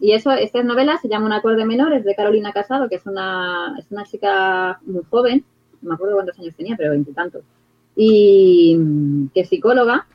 y 0.00 0.12
eso, 0.12 0.32
esta 0.32 0.62
novela 0.62 0.98
se 0.98 1.08
llama 1.08 1.26
Un 1.26 1.32
acorde 1.32 1.64
menor, 1.64 1.92
es 1.92 2.04
de 2.04 2.14
Carolina 2.14 2.52
Casado, 2.52 2.88
que 2.88 2.96
es 2.96 3.06
una, 3.06 3.76
es 3.78 3.86
una 3.90 4.04
chica 4.04 4.80
muy 4.84 5.02
joven, 5.08 5.44
no 5.82 5.90
me 5.90 5.94
acuerdo 5.94 6.14
cuántos 6.14 6.38
años 6.38 6.54
tenía, 6.54 6.76
pero 6.76 6.90
veintitantos, 6.90 7.42
y 7.96 8.78
que 9.34 9.40
es 9.40 9.48
psicóloga 9.48 10.06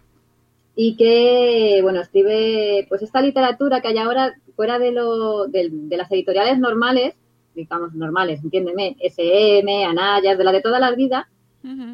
y 0.76 0.96
que, 0.98 1.80
bueno, 1.82 2.02
escribe 2.02 2.86
pues 2.90 3.02
esta 3.02 3.22
literatura 3.22 3.82
que 3.82 3.88
hay 3.90 3.98
ahora 3.98 4.34
fuera 4.56 4.80
de, 4.80 4.92
lo, 4.92 5.48
de, 5.48 5.70
de 5.72 5.98
las 5.98 6.12
editoriales 6.12 6.60
normales, 6.60 7.16
digamos 7.54 7.94
normales, 7.94 8.44
entiéndeme, 8.44 8.98
SM, 9.00 9.86
Anaya, 9.86 10.36
de 10.36 10.44
la 10.44 10.52
de 10.52 10.62
toda 10.62 10.80
la 10.80 10.92
vida, 10.92 11.30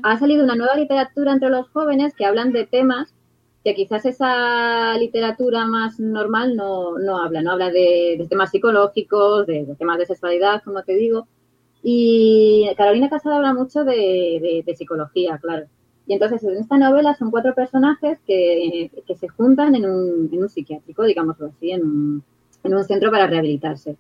ha 0.04 0.20
salido 0.20 0.44
una 0.44 0.56
nueva 0.56 0.76
literatura 0.76 1.32
entre 1.32 1.50
los 1.50 1.70
jóvenes 1.70 2.14
que 2.14 2.26
hablan 2.26 2.52
de 2.52 2.66
temas 2.66 3.14
que 3.64 3.74
quizás 3.76 4.06
esa 4.06 4.98
literatura 4.98 5.66
más 5.66 6.00
normal 6.00 6.56
no, 6.56 6.98
no 6.98 7.20
habla, 7.20 7.42
no 7.42 7.52
habla 7.52 7.70
de, 7.70 8.16
de 8.18 8.28
temas 8.28 8.50
psicológicos, 8.50 9.46
de, 9.46 9.66
de 9.66 9.76
temas 9.76 10.00
de 10.00 10.08
sexualidad, 10.08 10.62
como 10.64 10.84
te 10.84 10.96
digo. 10.96 11.28
Y 11.84 12.70
Carolina 12.78 13.10
Casado 13.10 13.36
habla 13.36 13.54
mucho 13.54 13.84
de, 13.84 14.64
psicología, 14.78 15.38
claro. 15.40 15.66
Y 16.08 16.14
entonces 16.14 16.44
en 16.44 16.58
esta 16.58 16.78
novela 16.78 17.16
son 17.16 17.32
cuatro 17.32 17.54
personajes 17.56 18.20
que, 18.26 18.92
se 19.20 19.28
juntan 19.30 19.76
en 19.76 19.86
un, 19.86 20.30
un 20.32 20.50
psiquiátrico, 20.50 21.04
digámoslo 21.04 21.48
así, 21.48 21.72
en 21.72 21.84
un, 21.84 22.24
un 22.64 22.84
centro 22.84 23.12
para 23.12 23.28
rehabilitarse. 23.28 23.98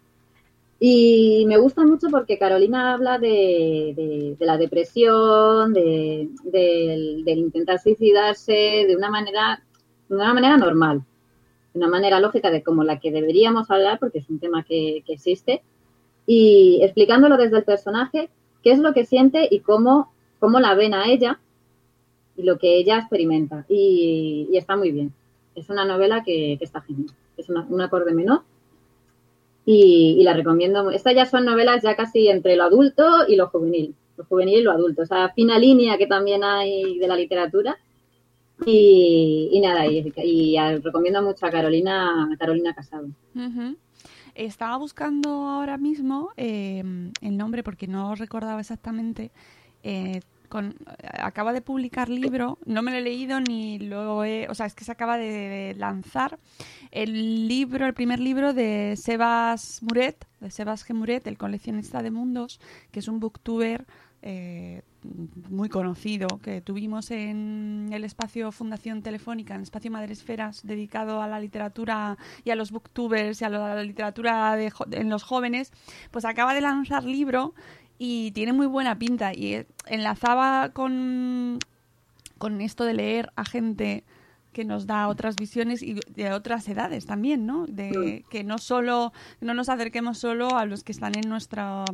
Y 0.83 1.45
me 1.47 1.57
gusta 1.57 1.85
mucho 1.85 2.07
porque 2.09 2.39
Carolina 2.39 2.93
habla 2.93 3.19
de, 3.19 4.35
la 4.39 4.57
depresión, 4.57 5.73
de, 5.73 6.27
del, 6.43 7.23
intentar 7.27 7.79
suicidarse 7.79 8.85
de 8.87 8.95
una 8.97 9.11
manera, 9.11 9.61
de 10.09 10.15
una 10.15 10.33
manera 10.33 10.57
normal, 10.57 11.03
de 11.73 11.79
una 11.79 11.87
manera 11.87 12.19
lógica 12.19 12.49
de 12.49 12.63
como 12.63 12.83
la 12.83 12.99
que 12.99 13.11
deberíamos 13.11 13.69
hablar, 13.69 13.99
porque 13.99 14.17
es 14.17 14.29
un 14.31 14.39
tema 14.39 14.63
que 14.63 15.03
existe, 15.07 15.61
y 16.25 16.79
explicándolo 16.83 17.37
desde 17.37 17.57
el 17.57 17.63
personaje, 17.63 18.29
qué 18.63 18.71
es 18.71 18.79
lo 18.79 18.93
que 18.93 19.05
siente 19.05 19.47
y 19.49 19.59
cómo, 19.59 20.11
cómo 20.39 20.59
la 20.59 20.75
ven 20.75 20.93
a 20.93 21.07
ella 21.07 21.39
y 22.37 22.43
lo 22.43 22.57
que 22.57 22.77
ella 22.77 22.99
experimenta. 22.99 23.65
Y, 23.67 24.47
está 24.53 24.75
muy 24.77 24.91
bien. 24.91 25.13
Es 25.55 25.69
una 25.69 25.85
novela 25.85 26.23
que, 26.23 26.55
que 26.57 26.65
está 26.65 26.81
genial. 26.81 27.09
Es 27.37 27.49
una- 27.49 27.65
un 27.69 27.81
acorde 27.81 28.13
menor 28.13 28.41
y, 29.65 30.21
la 30.23 30.33
recomiendo. 30.33 30.91
Estas 30.91 31.15
ya 31.15 31.25
son 31.25 31.45
novelas 31.45 31.83
ya 31.83 31.95
casi 31.95 32.27
entre 32.27 32.55
lo 32.55 32.63
adulto 32.63 33.03
y 33.27 33.35
lo 33.35 33.47
juvenil. 33.47 33.95
Lo 34.17 34.25
juvenil 34.25 34.59
y 34.59 34.63
lo 34.63 34.71
adulto. 34.71 35.03
Esa 35.03 35.29
fina 35.29 35.57
línea 35.59 35.97
que 35.97 36.07
también 36.07 36.43
hay 36.43 36.97
de 36.99 37.07
la 37.07 37.15
literatura. 37.15 37.77
Y, 38.65 39.49
y 39.51 39.59
nada, 39.59 39.87
y, 39.87 40.01
recomiendo 40.83 41.21
mucho 41.23 41.45
a 41.47 41.49
Carolina, 41.49 42.29
a 42.31 42.37
Carolina 42.37 42.75
Casado. 42.75 43.07
Ujú. 43.35 43.75
Estaba 44.35 44.77
buscando 44.77 45.29
ahora 45.47 45.77
mismo 45.77 46.29
eh, 46.37 46.83
el 47.21 47.37
nombre 47.37 47.63
porque 47.63 47.87
no 47.87 48.15
recordaba 48.15 48.59
exactamente. 48.59 49.31
eh, 49.83 50.21
con, 50.51 50.75
acaba 51.13 51.53
de 51.53 51.61
publicar 51.61 52.09
libro, 52.09 52.59
no 52.65 52.81
me 52.81 52.91
lo 52.91 52.97
he 52.97 53.01
leído 53.01 53.39
ni 53.39 53.79
lo 53.79 54.25
he, 54.25 54.49
o 54.49 54.53
sea, 54.53 54.65
es 54.65 54.75
que 54.75 54.83
se 54.83 54.91
acaba 54.91 55.17
de 55.17 55.73
lanzar 55.77 56.37
el 56.91 57.47
libro, 57.47 57.87
el 57.87 57.93
primer 57.93 58.19
libro 58.19 58.53
de 58.53 58.95
Sebas 59.01 59.81
Muret, 59.81 60.27
de 60.41 60.51
Sebas 60.51 60.85
G. 60.85 60.93
Muret, 60.93 61.25
el 61.25 61.37
coleccionista 61.37 62.03
de 62.03 62.11
mundos, 62.11 62.59
que 62.91 62.99
es 62.99 63.07
un 63.07 63.21
booktuber 63.21 63.87
eh, 64.21 64.83
muy 65.49 65.69
conocido 65.69 66.27
que 66.43 66.61
tuvimos 66.61 67.09
en 67.09 67.89
el 67.91 68.03
espacio 68.03 68.51
Fundación 68.51 69.01
Telefónica, 69.01 69.55
en 69.55 69.61
el 69.61 69.63
espacio 69.63 69.89
Madresferas, 69.89 70.61
dedicado 70.63 71.21
a 71.21 71.27
la 71.27 71.39
literatura 71.39 72.17
y 72.43 72.51
a 72.51 72.55
los 72.55 72.71
booktubers 72.71 73.41
y 73.41 73.45
a 73.45 73.49
la 73.49 73.83
literatura 73.83 74.55
de 74.55 74.71
en 74.91 75.09
los 75.09 75.23
jóvenes, 75.23 75.71
pues 76.11 76.25
acaba 76.25 76.53
de 76.53 76.61
lanzar 76.61 77.03
libro 77.03 77.55
y 77.97 78.31
tiene 78.31 78.53
muy 78.53 78.67
buena 78.67 78.97
pinta 78.97 79.33
y 79.33 79.55
eh, 79.55 79.67
enlazaba 79.87 80.69
con, 80.69 81.57
con 82.37 82.61
esto 82.61 82.83
de 82.83 82.93
leer 82.93 83.31
a 83.35 83.43
gente 83.43 84.03
que 84.53 84.65
nos 84.65 84.85
da 84.85 85.07
otras 85.07 85.35
visiones 85.35 85.81
y 85.81 85.95
de 86.07 86.33
otras 86.33 86.67
edades 86.67 87.05
también, 87.05 87.45
¿no? 87.45 87.65
De 87.67 88.25
que 88.29 88.43
no 88.43 88.57
solo 88.57 89.13
no 89.39 89.53
nos 89.53 89.69
acerquemos 89.69 90.17
solo 90.17 90.57
a 90.57 90.65
los 90.65 90.83
que 90.83 90.91
están 90.91 91.13
en 91.15 91.29
nuestro 91.29 91.85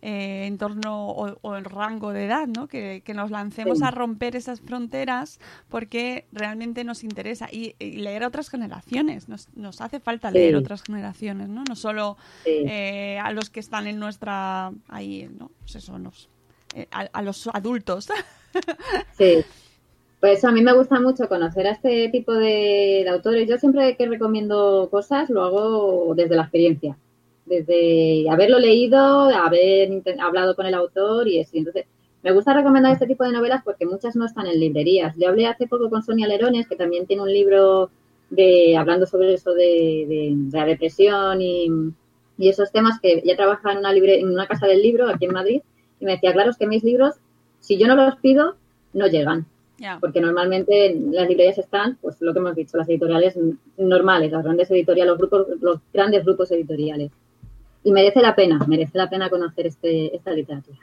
eh, 0.00 0.44
entorno 0.46 1.08
o, 1.08 1.36
o 1.42 1.56
el 1.56 1.64
rango 1.64 2.12
de 2.12 2.26
edad, 2.26 2.46
¿no? 2.46 2.68
Que, 2.68 3.02
que 3.04 3.14
nos 3.14 3.30
lancemos 3.30 3.78
Sí. 3.78 3.84
a 3.84 3.90
romper 3.90 4.36
esas 4.36 4.60
fronteras 4.60 5.40
porque 5.68 6.26
realmente 6.32 6.84
nos 6.84 7.02
interesa 7.04 7.48
y, 7.50 7.74
y 7.78 7.92
leer 7.98 8.22
a 8.24 8.28
otras 8.28 8.48
generaciones. 8.48 9.28
Nos, 9.28 9.48
nos 9.56 9.80
hace 9.80 9.98
falta 10.00 10.30
leer 10.30 10.54
a 10.54 10.58
otras 10.58 10.82
generaciones, 10.82 11.48
¿no? 11.48 11.64
No 11.68 11.74
solo 11.76 12.16
Sí. 12.44 12.50
eh, 12.68 13.18
a 13.22 13.32
los 13.32 13.50
que 13.50 13.60
están 13.60 13.86
en 13.86 13.98
nuestra 13.98 14.70
ahí, 14.88 15.28
¿no? 15.38 15.50
Pues 15.60 15.76
eso, 15.76 15.98
nos, 15.98 16.28
eh, 16.74 16.86
a, 16.92 17.08
a 17.12 17.22
los 17.22 17.48
adultos. 17.52 18.08
Sí. 19.16 19.44
Pues 20.20 20.44
a 20.44 20.50
mí 20.50 20.62
me 20.62 20.72
gusta 20.72 20.98
mucho 21.00 21.28
conocer 21.28 21.66
a 21.68 21.72
este 21.72 22.08
tipo 22.08 22.32
de, 22.32 23.02
de 23.04 23.08
autores. 23.08 23.48
Yo 23.48 23.56
siempre 23.58 23.96
que 23.96 24.06
recomiendo 24.08 24.88
cosas 24.90 25.30
lo 25.30 25.44
hago 25.44 26.14
desde 26.16 26.34
la 26.34 26.42
experiencia, 26.42 26.96
desde 27.48 28.28
haberlo 28.30 28.58
leído, 28.58 28.98
haber 29.30 30.02
hablado 30.20 30.54
con 30.54 30.66
el 30.66 30.74
autor 30.74 31.26
y 31.28 31.40
así. 31.40 31.58
Entonces, 31.58 31.86
me 32.22 32.32
gusta 32.32 32.52
recomendar 32.52 32.92
este 32.92 33.06
tipo 33.06 33.24
de 33.24 33.32
novelas 33.32 33.62
porque 33.64 33.86
muchas 33.86 34.16
no 34.16 34.26
están 34.26 34.46
en 34.46 34.58
librerías. 34.60 35.14
Yo 35.16 35.28
hablé 35.28 35.46
hace 35.46 35.66
poco 35.66 35.88
con 35.90 36.02
Sonia 36.02 36.26
Lerones, 36.26 36.66
que 36.68 36.76
también 36.76 37.06
tiene 37.06 37.22
un 37.22 37.32
libro 37.32 37.90
de 38.30 38.76
hablando 38.76 39.06
sobre 39.06 39.34
eso 39.34 39.54
de, 39.54 40.04
de- 40.08 40.32
de 40.36 40.58
la 40.58 40.66
depresión 40.66 41.40
y, 41.40 41.68
y 42.36 42.48
esos 42.48 42.70
temas 42.72 43.00
que 43.00 43.22
ella 43.24 43.36
trabaja 43.36 43.72
en 43.72 43.78
una, 43.78 43.92
libre, 43.92 44.20
en 44.20 44.28
una 44.28 44.46
casa 44.46 44.66
del 44.66 44.82
libro 44.82 45.08
aquí 45.08 45.24
en 45.24 45.32
Madrid 45.32 45.62
y 46.00 46.04
me 46.04 46.12
decía, 46.12 46.32
claro, 46.32 46.50
es 46.50 46.56
que 46.58 46.66
mis 46.66 46.84
libros, 46.84 47.14
si 47.60 47.78
yo 47.78 47.86
no 47.86 47.94
los 47.96 48.16
pido, 48.16 48.56
no 48.92 49.06
llegan 49.06 49.46
ya. 49.78 49.98
porque 50.00 50.20
normalmente 50.20 50.86
en 50.86 51.14
las 51.14 51.28
librerías 51.28 51.56
están, 51.58 51.98
pues 52.02 52.16
lo 52.20 52.32
que 52.32 52.40
hemos 52.40 52.54
dicho, 52.56 52.76
las 52.76 52.88
editoriales 52.88 53.38
normales, 53.76 54.32
las 54.32 54.42
grandes 54.44 54.70
editoriales, 54.72 55.10
los 55.12 55.18
grupos, 55.18 55.46
los 55.60 55.78
grandes 55.92 56.24
grupos 56.24 56.50
editoriales. 56.50 57.10
Y 57.88 57.90
merece 57.90 58.20
la 58.20 58.36
pena, 58.36 58.58
merece 58.68 58.98
la 58.98 59.08
pena 59.08 59.30
conocer 59.30 59.66
este, 59.66 60.14
esta 60.14 60.30
literatura. 60.32 60.78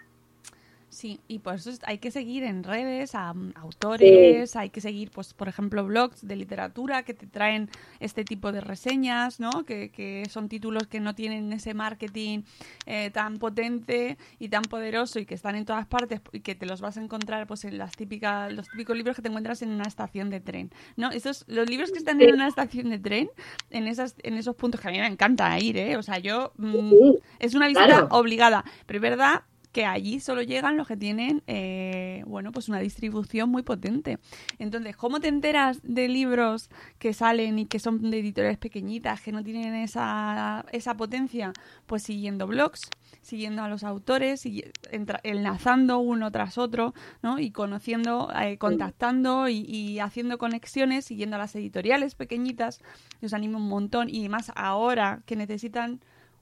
Sí, 1.05 1.19
y 1.27 1.37
por 1.37 1.53
eso 1.53 1.69
es- 1.69 1.81
hay 1.83 1.99
que 1.99 2.09
seguir 2.09 2.43
en 2.43 2.63
redes 2.63 3.13
a 3.13 3.31
mm, 3.31 3.51
autores, 3.57 4.55
hay 4.55 4.71
que 4.71 4.81
seguir, 4.81 5.11
pues, 5.11 5.35
por 5.35 5.47
ejemplo, 5.47 5.85
blogs 5.85 6.27
de 6.27 6.35
literatura 6.35 7.03
que 7.03 7.13
te 7.13 7.27
traen 7.27 7.69
este 7.99 8.25
tipo 8.25 8.51
de 8.51 8.59
reseñas, 8.59 9.39
¿no? 9.39 9.65
Que, 9.65 9.91
que 9.91 10.27
son 10.29 10.49
títulos 10.49 10.87
que 10.87 10.99
no 10.99 11.13
tienen 11.13 11.53
ese 11.53 11.75
marketing 11.75 12.41
eh, 12.87 13.11
tan 13.13 13.37
potente 13.37 14.17
y 14.39 14.49
tan 14.49 14.67
poderoso 14.67 15.19
y 15.19 15.27
que 15.27 15.35
están 15.35 15.55
en 15.55 15.65
todas 15.65 15.85
partes 15.85 16.21
y 16.31 16.39
que 16.39 16.55
te 16.55 16.65
los 16.65 16.81
vas 16.81 16.97
a 16.97 17.03
encontrar, 17.03 17.45
pues, 17.45 17.65
en 17.65 17.77
las 17.77 17.95
típicas, 17.95 18.51
los 18.51 18.67
típicos 18.71 18.97
libros 18.97 19.15
que 19.15 19.21
te 19.21 19.27
encuentras 19.27 19.61
en 19.61 19.69
una 19.69 19.85
estación 19.85 20.31
de 20.31 20.39
tren, 20.39 20.71
¿no? 20.97 21.11
Esos, 21.11 21.45
los 21.47 21.69
libros 21.69 21.91
que 21.91 21.99
están 21.99 22.19
en 22.19 22.33
una 22.33 22.47
estación 22.47 22.89
de 22.89 22.97
tren, 22.97 23.29
en 23.69 23.85
esas, 23.85 24.15
en 24.23 24.33
esos 24.37 24.55
puntos 24.55 24.81
que 24.81 24.87
a 24.87 24.91
mí 24.91 24.97
me 24.97 25.05
encanta 25.05 25.59
ir, 25.59 25.77
¿eh? 25.77 25.97
O 25.97 26.01
sea, 26.01 26.17
yo 26.17 26.51
mm, 26.57 26.93
es 27.37 27.53
una 27.53 27.67
visita 27.67 27.85
Claro. 27.85 28.07
obligada, 28.09 28.65
pero 28.87 28.97
es 28.97 29.01
verdad 29.03 29.43
que 29.75 29.85
allí 29.85 30.21
solo 30.21 30.41
llegan 30.41 30.77
los 30.77 30.87
que 30.87 30.95
tienen, 30.95 31.43
eh, 31.47 32.23
bueno, 32.27 32.53
pues 32.53 32.69
una 32.69 32.79
distribución 32.79 33.49
muy 33.49 33.61
potente. 33.61 34.19
Entonces, 34.57 34.95
¿cómo 34.95 35.19
te 35.19 35.27
enteras 35.27 35.81
de 35.83 36.07
libros 36.07 36.69
que 36.97 37.11
salen 37.11 37.59
y 37.59 37.65
que 37.65 37.79
son 37.79 38.09
de 38.09 38.19
editoriales 38.19 38.57
pequeñitas, 38.57 39.19
que 39.19 39.33
no 39.33 39.43
tienen 39.43 39.75
esa, 39.75 40.63
esa 40.71 40.95
potencia? 40.95 41.51
Pues 41.87 42.03
siguiendo 42.03 42.47
blogs, 42.47 42.89
siguiendo 43.21 43.63
a 43.63 43.67
los 43.67 43.83
autores, 43.83 44.45
y 44.45 44.63
entra- 44.91 45.19
enlazando 45.23 45.99
uno 45.99 46.31
tras 46.31 46.57
otro, 46.57 46.93
¿no? 47.21 47.37
Y 47.37 47.51
conociendo, 47.51 48.31
eh, 48.41 48.57
contactando 48.57 49.49
y, 49.49 49.57
y 49.67 49.99
haciendo 49.99 50.37
conexiones, 50.37 51.03
siguiendo 51.03 51.35
a 51.35 51.39
las 51.39 51.53
editoriales 51.53 52.15
pequeñitas. 52.15 52.79
Os 53.21 53.33
animo 53.33 53.57
un 53.57 53.67
montón 53.67 54.07
y 54.09 54.29
más 54.29 54.53
ahora 54.55 55.21
que 55.25 55.35
necesitan 55.35 55.99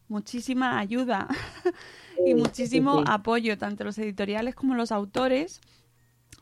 muchísima 0.08 0.80
ayuda 0.80 1.28
y 2.26 2.34
muchísimo 2.36 3.00
sí, 3.00 3.06
sí. 3.06 3.12
apoyo, 3.12 3.58
tanto 3.58 3.84
los 3.84 3.98
editoriales 3.98 4.56
como 4.56 4.76
los 4.76 4.92
autores 4.92 5.62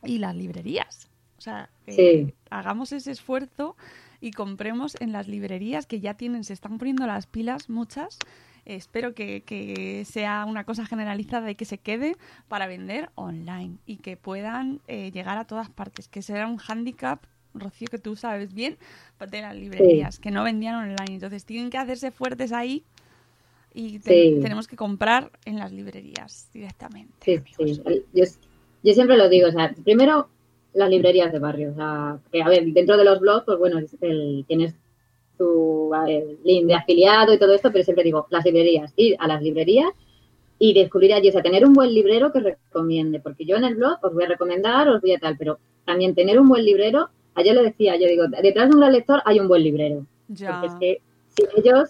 y 0.04 0.18
las 0.18 0.36
librerías. 0.36 1.10
O 1.38 1.42
sea, 1.42 1.70
eh, 1.88 2.34
hagamos 2.52 2.92
ese 2.92 3.12
esfuerzo 3.12 3.76
y 4.20 4.32
compremos 4.32 4.96
en 5.00 5.12
las 5.12 5.28
librerías 5.28 5.88
que 5.88 6.00
ya 6.00 6.14
tienen, 6.14 6.44
se 6.44 6.54
están 6.54 6.78
poniendo 6.78 7.08
las 7.08 7.26
pilas 7.26 7.70
muchas. 7.70 8.20
Eh, 8.66 8.76
espero 8.76 9.16
que, 9.16 9.42
que 9.42 10.06
sea 10.06 10.46
una 10.46 10.66
cosa 10.66 10.86
generalizada 10.86 11.50
y 11.50 11.56
que 11.56 11.66
se 11.66 11.80
quede 11.80 12.16
para 12.48 12.68
vender 12.68 13.10
online 13.16 13.78
y 13.88 13.98
que 13.98 14.18
puedan 14.18 14.82
eh, 14.88 15.12
llegar 15.12 15.40
a 15.40 15.46
todas 15.46 15.70
partes, 15.72 16.08
que 16.08 16.22
será 16.22 16.46
un 16.46 16.58
hándicap, 16.58 17.24
Rocío, 17.56 17.88
que 17.90 17.98
tú 17.98 18.16
sabes 18.16 18.54
bien, 18.54 18.78
de 19.20 19.42
las 19.42 19.56
librerías, 19.56 20.20
que 20.20 20.32
no 20.32 20.44
vendían 20.44 20.76
online. 20.76 21.16
Entonces 21.16 21.44
tienen 21.44 21.70
que 21.70 21.80
hacerse 21.80 22.12
fuertes 22.12 22.52
ahí 22.54 22.86
y 23.74 24.00
te- 24.00 24.10
Sí. 24.36 24.40
tenemos 24.42 24.68
que 24.68 24.76
comprar 24.76 25.32
en 25.46 25.58
las 25.60 25.72
librerías 25.72 26.50
directamente. 26.54 27.14
Sí, 27.22 27.40
sí. 27.66 27.82
Yo, 28.14 28.24
yo 28.84 28.94
siempre 28.94 29.18
lo 29.18 29.30
digo, 29.30 29.48
o 29.48 29.52
sea, 29.52 29.74
primero 29.84 30.28
las 30.74 30.90
librerías 30.90 31.32
de 31.32 31.40
barrio, 31.40 31.72
o 31.72 31.76
sea, 31.76 32.18
que 32.32 32.42
a 32.42 32.48
ver, 32.50 32.66
dentro 32.68 32.98
de 32.98 33.04
los 33.04 33.20
blogs, 33.20 33.46
pues 33.46 33.58
bueno, 33.60 33.80
el- 34.02 34.46
tienes 34.48 34.74
tu 35.38 35.92
link 36.44 36.66
de 36.68 36.76
afiliado 36.76 37.34
y 37.34 37.40
todo 37.40 37.54
esto, 37.54 37.72
pero 37.72 37.84
siempre 37.84 38.04
digo, 38.04 38.28
las 38.30 38.46
librerías, 38.46 38.94
ir 38.96 39.16
a 39.20 39.28
las 39.28 39.42
librerías 39.42 39.90
y 40.60 40.74
descubrir 40.74 41.14
allí, 41.14 41.30
o 41.30 41.32
sea, 41.32 41.42
tener 41.42 41.66
un 41.66 41.74
buen 41.74 41.94
librero 41.94 42.32
que 42.32 42.40
recomiende, 42.40 43.20
porque 43.20 43.46
yo 43.46 43.56
en 43.58 43.64
el 43.66 43.76
blog 43.76 43.98
os 44.04 44.14
voy 44.14 44.26
a 44.26 44.28
recomendar, 44.28 44.88
os 44.88 45.02
voy 45.02 45.14
a 45.14 45.20
tal, 45.20 45.36
pero 45.38 45.58
también 45.86 46.14
tener 46.14 46.40
un 46.40 46.48
buen 46.48 46.64
librero, 46.64 47.10
ayer 47.34 47.56
lo 47.56 47.64
decía, 47.64 47.96
yo 47.98 48.08
digo, 48.08 48.26
detrás 48.28 48.70
de 48.70 48.76
un 48.76 48.82
gran 48.82 48.92
lector 48.94 49.22
hay 49.26 49.40
un 49.40 49.48
buen 49.48 49.64
librero. 49.64 50.06
Ya. 50.28 50.62
Porque 50.62 50.68
es 50.68 50.74
que 50.80 51.02
si 51.36 51.60
ellos 51.60 51.90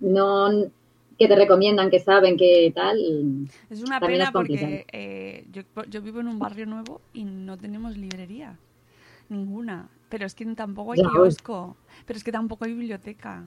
no 0.00 0.70
que 1.18 1.28
te 1.28 1.36
recomiendan, 1.36 1.90
que 1.90 1.98
saben, 2.00 2.36
que 2.36 2.72
tal. 2.74 2.98
Es 3.70 3.82
una 3.82 4.00
pena 4.00 4.24
es 4.24 4.30
porque 4.30 4.86
eh, 4.92 5.46
yo, 5.50 5.62
yo 5.88 6.02
vivo 6.02 6.20
en 6.20 6.28
un 6.28 6.38
barrio 6.38 6.66
nuevo 6.66 7.00
y 7.12 7.24
no 7.24 7.56
tenemos 7.56 7.96
librería. 7.96 8.56
Ninguna. 9.28 9.88
Pero 10.08 10.24
es 10.24 10.34
que 10.34 10.46
tampoco 10.54 10.92
hay 10.92 11.00
Ya, 11.00 11.10
pues. 11.14 11.36
kiosco. 11.36 11.76
Pero 12.06 12.16
es 12.16 12.24
que 12.24 12.32
tampoco 12.32 12.64
hay 12.64 12.72
biblioteca. 12.72 13.44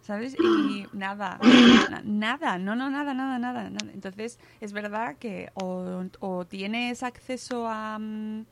¿Sabes? 0.00 0.36
Y 0.40 0.86
nada. 0.92 1.40
na- 1.88 2.02
Nada. 2.04 2.58
No, 2.58 2.76
no, 2.76 2.90
nada, 2.90 3.14
nada, 3.14 3.38
nada. 3.38 3.70
nada. 3.70 3.90
Entonces, 3.92 4.38
es 4.60 4.72
verdad 4.72 5.16
que 5.18 5.50
o, 5.54 6.04
o 6.20 6.44
tienes 6.44 7.02
acceso 7.02 7.66
a, 7.68 7.98
mm, 7.98 8.44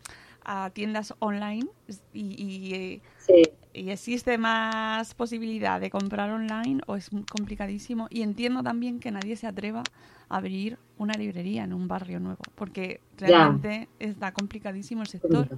a 0.45 0.71
tiendas 0.71 1.15
online 1.21 1.69
y, 2.13 2.21
y, 2.43 2.75
eh, 2.75 3.01
Sí, 3.17 3.43
y 3.75 3.91
existe 3.91 4.39
más 4.39 5.15
posibilidad 5.15 5.81
de 5.81 5.91
comprar 5.91 6.31
online 6.31 6.81
o 6.87 6.97
es 6.97 7.11
complicadísimo. 7.31 8.07
Y 8.11 8.23
entiendo 8.23 8.63
también 8.63 9.01
que 9.01 9.11
nadie 9.11 9.37
se 9.37 9.47
atreva 9.47 9.83
a 10.29 10.37
abrir 10.37 10.79
una 10.99 11.15
librería 11.15 11.65
en 11.65 11.73
un 11.73 11.89
barrio 11.89 12.21
nuevo, 12.21 12.43
porque 12.55 13.01
Ya. 13.19 13.27
realmente 13.29 13.89
está 13.99 14.33
complicadísimo 14.33 15.03
el 15.03 15.09
sector. 15.09 15.49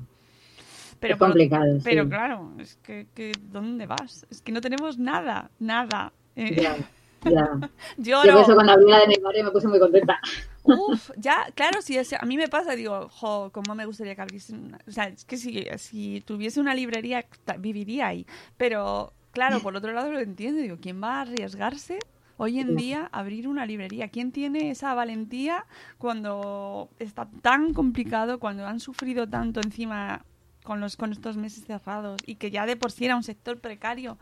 Pero, 1.01 1.15
es 1.15 1.19
complicado. 1.21 1.79
pero 1.83 2.05
sí. 2.05 2.09
claro, 2.09 2.53
es 2.59 2.77
que, 2.77 3.07
que 3.15 3.33
¿dónde 3.53 3.87
vas? 3.87 4.27
Es 4.31 4.41
que 4.41 4.53
no 4.53 4.61
tenemos 4.61 4.99
nada, 4.99 5.51
nada. 5.59 6.13
Eh, 6.37 6.57
Ya. 7.25 7.49
Yo 7.99 8.23
por 8.23 8.43
eso 8.43 8.55
cuando 8.55 8.73
abrí 8.73 8.87
la 8.91 9.01
de 9.01 9.09
mi 9.09 9.17
barrio 9.17 9.45
me 9.45 9.51
puse 9.51 9.69
muy 9.69 9.79
contenta. 9.79 10.21
Uf, 10.63 11.11
ya, 11.19 11.47
claro, 11.55 11.83
si 11.83 11.97
es- 11.99 12.15
a 12.15 12.25
mí 12.25 12.37
me 12.37 12.49
pasa, 12.49 12.75
digo, 12.75 13.09
jo, 13.11 13.51
cómo 13.53 13.75
me 13.75 13.85
gustaría 13.87 14.15
que 14.15 14.23
abriese 14.23 14.55
una... 14.55 14.79
O 14.87 14.91
sea, 14.91 15.09
es 15.09 15.25
que 15.25 15.37
si, 15.37 15.67
si 15.77 16.23
tuviese 16.23 16.59
una 16.61 16.75
librería, 16.75 17.27
viviría 17.59 18.07
ahí. 18.07 18.27
Pero, 18.57 19.13
claro, 19.33 19.61
por 19.61 19.77
otro 19.77 19.93
lado 19.93 20.11
lo 20.11 20.21
entiendo, 20.21 20.63
digo, 20.63 20.79
¿quién 20.81 21.03
va 21.03 21.17
a 21.17 21.21
arriesgarse 21.23 21.99
hoy 22.39 22.61
en 22.61 22.77
día 22.77 23.09
a 23.13 23.21
abrir 23.21 23.47
una 23.47 23.67
librería? 23.67 24.09
¿Quién 24.09 24.33
tiene 24.33 24.71
esa 24.71 24.95
valentía 24.95 25.67
cuando 25.99 26.89
está 26.99 27.29
tan 27.43 27.75
complicado, 27.75 28.39
cuando 28.39 28.67
han 28.67 28.81
sufrido 28.81 29.29
tanto 29.29 29.61
encima 29.61 30.25
con, 30.63 30.81
los, 30.81 30.97
con 30.97 31.13
estos 31.13 31.37
meses 31.37 31.65
cerrados 31.67 32.23
y 32.25 32.37
que 32.37 32.51
ya 32.51 32.65
de 32.65 32.77
por 32.77 32.91
sí 32.91 33.05
era 33.05 33.17
un 33.17 33.23
sector 33.23 33.59
precario? 33.61 34.17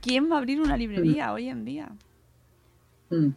¿Quién 0.00 0.30
va 0.30 0.36
a 0.36 0.38
abrir 0.38 0.60
una 0.60 0.76
librería 0.76 1.32
hoy 1.32 1.48
en 1.48 1.64
día? 1.64 1.88
Mm. 3.10 3.28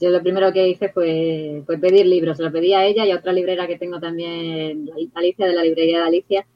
Yo 0.00 0.10
lo 0.10 0.20
primero 0.20 0.52
que 0.52 0.68
hice 0.68 0.88
fue, 0.88 1.62
fue 1.64 1.78
pedir 1.78 2.06
libros. 2.06 2.38
Lo 2.40 2.50
pedí 2.50 2.74
a 2.74 2.84
ella 2.84 3.06
y 3.06 3.12
a 3.12 3.16
otra 3.16 3.32
librera 3.32 3.68
que 3.68 3.78
tengo 3.78 4.00
también, 4.00 4.90
Alicia, 5.14 5.46
de 5.46 5.52
la 5.52 5.62
librería 5.62 6.00
de 6.00 6.04
Alicia, 6.06 6.46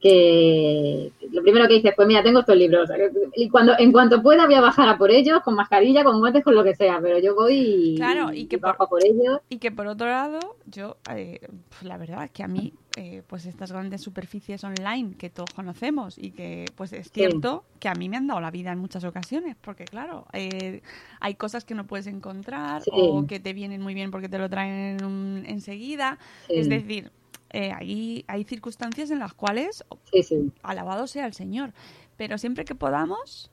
que 0.00 1.12
lo 1.32 1.42
primero 1.42 1.66
que 1.68 1.76
hice 1.76 1.92
fue, 1.92 2.06
mira, 2.06 2.22
tengo 2.22 2.40
estos 2.40 2.56
libros. 2.56 2.88
Y 3.34 3.48
cuando, 3.48 3.72
en 3.78 3.92
cuanto 3.92 4.22
pueda 4.22 4.44
voy 4.46 4.54
a 4.54 4.60
bajar 4.60 4.88
a 4.88 4.98
por 4.98 5.10
ellos, 5.10 5.40
con 5.42 5.54
mascarilla, 5.54 6.04
con 6.04 6.18
guantes, 6.18 6.44
con 6.44 6.54
lo 6.54 6.62
que 6.64 6.74
sea. 6.74 6.98
Pero 7.02 7.18
yo 7.18 7.34
voy 7.34 7.54
y, 7.54 7.96
Claro, 7.96 8.32
y 8.32 8.46
que 8.46 8.56
bajo 8.58 8.84
a 8.84 8.88
por 8.88 9.04
ellos. 9.04 9.40
Y 9.48 9.58
que 9.58 9.70
por 9.72 9.86
otro 9.86 10.06
lado, 10.06 10.38
yo, 10.66 10.96
eh, 11.14 11.40
pues 11.70 11.82
la 11.84 11.96
verdad 11.96 12.24
es 12.24 12.30
que 12.30 12.42
a 12.42 12.48
mí, 12.48 12.72
eh, 12.96 13.22
pues 13.26 13.44
estas 13.46 13.72
grandes 13.72 14.00
superficies 14.02 14.64
online 14.64 15.14
que 15.18 15.28
todos 15.30 15.50
conocemos 15.54 16.16
y 16.18 16.30
que, 16.30 16.66
pues 16.76 16.92
es 16.92 17.10
cierto 17.10 17.64
que 17.80 17.88
a 17.88 17.94
mí 17.94 18.08
me 18.08 18.16
han 18.16 18.26
dado 18.26 18.40
la 18.40 18.50
vida 18.50 18.72
en 18.72 18.78
muchas 18.78 19.04
ocasiones, 19.04 19.56
porque 19.60 19.84
claro, 19.84 20.26
eh, 20.32 20.82
hay 21.20 21.34
cosas 21.34 21.64
que 21.64 21.74
no 21.74 21.86
puedes 21.86 22.06
encontrar 22.06 22.82
Sí. 22.82 22.90
o 22.94 23.26
que 23.26 23.38
te 23.40 23.52
vienen 23.52 23.82
muy 23.82 23.92
bien 23.94 24.10
porque 24.10 24.28
te 24.28 24.38
lo 24.38 24.48
traen 24.48 25.04
un- 25.04 25.44
enseguida. 25.46 26.18
Sí. 26.48 26.54
Es 26.56 26.68
decir, 26.68 27.10
eh, 27.56 27.72
hay, 27.72 28.24
hay 28.28 28.44
circunstancias 28.44 29.10
en 29.10 29.18
las 29.18 29.32
cuales, 29.32 29.82
Sí, 30.12 30.22
sí. 30.22 30.52
alabado 30.62 31.06
sea 31.06 31.24
el 31.26 31.32
Señor, 31.32 31.72
pero 32.18 32.36
siempre 32.36 32.64
que 32.66 32.74
podamos, 32.74 33.50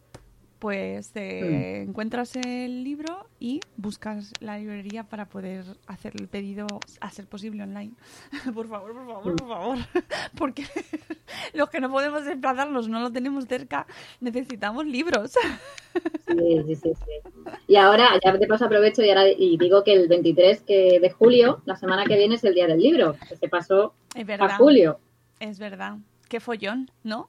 pues 0.64 1.12
eh, 1.16 1.84
encuentras 1.86 2.38
el 2.38 2.86
libro 2.86 3.28
y 3.38 3.60
buscas 3.76 4.32
la 4.40 4.58
librería 4.58 5.04
para 5.04 5.26
poder 5.28 5.66
hacer 5.88 6.14
el 6.18 6.30
pedido 6.30 6.68
a 7.02 7.10
ser 7.10 7.28
posible 7.28 7.64
online. 7.64 7.92
por 8.56 8.70
favor, 8.70 8.94
por 8.94 9.06
favor, 9.06 9.36
por 9.36 9.48
favor. 9.50 9.78
Porque 10.38 10.64
los 11.54 11.70
que 11.70 11.82
no 11.82 11.92
podemos 11.92 12.24
desplazarnos, 12.24 12.88
no 12.88 13.02
lo 13.02 13.12
tenemos 13.12 13.46
cerca, 13.46 13.86
necesitamos 14.22 14.86
libros. 14.86 15.34
Sí, 16.30 16.64
sí, 16.66 16.76
sí, 16.76 16.94
sí. 16.94 17.30
Y 17.68 17.76
ahora, 17.76 18.12
ya 18.24 18.32
de 18.32 18.48
paso 18.48 18.64
aprovecho 18.64 19.04
y, 19.04 19.10
ahora, 19.10 19.28
y 19.28 19.58
digo 19.58 19.84
que 19.84 19.92
el 19.92 20.08
23 20.08 20.62
que 20.62 21.02
de 21.02 21.10
julio, 21.10 21.62
la 21.66 21.76
semana 21.76 22.06
que 22.06 22.16
viene, 22.16 22.36
es 22.36 22.44
el 22.46 22.54
Día 22.54 22.68
del 22.68 22.80
Libro, 22.80 23.18
que 23.28 23.36
se 23.36 23.50
pasó 23.50 23.96
Es 24.16 24.26
verdad. 24.26 24.52
a 24.52 24.56
julio. 24.56 24.98
Es 25.42 25.60
verdad. 25.60 25.98
Qué 26.30 26.40
follón, 26.40 26.90
¿no? 27.04 27.28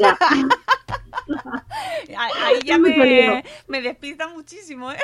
Ya. 0.00 0.16
Ya 2.64 2.78
me, 2.78 3.44
me 3.68 3.82
despista 3.82 4.28
muchísimo, 4.28 4.92
¿eh? 4.92 4.96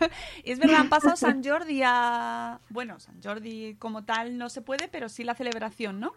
Es 0.44 0.58
verdad, 0.58 0.80
han 0.80 0.88
pasado 0.88 1.16
San 1.16 1.42
Jordi 1.44 1.82
a... 1.84 2.58
Bueno, 2.70 2.98
San 3.00 3.22
Jordi 3.22 3.76
como 3.78 4.04
tal 4.04 4.36
no 4.38 4.48
se 4.48 4.62
puede, 4.62 4.88
pero 4.88 5.08
sí 5.08 5.24
la 5.24 5.34
celebración, 5.34 6.00
¿no? 6.00 6.12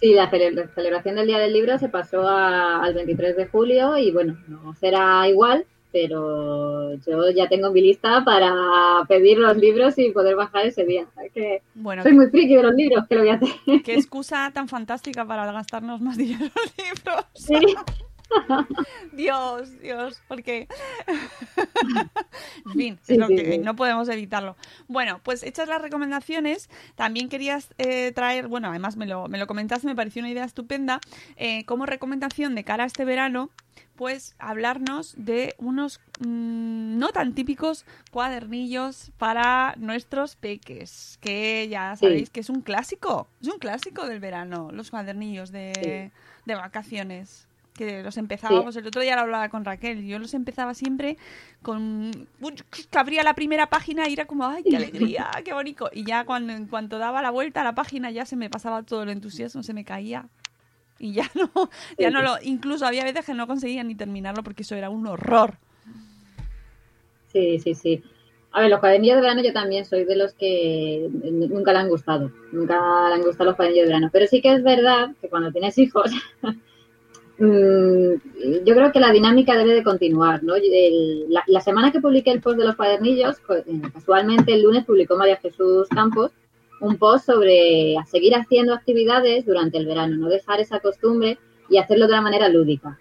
Sí, 0.00 0.14
la 0.14 0.30
cele- 0.30 0.50
la 0.52 0.66
celebración 0.68 1.14
del 1.16 1.26
Día 1.28 1.38
del 1.38 1.52
Libro 1.52 1.78
se 1.78 1.88
pasó 1.88 2.26
a- 2.28 2.82
al 2.82 2.94
23 2.94 3.36
de 3.36 3.46
julio 3.46 3.96
y 3.98 4.10
bueno, 4.10 4.36
no 4.48 4.74
será 4.74 5.28
igual, 5.28 5.64
pero 5.92 6.94
yo 7.06 7.30
ya 7.30 7.48
tengo 7.48 7.70
mi 7.70 7.82
lista 7.82 8.24
para 8.24 9.04
pedir 9.06 9.38
los 9.38 9.56
libros 9.58 9.98
y 9.98 10.10
poder 10.10 10.34
bajar 10.36 10.66
ese 10.66 10.84
día. 10.84 11.06
Que 11.34 11.62
Bueno, 11.74 12.02
soy 12.02 12.14
muy 12.14 12.28
friki 12.30 12.56
de 12.56 12.62
los 12.62 12.74
libros, 12.74 13.06
que 13.06 13.14
lo 13.14 13.20
voy 13.20 13.30
a 13.30 13.34
hacer. 13.34 13.48
qué 13.84 13.94
excusa 13.94 14.50
tan 14.52 14.68
fantástica 14.68 15.24
para 15.24 15.50
gastarnos 15.52 16.00
más 16.00 16.16
dinero 16.16 16.46
en 16.46 16.84
libros. 16.84 17.24
Sí. 17.34 17.54
Dios, 19.12 19.78
Dios, 19.80 20.22
porque... 20.28 20.68
en 22.66 22.72
fin, 22.72 22.98
Sí, 23.02 23.14
es 23.14 23.18
lo 23.18 23.28
sí, 23.28 23.36
que 23.36 23.52
sí. 23.52 23.58
no 23.58 23.76
podemos 23.76 24.08
evitarlo. 24.08 24.56
Bueno, 24.88 25.20
pues 25.22 25.42
hechas 25.42 25.68
las 25.68 25.82
recomendaciones, 25.82 26.68
también 26.94 27.28
querías 27.28 27.68
eh, 27.78 28.12
traer, 28.12 28.48
bueno, 28.48 28.68
además 28.68 28.96
me 28.96 29.06
lo, 29.06 29.28
me 29.28 29.38
lo 29.38 29.46
comentaste, 29.46 29.86
me 29.86 29.96
pareció 29.96 30.20
una 30.20 30.30
idea 30.30 30.44
estupenda, 30.44 31.00
eh, 31.36 31.64
como 31.64 31.86
recomendación 31.86 32.54
de 32.54 32.64
cara 32.64 32.84
a 32.84 32.86
este 32.86 33.04
verano, 33.04 33.50
pues 33.96 34.34
hablarnos 34.38 35.14
de 35.16 35.54
unos 35.58 36.00
mm, 36.20 36.98
no 36.98 37.10
tan 37.10 37.34
típicos 37.34 37.84
cuadernillos 38.10 39.12
para 39.18 39.74
nuestros 39.76 40.36
peques, 40.36 41.18
que 41.20 41.68
ya 41.68 41.94
sabéis 41.96 42.30
que 42.30 42.40
es 42.40 42.48
un 42.50 42.62
clásico, 42.62 43.28
es 43.40 43.48
un 43.48 43.58
clásico 43.58 44.06
del 44.06 44.20
verano, 44.20 44.70
los 44.72 44.90
cuadernillos 44.90 45.52
de, 45.52 46.10
de 46.44 46.54
vacaciones. 46.54 47.46
Que 47.74 48.02
los 48.02 48.18
empezábamos, 48.18 48.76
el 48.76 48.86
otro 48.86 49.00
día 49.00 49.16
lo 49.16 49.22
hablaba 49.22 49.48
con 49.48 49.64
Raquel, 49.64 50.04
yo 50.04 50.18
los 50.18 50.34
empezaba 50.34 50.74
siempre 50.74 51.16
con... 51.62 52.10
que 52.90 52.98
abría 52.98 53.22
la 53.22 53.34
primera 53.34 53.70
página 53.70 54.08
y 54.08 54.12
era 54.12 54.26
como, 54.26 54.46
¡ay, 54.46 54.62
qué 54.62 54.76
alegría, 54.76 55.30
qué 55.44 55.54
bonito! 55.54 55.88
Y 55.92 56.04
ya 56.04 56.24
cuando, 56.24 56.52
en 56.52 56.66
cuanto 56.66 56.98
daba 56.98 57.22
la 57.22 57.30
vuelta 57.30 57.62
a 57.62 57.64
la 57.64 57.74
página 57.74 58.10
ya 58.10 58.26
se 58.26 58.36
me 58.36 58.50
pasaba 58.50 58.82
todo 58.82 59.04
el 59.04 59.08
entusiasmo, 59.08 59.62
se 59.62 59.72
me 59.72 59.84
caía. 59.84 60.28
Y 60.98 61.14
ya 61.14 61.30
no, 61.34 61.50
ya 61.98 62.10
no 62.10 62.22
lo... 62.22 62.34
Incluso 62.42 62.86
había 62.86 63.04
veces 63.04 63.24
que 63.24 63.34
no 63.34 63.46
conseguía 63.46 63.82
ni 63.84 63.94
terminarlo 63.94 64.42
porque 64.42 64.62
eso 64.62 64.74
era 64.74 64.90
un 64.90 65.06
horror. 65.06 65.58
Sí, 67.32 67.58
sí, 67.58 67.74
sí. 67.74 68.02
A 68.52 68.60
ver, 68.60 68.70
los 68.70 68.80
cuadernillos 68.80 69.16
de 69.16 69.22
verano 69.22 69.42
yo 69.42 69.52
también 69.52 69.86
soy 69.86 70.04
de 70.04 70.14
los 70.14 70.34
que 70.34 71.08
nunca 71.10 71.72
le 71.72 71.78
han 71.78 71.88
gustado. 71.88 72.30
Nunca 72.52 73.08
le 73.08 73.14
han 73.14 73.22
gustado 73.22 73.46
los 73.46 73.56
cuadernillos 73.56 73.86
de 73.86 73.94
verano. 73.94 74.10
Pero 74.12 74.26
sí 74.26 74.42
que 74.42 74.52
es 74.52 74.62
verdad 74.62 75.10
que 75.20 75.28
cuando 75.28 75.50
tienes 75.50 75.78
hijos, 75.78 76.10
yo 77.42 78.74
creo 78.74 78.92
que 78.92 79.00
la 79.00 79.10
dinámica 79.10 79.56
debe 79.56 79.74
de 79.74 79.82
continuar, 79.82 80.42
¿no? 80.44 80.54
La, 81.46 81.60
semana 81.60 81.90
que 81.90 82.00
publiqué 82.00 82.30
el 82.30 82.40
post 82.40 82.58
de 82.58 82.64
los 82.64 82.76
cuadernillos, 82.76 83.36
eh, 83.48 83.80
casualmente 83.92 84.54
el 84.54 84.62
lunes 84.62 84.84
publicó 84.84 85.16
María 85.16 85.36
Jesús 85.36 85.88
Campos 85.88 86.30
un 86.80 86.96
post 86.98 87.26
sobre 87.26 87.94
seguir 88.10 88.34
haciendo 88.34 88.74
actividades 88.74 89.46
durante 89.46 89.78
el 89.78 89.86
verano, 89.86 90.16
no 90.16 90.28
dejar 90.28 90.60
esa 90.60 90.80
costumbre 90.80 91.38
y 91.68 91.78
hacerlo 91.78 92.06
de 92.06 92.12
una 92.12 92.22
manera 92.22 92.48
lúdica. 92.48 92.98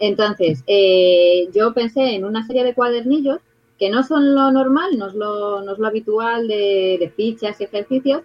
Entonces, 0.00 0.64
eh, 0.66 1.48
yo 1.54 1.72
pensé 1.72 2.16
en 2.16 2.24
una 2.24 2.44
serie 2.46 2.64
de 2.64 2.74
cuadernillos 2.74 3.38
que 3.78 3.90
no 3.90 4.02
son 4.02 4.34
lo 4.34 4.50
normal, 4.50 4.98
no 4.98 5.08
es 5.08 5.14
lo, 5.14 5.86
habitual 5.86 6.48
de 6.48 7.12
fichas 7.16 7.60
y 7.60 7.64
ejercicios, 7.64 8.22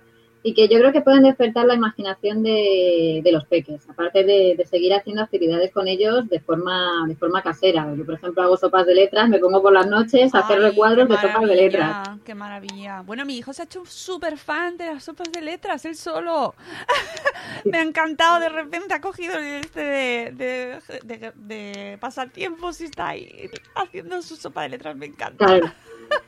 y 0.48 0.54
que 0.54 0.68
yo 0.68 0.78
creo 0.78 0.92
que 0.92 1.02
pueden 1.02 1.24
despertar 1.24 1.66
la 1.66 1.74
imaginación 1.74 2.44
de, 2.44 3.22
de 3.24 3.32
los 3.32 3.46
peques, 3.48 3.90
aparte 3.90 4.24
de, 4.24 4.54
de 4.56 4.66
seguir 4.68 4.94
haciendo 4.94 5.24
actividades 5.24 5.72
con 5.74 5.88
ellos 5.88 6.30
de 6.30 6.40
forma, 6.40 7.04
de 7.08 7.16
forma 7.16 7.42
casera. 7.42 7.92
Yo, 7.98 8.06
por 8.06 8.14
ejemplo, 8.14 8.44
hago 8.44 8.56
sopas 8.56 8.86
de 8.86 8.94
letras, 8.94 9.28
me 9.28 9.40
pongo 9.40 9.60
por 9.64 9.74
las 9.74 9.88
noches 9.88 10.36
a 10.36 10.40
hacer 10.42 10.60
recuadros 10.62 11.10
de 11.10 11.16
sopas 11.18 11.42
de 11.50 11.56
letras. 11.56 12.10
Qué 12.24 12.36
maravilla. 12.36 13.02
Bueno, 13.02 13.26
mi 13.26 13.36
hijo 13.38 13.54
se 13.54 13.64
ha 13.64 13.66
hecho 13.66 13.80
un 13.80 13.88
súper 13.88 14.38
fan 14.38 14.78
de 14.78 14.86
las 14.94 15.04
sopas 15.04 15.32
de 15.32 15.42
letras, 15.42 15.84
él 15.86 15.96
solo. 15.96 16.54
Me 17.66 17.80
ha 17.80 17.82
encantado, 17.82 18.40
de 18.40 18.50
repente 18.50 18.94
ha 18.94 19.02
cogido 19.02 19.38
el 19.40 19.46
este 19.66 19.80
de, 19.82 20.32
de, 20.32 20.80
de- 21.18 21.34
de 21.36 21.98
pasatiempos 22.00 22.82
y 22.82 22.86
está 22.86 23.08
ahí 23.10 23.50
haciendo 23.76 24.22
su 24.22 24.36
sopa 24.36 24.62
de 24.64 24.70
letras, 24.70 24.96
me 24.96 25.08
encanta. 25.08 25.44
Claro. 25.46 25.72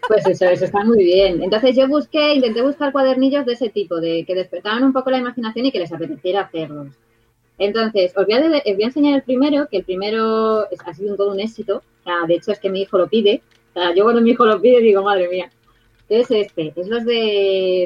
Pues 0.07 0.25
eso, 0.25 0.45
eso 0.45 0.65
está 0.65 0.83
muy 0.85 1.03
bien. 1.03 1.43
Entonces 1.43 1.75
yo 1.75 1.87
busqué, 1.87 2.35
intenté 2.35 2.61
buscar 2.61 2.91
cuadernillos 2.91 3.45
de 3.45 3.53
ese 3.53 3.69
tipo, 3.69 3.99
de 3.99 4.23
que 4.25 4.35
despertaran 4.35 4.83
un 4.83 4.93
poco 4.93 5.11
la 5.11 5.17
imaginación 5.17 5.65
y 5.65 5.71
que 5.71 5.79
les 5.79 5.91
apeteciera 5.91 6.41
hacerlos. 6.41 6.87
Entonces, 7.57 8.13
os 8.15 8.25
voy 8.25 8.35
a, 8.35 8.39
os 8.39 8.63
voy 8.63 8.83
a 8.83 8.87
enseñar 8.87 9.15
el 9.15 9.23
primero, 9.23 9.67
que 9.67 9.77
el 9.77 9.83
primero 9.83 10.65
ha 10.85 10.93
sido 10.93 11.11
un, 11.11 11.17
todo 11.17 11.31
un 11.31 11.39
éxito. 11.39 11.77
O 11.77 12.03
sea, 12.03 12.25
de 12.27 12.35
hecho, 12.35 12.51
es 12.51 12.59
que 12.59 12.69
mi 12.69 12.81
hijo 12.81 12.97
lo 12.97 13.07
pide. 13.07 13.41
O 13.73 13.79
sea, 13.79 13.93
yo 13.93 14.03
cuando 14.03 14.21
mi 14.21 14.31
hijo 14.31 14.45
lo 14.45 14.61
pide 14.61 14.79
digo, 14.81 15.03
madre 15.03 15.27
mía. 15.27 15.51
Es 16.07 16.31
este, 16.31 16.71
es 16.75 16.87
los 16.87 17.03
de 17.03 17.83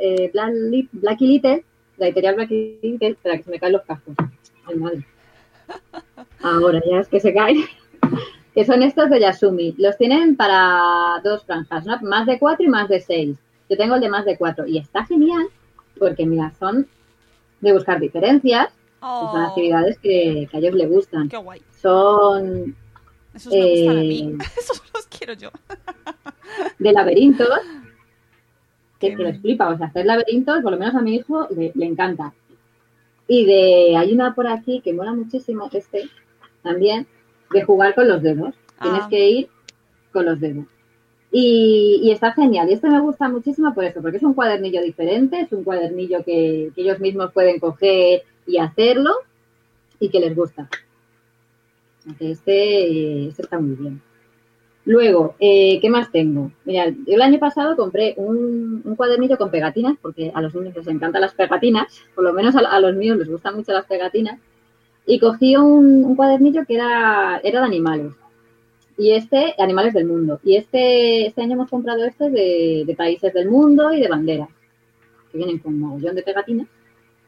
eh, 0.00 0.30
Black 0.32 1.20
Little, 1.20 1.64
la 1.96 2.06
editorial 2.06 2.36
Blacky 2.36 2.78
Little, 2.82 3.08
espera 3.08 3.36
que 3.36 3.42
se 3.42 3.50
me 3.50 3.58
caen 3.58 3.72
los 3.72 3.82
cascos. 3.82 4.14
Ay, 4.66 4.76
madre. 4.76 5.04
Ahora 6.40 6.80
ya 6.88 7.00
es 7.00 7.08
que 7.08 7.18
se 7.18 7.34
caen 7.34 7.64
que 8.54 8.64
son 8.64 8.82
estos 8.82 9.10
de 9.10 9.20
Yasumi. 9.20 9.74
Los 9.78 9.96
tienen 9.96 10.36
para 10.36 11.20
dos 11.24 11.44
franjas, 11.44 11.84
¿no? 11.86 11.98
más 12.02 12.26
de 12.26 12.38
cuatro 12.38 12.64
y 12.64 12.68
más 12.68 12.88
de 12.88 13.00
seis. 13.00 13.36
Yo 13.68 13.76
tengo 13.76 13.96
el 13.96 14.00
de 14.00 14.08
más 14.08 14.24
de 14.24 14.36
cuatro 14.36 14.66
y 14.66 14.78
está 14.78 15.04
genial 15.04 15.46
porque, 15.98 16.26
mira, 16.26 16.52
son 16.58 16.86
de 17.60 17.72
buscar 17.72 18.00
diferencias 18.00 18.68
son 19.00 19.42
Oh, 19.42 19.46
actividades 19.48 19.98
que, 19.98 20.48
que 20.50 20.56
a 20.56 20.60
ellos 20.60 20.74
les 20.74 20.88
gustan. 20.88 21.28
qué 21.28 21.36
guay. 21.36 21.60
Son 21.82 22.74
Esos 23.34 23.52
me 23.52 23.70
gustan 23.70 23.98
a 23.98 24.00
mí. 24.00 24.30
Eh, 24.32 24.44
Esos 24.58 24.82
los 24.94 25.06
quiero 25.08 25.34
yo. 25.34 25.50
de 26.78 26.92
laberintos 26.92 27.48
que, 28.98 29.10
Qué 29.10 29.16
que 29.16 29.22
les 29.22 29.40
flipa. 29.42 29.68
O 29.68 29.76
sea, 29.76 29.88
hacer 29.88 30.06
laberintos, 30.06 30.62
por 30.62 30.72
lo 30.72 30.78
menos 30.78 30.94
a 30.94 31.02
mi 31.02 31.16
hijo 31.16 31.46
le, 31.54 31.72
le 31.74 31.84
encanta. 31.86 32.32
Y 33.28 33.44
de 33.44 33.96
hay 33.96 34.12
una 34.14 34.34
por 34.34 34.46
aquí 34.46 34.80
que 34.80 34.92
mola 34.94 35.12
muchísimo, 35.12 35.68
este 35.72 36.08
también, 36.62 37.06
de 37.50 37.62
jugar 37.62 37.94
con 37.94 38.08
los 38.08 38.22
dedos. 38.22 38.54
Tienes 38.80 39.00
Ah. 39.02 39.08
que 39.08 39.28
ir 39.28 39.48
con 40.12 40.24
los 40.26 40.40
dedos. 40.40 40.64
Y, 41.30 42.00
y 42.02 42.10
está 42.12 42.32
genial. 42.32 42.68
Y 42.70 42.74
este 42.74 42.88
me 42.88 43.00
gusta 43.00 43.28
muchísimo 43.28 43.74
por 43.74 43.84
eso, 43.84 44.00
porque 44.00 44.18
es 44.18 44.22
un 44.22 44.34
cuadernillo 44.34 44.80
diferente, 44.82 45.40
es 45.40 45.52
un 45.52 45.64
cuadernillo 45.64 46.18
que, 46.24 46.70
que 46.74 46.80
ellos 46.82 47.00
mismos 47.00 47.32
pueden 47.32 47.58
coger 47.58 48.22
y 48.46 48.58
hacerlo 48.58 49.10
y 49.98 50.08
que 50.10 50.20
les 50.20 50.36
gusta. 50.36 50.68
Este, 52.20 53.28
este 53.28 53.42
está 53.42 53.58
muy 53.58 53.76
bien. 53.76 54.02
Luego, 54.84 55.34
eh, 55.40 55.80
¿qué 55.80 55.88
más 55.88 56.12
tengo? 56.12 56.52
Mira, 56.66 56.90
yo 56.90 57.14
el 57.14 57.22
año 57.22 57.38
pasado 57.38 57.74
compré 57.74 58.12
un, 58.18 58.82
un 58.84 58.96
cuadernillo 58.96 59.38
con 59.38 59.50
pegatinas, 59.50 59.96
porque 60.00 60.30
a 60.34 60.42
los 60.42 60.54
niños 60.54 60.76
les 60.76 60.86
encantan 60.88 61.22
las 61.22 61.32
pegatinas, 61.32 61.86
por 62.14 62.22
lo 62.24 62.34
menos 62.34 62.54
a, 62.54 62.58
a 62.60 62.80
los 62.80 62.94
míos 62.94 63.16
les 63.16 63.28
gustan 63.30 63.56
mucho 63.56 63.72
las 63.72 63.86
pegatinas, 63.86 64.38
y 65.06 65.18
cogí 65.18 65.56
un, 65.56 66.14
cuadernillo 66.16 66.64
que 66.66 66.74
era, 66.74 67.40
era 67.42 67.60
de 67.60 67.66
animales, 67.66 68.12
y 68.96 69.10
este, 69.12 69.54
animales 69.58 69.92
del 69.92 70.06
mundo, 70.06 70.40
y 70.44 70.56
este, 70.56 71.26
este 71.26 71.42
año 71.42 71.54
hemos 71.54 71.70
comprado 71.70 72.04
este 72.04 72.30
de, 72.30 72.94
países 72.96 73.32
del 73.32 73.50
mundo 73.50 73.92
y 73.92 74.00
de 74.00 74.08
banderas, 74.08 74.48
que 75.30 75.38
vienen 75.38 75.58
con 75.58 75.74
un 75.74 75.80
mogollón 75.80 76.14
de 76.14 76.22
pegatinas, 76.22 76.68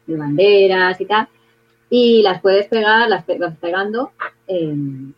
de 0.06 0.16
banderas 0.16 1.00
y 1.00 1.06
tal, 1.06 1.28
y 1.90 2.22
las 2.22 2.40
puedes 2.40 2.66
pegar, 2.68 3.08
las 3.08 3.24
pe- 3.24 3.38
vas 3.38 3.56
pegando 3.58 4.12
en, 4.46 5.14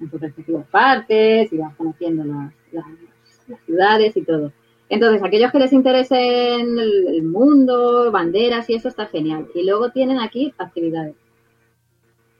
en 0.00 0.10
sus 0.10 0.20
respectivas 0.20 0.66
partes 0.68 1.52
y 1.52 1.56
vas 1.58 1.74
conociendo 1.76 2.24
las, 2.24 2.52
las, 2.72 2.84
las 3.48 3.60
ciudades 3.66 4.16
y 4.16 4.22
todo. 4.22 4.52
Entonces, 4.88 5.22
aquellos 5.22 5.52
que 5.52 5.58
les 5.58 5.72
interesen 5.72 6.78
el, 6.78 7.08
el 7.08 7.22
mundo, 7.22 8.10
banderas 8.10 8.68
y 8.70 8.74
eso 8.74 8.88
está 8.88 9.06
genial. 9.06 9.46
Y 9.54 9.64
luego 9.64 9.90
tienen 9.90 10.18
aquí 10.18 10.54
actividades. 10.56 11.14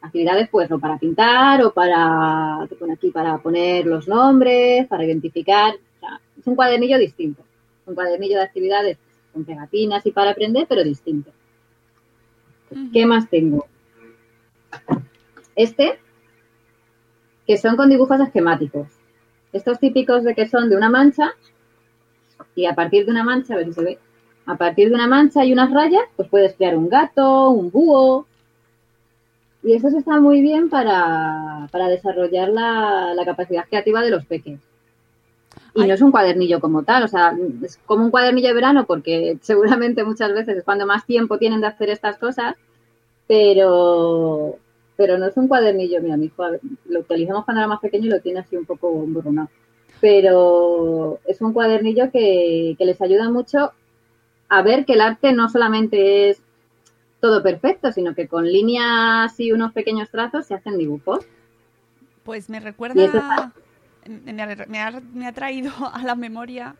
Actividades, 0.00 0.48
pues, 0.48 0.70
o 0.70 0.78
para 0.78 0.98
pintar 0.98 1.62
o 1.64 1.72
para, 1.72 2.68
pone 2.78 2.92
aquí 2.94 3.10
para 3.10 3.38
poner 3.38 3.86
los 3.86 4.06
nombres, 4.06 4.86
para 4.86 5.04
identificar. 5.04 5.74
O 5.74 6.00
sea, 6.00 6.20
es 6.38 6.46
un 6.46 6.54
cuadernillo 6.54 6.98
distinto. 6.98 7.42
Un 7.86 7.94
cuadernillo 7.94 8.36
de 8.36 8.44
actividades 8.44 8.98
con 9.32 9.44
pegatinas 9.44 10.04
y 10.06 10.12
para 10.12 10.30
aprender, 10.30 10.66
pero 10.68 10.84
distinto. 10.84 11.32
¿Qué 12.92 13.06
más 13.06 13.28
tengo? 13.28 13.66
Este, 15.56 15.98
que 17.46 17.56
son 17.56 17.76
con 17.76 17.88
dibujos 17.88 18.20
esquemáticos. 18.20 18.86
Estos 19.52 19.80
típicos 19.80 20.22
de 20.22 20.34
que 20.34 20.46
son 20.46 20.68
de 20.68 20.76
una 20.76 20.90
mancha 20.90 21.32
y 22.54 22.66
a 22.66 22.74
partir 22.74 23.06
de 23.06 23.10
una 23.10 23.24
mancha, 23.24 23.54
a 23.54 23.56
ver 23.56 23.66
si 23.66 23.72
se 23.72 23.82
ve, 23.82 23.98
a 24.46 24.56
partir 24.56 24.88
de 24.88 24.94
una 24.94 25.08
mancha 25.08 25.44
y 25.44 25.52
unas 25.52 25.72
rayas, 25.72 26.04
pues 26.16 26.28
puedes 26.28 26.54
crear 26.54 26.76
un 26.76 26.88
gato, 26.88 27.50
un 27.50 27.70
búho. 27.70 28.27
Y 29.62 29.74
eso 29.74 29.88
está 29.88 30.20
muy 30.20 30.40
bien 30.40 30.70
para, 30.70 31.68
para 31.70 31.88
desarrollar 31.88 32.48
la, 32.48 33.12
la 33.14 33.24
capacidad 33.24 33.64
creativa 33.68 34.02
de 34.02 34.10
los 34.10 34.24
peques. 34.24 34.60
Y 35.74 35.82
Ay. 35.82 35.88
no 35.88 35.94
es 35.94 36.02
un 36.02 36.12
cuadernillo 36.12 36.60
como 36.60 36.84
tal, 36.84 37.02
o 37.04 37.08
sea, 37.08 37.36
es 37.62 37.78
como 37.84 38.04
un 38.04 38.10
cuadernillo 38.10 38.48
de 38.48 38.54
verano 38.54 38.86
porque 38.86 39.38
seguramente 39.42 40.04
muchas 40.04 40.32
veces 40.32 40.58
es 40.58 40.64
cuando 40.64 40.86
más 40.86 41.04
tiempo 41.06 41.38
tienen 41.38 41.60
de 41.60 41.66
hacer 41.66 41.90
estas 41.90 42.18
cosas, 42.18 42.54
pero, 43.26 44.56
pero 44.96 45.18
no 45.18 45.26
es 45.26 45.36
un 45.36 45.48
cuadernillo, 45.48 46.00
mira, 46.00 46.16
mi 46.16 46.26
hijo 46.26 46.44
lo 46.88 47.00
utilizamos 47.00 47.44
cuando 47.44 47.60
era 47.60 47.68
más 47.68 47.80
pequeño 47.80 48.06
y 48.06 48.10
lo 48.10 48.20
tiene 48.20 48.40
así 48.40 48.56
un 48.56 48.64
poco 48.64 48.90
emborronado, 49.04 49.50
pero 50.00 51.18
es 51.26 51.40
un 51.40 51.52
cuadernillo 51.52 52.10
que, 52.10 52.74
que 52.78 52.84
les 52.84 53.00
ayuda 53.02 53.28
mucho 53.28 53.72
a 54.48 54.62
ver 54.62 54.86
que 54.86 54.94
el 54.94 55.02
arte 55.02 55.32
no 55.32 55.48
solamente 55.48 56.30
es 56.30 56.40
todo 57.20 57.42
perfecto, 57.42 57.90
sino 57.92 58.14
que 58.14 58.28
con 58.28 58.44
líneas 58.50 59.38
y 59.40 59.52
unos 59.52 59.72
pequeños 59.72 60.10
trazos 60.10 60.46
se 60.46 60.54
hacen 60.54 60.78
dibujos. 60.78 61.24
Pues 62.22 62.48
me 62.48 62.60
recuerda, 62.60 62.94
me 62.94 63.06
ha, 64.42 64.56
me 64.68 64.80
ha- 64.80 65.02
me 65.14 65.26
ha 65.26 65.32
traído 65.32 65.72
a 65.92 66.02
la 66.04 66.14
memoria 66.14 66.76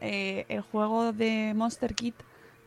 eh, 0.00 0.46
el 0.48 0.60
juego 0.62 1.12
de 1.12 1.52
Monster 1.54 1.94
Kit 1.94 2.14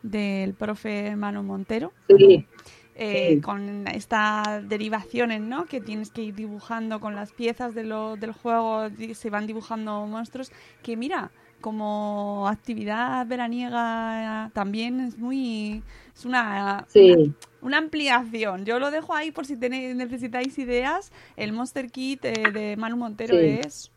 del 0.02 0.54
profe 0.54 1.16
Manu 1.16 1.42
Montero. 1.42 1.92
Sí, 2.08 2.46
eh, 2.94 3.34
Sí. 3.34 3.40
con 3.42 3.86
estas 3.88 4.66
derivaciones, 4.68 5.40
¿no? 5.42 5.66
Que 5.66 5.80
tienes 5.80 6.10
que 6.10 6.22
ir 6.22 6.34
dibujando 6.34 7.00
con 7.00 7.14
las 7.14 7.32
piezas 7.32 7.74
de 7.74 7.84
lo- 7.84 8.16
del 8.16 8.32
juego, 8.32 8.88
se 9.14 9.30
van 9.30 9.46
dibujando 9.46 10.06
monstruos. 10.06 10.50
Que 10.82 10.96
mira, 10.96 11.30
como 11.60 12.46
actividad 12.48 13.26
veraniega 13.26 14.50
también 14.54 15.00
es 15.00 15.18
muy. 15.18 15.82
Es 16.14 16.24
una, 16.24 16.84
sí. 16.88 17.12
una, 17.12 17.32
una 17.62 17.78
ampliación. 17.78 18.64
Yo 18.64 18.78
lo 18.78 18.90
dejo 18.90 19.14
ahí 19.14 19.30
por 19.30 19.46
si 19.46 19.56
tenéis, 19.56 19.94
necesitáis 19.96 20.58
ideas. 20.58 21.12
El 21.36 21.52
Monster 21.52 21.90
Kit 21.90 22.24
eh, 22.24 22.32
de 22.52 22.76
Manu 22.76 22.96
Montero 22.96 23.34
Sí. 23.38 23.60
es 23.64 23.90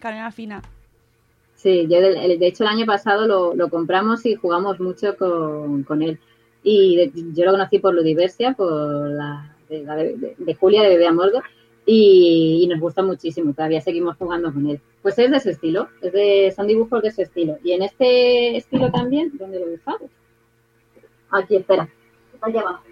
canela 0.00 0.30
fina. 0.30 0.62
Sí, 1.54 1.86
yo 1.88 2.00
de, 2.00 2.36
de 2.38 2.46
hecho 2.46 2.64
el 2.64 2.68
año 2.68 2.86
pasado 2.86 3.26
lo, 3.26 3.54
lo 3.54 3.68
compramos 3.70 4.24
y 4.26 4.34
jugamos 4.34 4.78
mucho 4.78 5.16
con, 5.16 5.82
con 5.84 6.02
él. 6.02 6.18
Y 6.62 6.96
de- 6.96 7.12
yo 7.34 7.44
lo 7.44 7.52
conocí 7.52 7.78
por 7.78 7.94
Ludiversia, 7.94 8.52
por 8.52 9.08
la 9.10 9.52
de, 9.68 9.82
la 9.82 9.96
de- 9.96 10.16
de- 10.16 10.34
de 10.38 10.54
Julia 10.54 10.82
de 10.82 10.90
Bebé 10.90 11.06
Amorgo, 11.06 11.42
y, 11.86 12.66
nos 12.68 12.80
gusta 12.80 13.02
muchísimo. 13.02 13.54
Todavía 13.54 13.80
seguimos 13.80 14.16
jugando 14.16 14.52
con 14.52 14.66
él. 14.68 14.80
Pues 15.02 15.18
es 15.18 15.30
de 15.30 15.36
ese 15.36 15.52
estilo, 15.52 15.88
es 16.02 16.12
de, 16.12 16.52
son 16.54 16.66
dibujos 16.66 17.00
de 17.00 17.08
ese 17.08 17.22
estilo. 17.22 17.58
Y 17.62 17.72
en 17.72 17.82
este 17.82 18.56
estilo 18.56 18.90
también, 18.90 19.30
¿dónde 19.34 19.60
lo 19.60 19.66
he 19.66 19.70
dejado? 19.70 20.10
Aquí, 21.30 21.56
espera. 21.56 21.88
Allá 22.40 22.60
abajo. 22.60 22.82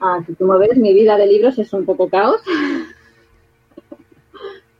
Ah, 0.00 0.20
si 0.26 0.34
tú 0.34 0.46
me 0.46 0.58
ves, 0.58 0.76
mi 0.76 0.94
vida 0.94 1.16
de 1.16 1.26
libros 1.26 1.58
es 1.58 1.72
un 1.72 1.84
poco 1.84 2.08
caos. 2.08 2.40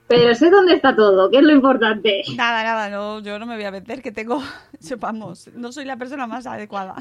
Pero 0.07 0.35
sé 0.35 0.51
dónde 0.51 0.75
está 0.75 0.95
todo, 0.97 1.31
que 1.31 1.39
es 1.39 1.45
lo 1.45 1.53
importante. 1.53 2.23
Nada, 2.37 2.65
nada, 2.65 3.21
yo 3.23 3.39
no 3.39 3.47
me 3.47 3.55
voy 3.55 3.65
a 3.65 3.71
meter, 3.71 4.03
que 4.03 4.11
tengo, 4.11 4.43
sepamos, 4.81 5.49
no 5.55 5.71
soy 5.71 5.85
la 5.85 5.97
persona 5.97 6.27
más 6.27 6.47
adecuada. 6.47 6.97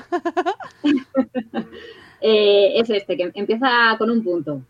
Eh, 2.21 2.73
es 2.79 2.89
este, 2.89 3.15
que 3.17 3.31
empieza 3.33 3.95
con 3.97 4.09
un 4.09 4.23
punto, 4.23 4.61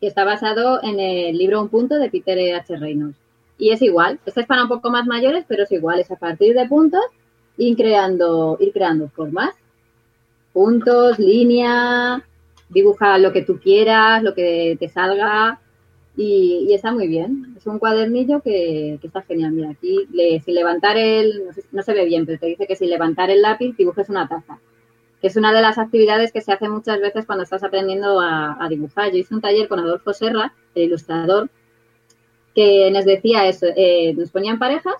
que 0.00 0.06
está 0.06 0.24
basado 0.24 0.80
en 0.82 1.00
el 1.00 1.36
libro 1.36 1.60
Un 1.62 1.68
punto 1.68 1.96
de 1.96 2.10
Peter 2.10 2.54
H. 2.56 2.76
Reynolds. 2.76 3.16
Y 3.58 3.70
es 3.70 3.82
igual, 3.82 4.18
este 4.26 4.40
es 4.42 4.46
para 4.46 4.62
un 4.64 4.68
poco 4.68 4.90
más 4.90 5.06
mayores, 5.06 5.44
pero 5.48 5.62
es 5.64 5.72
igual, 5.72 6.00
es 6.00 6.10
a 6.10 6.16
partir 6.16 6.54
de 6.54 6.66
puntos 6.68 7.02
ir 7.56 7.76
creando, 7.76 8.56
ir 8.60 8.72
creando 8.72 9.08
formas, 9.08 9.54
puntos, 10.52 11.18
línea, 11.18 12.24
dibuja 12.68 13.18
lo 13.18 13.32
que 13.32 13.42
tú 13.42 13.58
quieras, 13.60 14.22
lo 14.22 14.34
que 14.34 14.76
te 14.78 14.88
salga. 14.88 15.60
y, 16.16 16.66
y 16.68 16.74
está 16.74 16.92
muy 16.92 17.08
bien. 17.08 17.54
Es 17.56 17.66
un 17.66 17.78
cuadernillo 17.80 18.40
que, 18.40 18.98
que 19.00 19.06
está 19.08 19.22
genial. 19.22 19.52
Mira, 19.52 19.70
aquí 19.70 20.06
le- 20.12 20.40
sin 20.42 20.54
levantar 20.54 20.96
el, 20.96 21.44
no, 21.46 21.52
sé- 21.52 21.64
no 21.72 21.82
se 21.82 21.92
ve 21.94 22.04
bien, 22.04 22.24
pero 22.26 22.38
te 22.38 22.46
dice 22.46 22.66
que 22.68 22.76
sin 22.76 22.90
levantar 22.90 23.30
el 23.30 23.42
lápiz 23.42 23.76
dibujes 23.76 24.08
una 24.10 24.28
taza, 24.28 24.58
es 25.26 25.36
una 25.36 25.52
de 25.54 25.62
las 25.62 25.78
actividades 25.78 26.32
que 26.32 26.42
se 26.42 26.52
hace 26.52 26.68
muchas 26.68 27.00
veces 27.00 27.24
cuando 27.24 27.44
estás 27.44 27.62
aprendiendo 27.62 28.20
a, 28.20 28.66
dibujar. 28.68 29.10
Yo 29.10 29.18
hice 29.18 29.34
un 29.34 29.40
taller 29.40 29.68
con 29.68 29.80
Adolfo 29.80 30.12
Serra, 30.12 30.52
el 30.74 30.84
ilustrador, 30.84 31.48
que 32.54 32.90
nos 32.90 33.04
decía 33.04 33.48
eso, 33.48 33.66
eh, 33.74 34.12
nos 34.14 34.30
ponían 34.30 34.58
parejas 34.58 34.94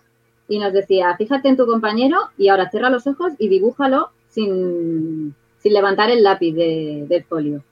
y 0.48 0.58
nos 0.58 0.72
decía, 0.72 1.14
fíjate 1.16 1.48
en 1.48 1.56
tu 1.56 1.66
compañero 1.66 2.18
y 2.38 2.48
ahora 2.48 2.70
cierra 2.70 2.90
los 2.90 3.06
ojos 3.06 3.32
y 3.38 3.48
dibújalo 3.48 4.10
sin, 4.28 5.34
levantar 5.62 6.10
el 6.10 6.22
lápiz 6.22 6.52
de- 6.52 7.04
del 7.08 7.24
folio. 7.24 7.62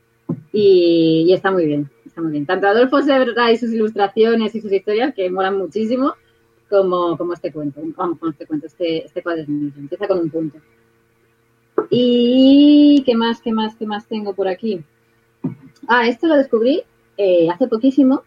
Y, 0.53 1.33
está 1.33 1.51
muy 1.51 1.67
bien, 1.67 1.91
está 2.05 2.21
muy 2.21 2.33
bien. 2.33 2.47
Tanto 2.47 2.67
Adolfo 2.67 3.01
Serra 3.03 3.51
y 3.51 3.57
sus 3.57 3.73
ilustraciones 3.73 4.55
y 4.55 4.61
sus 4.61 4.73
historias 4.73 5.15
que 5.15 5.31
molan 5.31 5.57
muchísimo, 5.57 6.15
como, 6.69 7.17
como 7.17 7.33
este 7.33 7.53
cuento, 7.53 7.81
vamos, 7.97 8.19
como 8.19 8.31
este 8.31 8.47
cuento, 8.47 8.67
este, 8.67 9.07
este 9.07 9.23
cuadernillo. 9.23 9.73
Empieza 9.79 10.07
con 10.07 10.19
un 10.19 10.31
punto. 10.31 10.59
Y 11.91 13.03
qué 13.05 13.15
más, 13.15 13.41
qué 13.41 13.53
más, 13.53 13.75
qué 13.77 13.87
más 13.87 14.07
tengo 14.07 14.35
por 14.35 14.49
aquí. 14.49 14.83
Ah, 15.89 16.07
esto 16.07 16.27
lo 16.27 16.37
descubrí 16.37 16.83
eh, 17.17 17.49
hace 17.51 17.67
poquísimo, 17.67 18.23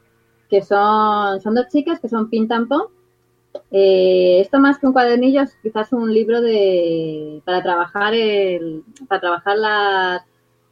que 0.50 0.62
son, 0.62 1.42
son 1.42 1.56
dos 1.56 1.68
chicas 1.70 2.00
que 2.00 2.10
son 2.10 2.30
Pintampón. 2.30 2.84
Eh, 3.72 4.40
esto 4.42 4.60
más 4.60 4.80
que 4.80 4.88
un 4.88 4.94
cuadernillo 4.94 5.42
es 5.42 5.56
quizás 5.64 5.94
un 5.94 6.14
libro 6.14 6.42
de 6.42 7.42
para 7.46 7.64
trabajar 7.64 8.14
el, 8.14 8.84
para 9.08 9.22
trabajar 9.22 9.58
las 9.58 10.22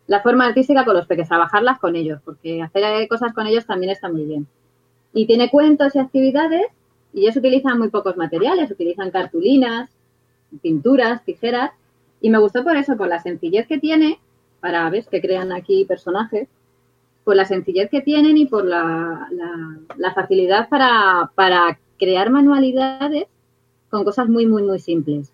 la 0.08 0.22
forma 0.22 0.48
artística 0.48 0.84
con 0.86 0.96
los 0.96 1.08
peques, 1.08 1.30
trabajarlas 1.30 1.80
con 1.80 1.96
ellos, 1.96 2.20
porque 2.24 2.62
hacer 2.62 3.08
cosas 3.08 3.34
con 3.34 3.48
ellos 3.48 3.66
también 3.66 3.92
está 3.92 4.10
muy 4.10 4.26
bien. 4.26 4.48
Y 5.14 5.26
tiene 5.26 5.50
cuentos 5.50 5.96
y 5.96 6.00
actividades, 6.00 6.66
y 7.14 7.22
ellos 7.22 7.38
utilizan 7.38 7.78
muy 7.80 7.90
pocos 7.90 8.18
materiales, 8.18 8.72
utilizan 8.72 9.12
cartulinas, 9.12 9.90
pinturas, 10.62 11.24
tijeras, 11.24 11.72
y 12.24 12.30
me 12.30 12.40
gustó 12.40 12.64
por 12.64 12.78
eso, 12.78 12.96
por 12.96 13.10
la 13.10 13.20
sencillez 13.20 13.68
que 13.68 13.78
tiene, 13.78 14.18
para, 14.62 14.90
¿ves? 14.90 15.10
Que 15.10 15.20
crean 15.20 15.52
aquí 15.52 15.84
personajes, 15.84 16.48
por 17.26 17.36
la 17.36 17.44
sencillez 17.44 17.90
que 17.90 18.00
tienen 18.00 18.38
y 18.38 18.46
por 18.46 18.64
la, 18.64 19.28
facilidad 20.16 20.70
para, 20.70 21.78
crear 22.00 22.30
manualidades 22.30 23.26
con 23.90 24.06
cosas 24.06 24.30
muy, 24.30 24.46
muy, 24.48 24.64
muy 24.64 24.80
simples. 24.80 25.34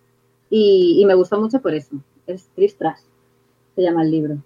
Y, 0.49 1.03
me 1.05 1.13
gustó 1.13 1.39
mucho 1.39 1.61
por 1.61 1.75
eso. 1.75 1.95
Es 2.25 2.49
Tristras, 2.55 3.05
se 3.75 3.83
llama 3.83 4.01
el 4.01 4.09
libro. 4.09 4.37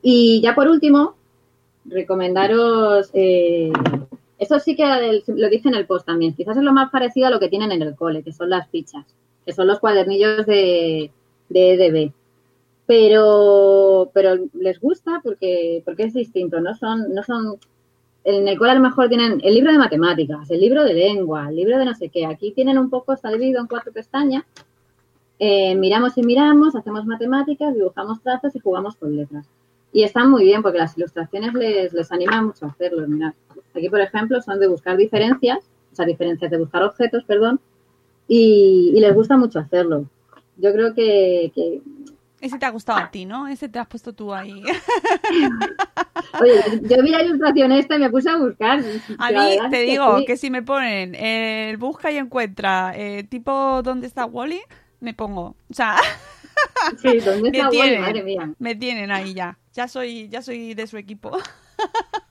Y 0.00 0.40
ya 0.40 0.54
por 0.54 0.68
último, 0.68 1.16
recomendaros, 1.84 3.10
eh, 3.12 3.70
eso 4.38 4.58
sí 4.58 4.74
que 4.74 5.22
lo 5.26 5.48
dije 5.50 5.68
en 5.68 5.74
el 5.74 5.86
post 5.86 6.06
también, 6.06 6.32
quizás 6.32 6.56
es 6.56 6.62
lo 6.62 6.72
más 6.72 6.90
parecido 6.90 7.26
a 7.26 7.30
lo 7.30 7.40
que 7.40 7.50
tienen 7.50 7.72
en 7.72 7.82
el 7.82 7.94
cole, 7.94 8.22
que 8.22 8.32
son 8.32 8.48
las 8.48 8.70
fichas, 8.70 9.04
que 9.48 9.54
son 9.54 9.66
los 9.66 9.80
cuadernillos 9.80 10.44
de, 10.44 11.10
de 11.48 11.72
EDB. 11.72 12.12
Pero, 12.84 14.10
pero 14.12 14.36
les 14.52 14.78
gusta 14.78 15.22
porque, 15.24 15.80
porque 15.86 16.02
es 16.02 16.12
distinto, 16.12 16.60
no 16.60 16.74
son, 16.74 17.14
no 17.14 17.22
son, 17.22 17.56
en 18.24 18.46
el 18.46 18.58
cole 18.58 18.72
a 18.72 18.74
lo 18.74 18.82
mejor 18.82 19.08
tienen 19.08 19.40
el 19.42 19.54
libro 19.54 19.72
de 19.72 19.78
matemáticas, 19.78 20.50
el 20.50 20.60
libro 20.60 20.84
de 20.84 20.92
lengua, 20.92 21.48
el 21.48 21.56
libro 21.56 21.78
de 21.78 21.86
no 21.86 21.94
sé 21.94 22.10
qué, 22.10 22.26
aquí 22.26 22.52
tienen 22.52 22.76
un 22.76 22.90
poco, 22.90 23.14
está 23.14 23.30
dividido 23.30 23.58
en 23.62 23.68
cuatro 23.68 23.90
pestañas, 23.90 24.44
eh, 25.38 25.74
miramos 25.74 26.18
y 26.18 26.22
miramos, 26.22 26.76
hacemos 26.76 27.06
matemáticas, 27.06 27.74
dibujamos 27.74 28.20
trazos 28.20 28.54
y 28.54 28.58
jugamos 28.58 28.96
con 28.96 29.16
letras. 29.16 29.48
Y 29.94 30.02
están 30.02 30.30
muy 30.30 30.44
bien 30.44 30.60
porque 30.60 30.76
las 30.76 30.94
ilustraciones 30.98 31.54
les, 31.54 31.94
les 31.94 32.12
animan 32.12 32.48
mucho 32.48 32.66
a 32.66 32.68
hacerlo. 32.68 33.08
Mirad, 33.08 33.32
aquí, 33.74 33.88
por 33.88 34.00
ejemplo, 34.02 34.42
son 34.42 34.60
de 34.60 34.66
buscar 34.66 34.98
diferencias, 34.98 35.60
o 35.90 35.94
sea, 35.96 36.04
diferencias 36.04 36.50
de 36.50 36.58
buscar 36.58 36.82
objetos, 36.82 37.24
perdón, 37.24 37.60
y, 38.28 38.92
y 38.94 39.00
les 39.00 39.14
gusta 39.14 39.36
mucho 39.36 39.58
hacerlo. 39.58 40.04
Yo 40.56 40.72
creo 40.72 40.94
que, 40.94 41.50
que- 41.54 41.80
Ese 42.40 42.58
te 42.58 42.66
ha 42.66 42.70
gustado 42.70 42.98
a 43.00 43.10
ti, 43.10 43.24
¿no? 43.26 43.48
Ese 43.48 43.68
te 43.68 43.78
has 43.78 43.86
puesto 43.88 44.12
tú 44.12 44.32
ahí. 44.34 44.62
oye, 46.40 46.80
yo 46.82 47.02
vi 47.02 47.10
la 47.10 47.22
ilustración 47.22 47.72
esta 47.72 47.96
y 47.96 48.00
me 48.00 48.10
puse 48.10 48.30
a 48.30 48.36
buscar. 48.36 48.80
A 49.18 49.30
mí 49.30 49.56
te 49.70 49.82
digo 49.82 50.18
sí. 50.18 50.24
que 50.24 50.36
si 50.36 50.50
me 50.50 50.62
ponen 50.62 51.14
el 51.14 51.76
busca 51.78 52.10
y 52.10 52.16
encuentra, 52.16 52.92
eh, 52.96 53.24
tipo 53.24 53.82
¿dónde 53.82 54.06
está 54.06 54.26
Wally? 54.26 54.60
Me 55.00 55.14
pongo. 55.14 55.56
O 55.70 55.74
sea, 55.74 55.96
Sí, 57.02 57.18
¿dónde 57.20 57.50
me 57.50 57.58
está 57.58 57.70
Wally? 57.70 57.98
Madre 57.98 58.22
mía. 58.22 58.52
me 58.58 58.74
tienen 58.74 59.10
ahí 59.10 59.34
ya. 59.34 59.58
Ya 59.74 59.86
soy, 59.88 60.28
ya 60.28 60.42
soy 60.42 60.74
de 60.74 60.86
su 60.88 60.96
equipo. 60.96 61.38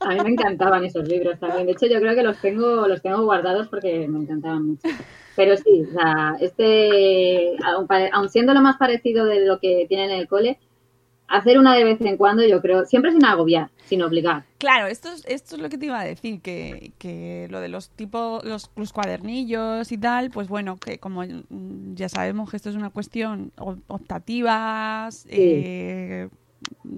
A 0.08 0.14
mí 0.14 0.22
me 0.24 0.30
encantaban 0.30 0.84
esos 0.86 1.08
libros 1.08 1.40
también. 1.40 1.66
De 1.66 1.74
hecho, 1.74 1.86
yo 1.88 2.00
creo 2.00 2.16
que 2.16 2.24
los 2.24 2.40
tengo, 2.40 2.88
los 2.88 3.02
tengo 3.02 3.24
guardados 3.24 3.68
porque 3.68 4.08
me 4.08 4.20
encantaban 4.20 4.66
mucho. 4.70 4.88
Pero 5.36 5.56
sí, 5.58 5.84
o 5.90 5.94
sea, 5.94 6.36
este, 6.40 7.56
aun, 7.64 7.88
aun 8.14 8.30
siendo 8.30 8.54
lo 8.54 8.62
más 8.62 8.78
parecido 8.78 9.26
de 9.26 9.46
lo 9.46 9.60
que 9.60 9.86
tienen 9.88 10.12
en 10.12 10.20
el 10.20 10.28
cole, 10.28 10.58
hacer 11.28 11.60
una 11.60 11.76
de 11.76 11.84
vez 11.84 12.02
en 12.02 12.18
cuando, 12.18 12.46
yo 12.46 12.62
creo, 12.62 12.86
siempre 12.86 13.12
sin 13.12 13.26
agobiar, 13.26 13.70
sin 13.86 14.02
obligar. 14.02 14.46
Claro, 14.58 14.88
esto 14.88 15.10
es, 15.10 15.24
esto 15.28 15.56
es 15.56 15.62
lo 15.62 15.70
que 15.70 15.78
te 15.78 15.86
iba 15.88 16.00
a 16.00 16.06
decir, 16.06 16.42
que, 16.42 16.94
que 16.98 17.48
lo 17.52 17.60
de 17.60 17.68
los 17.70 17.90
tipos, 17.90 18.44
los, 18.46 18.72
los 18.76 18.94
cuadernillos 18.94 19.92
y 19.92 19.98
tal, 19.98 20.32
pues 20.32 20.48
bueno, 20.48 20.78
que 20.78 20.98
como 21.00 21.22
mm, 21.24 21.96
ya 21.96 22.10
sabemos 22.10 22.50
que 22.50 22.58
esto 22.58 22.70
es 22.70 22.76
una 22.76 22.90
cuestión 22.90 23.52
o- 23.60 23.78
optativas, 23.88 25.28
eh, 25.30 26.30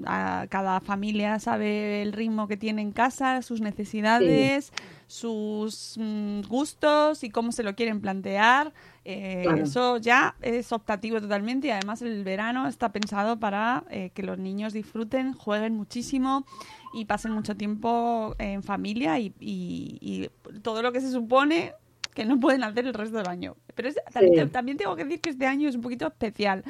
a- 0.05 0.45
cada 0.49 0.79
familia 0.79 1.39
sabe 1.39 2.01
el 2.01 2.13
ritmo 2.13 2.47
que 2.47 2.57
tiene 2.57 2.81
en 2.81 2.91
casa, 2.91 3.41
sus 3.41 3.61
necesidades, 3.61 4.71
sus 5.07 5.95
mm, 5.97 6.41
gustos 6.47 7.23
y 7.23 7.29
cómo 7.29 7.51
se 7.51 7.63
lo 7.63 7.75
quieren 7.75 7.99
plantear. 8.01 8.73
Eh, 9.05 9.41
Claro. 9.43 9.63
Eso 9.63 9.97
ya 9.97 10.35
es 10.41 10.71
optativo 10.71 11.19
totalmente 11.19 11.67
y 11.67 11.71
además 11.71 12.01
el 12.01 12.23
verano 12.23 12.67
está 12.67 12.91
pensado 12.91 13.39
para 13.39 13.83
eh, 13.89 14.11
que 14.13 14.23
los 14.23 14.37
niños 14.37 14.73
disfruten, 14.73 15.33
jueguen 15.33 15.75
muchísimo 15.75 16.45
y 16.93 17.05
pasen 17.05 17.31
mucho 17.31 17.55
tiempo 17.55 18.35
en 18.39 18.61
familia 18.63 19.19
y, 19.19 19.33
y- 19.39 19.97
y 20.01 20.29
todo 20.61 20.81
lo 20.81 20.91
que 20.91 21.01
se 21.01 21.11
supone 21.11 21.73
que 22.13 22.25
no 22.25 22.39
pueden 22.39 22.63
hacer 22.63 22.85
el 22.85 22.93
resto 22.93 23.17
del 23.17 23.27
año. 23.27 23.55
Pero 23.75 23.87
es- 23.89 23.97
también, 24.11 24.47
Sí. 24.47 24.51
también 24.51 24.77
tengo 24.77 24.95
que 24.95 25.05
decir 25.05 25.21
que 25.21 25.29
este 25.29 25.45
año 25.45 25.69
es 25.69 25.75
un 25.75 25.81
poquito 25.81 26.07
especial. 26.07 26.63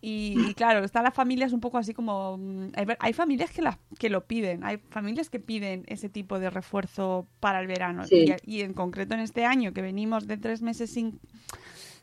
Y, 0.00 0.36
y 0.50 0.54
claro, 0.54 0.84
están 0.84 1.04
las 1.04 1.14
familias 1.14 1.52
un 1.52 1.60
poco 1.60 1.78
así 1.78 1.94
como... 1.94 2.36
mm, 2.38 2.68
Hay, 2.76 2.86
hay 2.98 3.12
familias 3.12 3.50
que, 3.50 3.62
las, 3.62 3.78
que 3.98 4.10
lo 4.10 4.26
piden, 4.26 4.62
hay 4.62 4.78
familias 4.90 5.30
que 5.30 5.40
piden 5.40 5.84
ese 5.86 6.08
tipo 6.08 6.38
de 6.38 6.50
refuerzo 6.50 7.26
para 7.40 7.60
el 7.60 7.66
verano. 7.66 8.04
Sí. 8.06 8.26
Y, 8.44 8.56
y 8.58 8.60
en 8.62 8.74
concreto 8.74 9.14
en 9.14 9.20
este 9.20 9.44
año, 9.44 9.72
que 9.72 9.82
venimos 9.82 10.26
de 10.26 10.36
tres 10.36 10.62
meses 10.62 10.90
sin, 10.90 11.18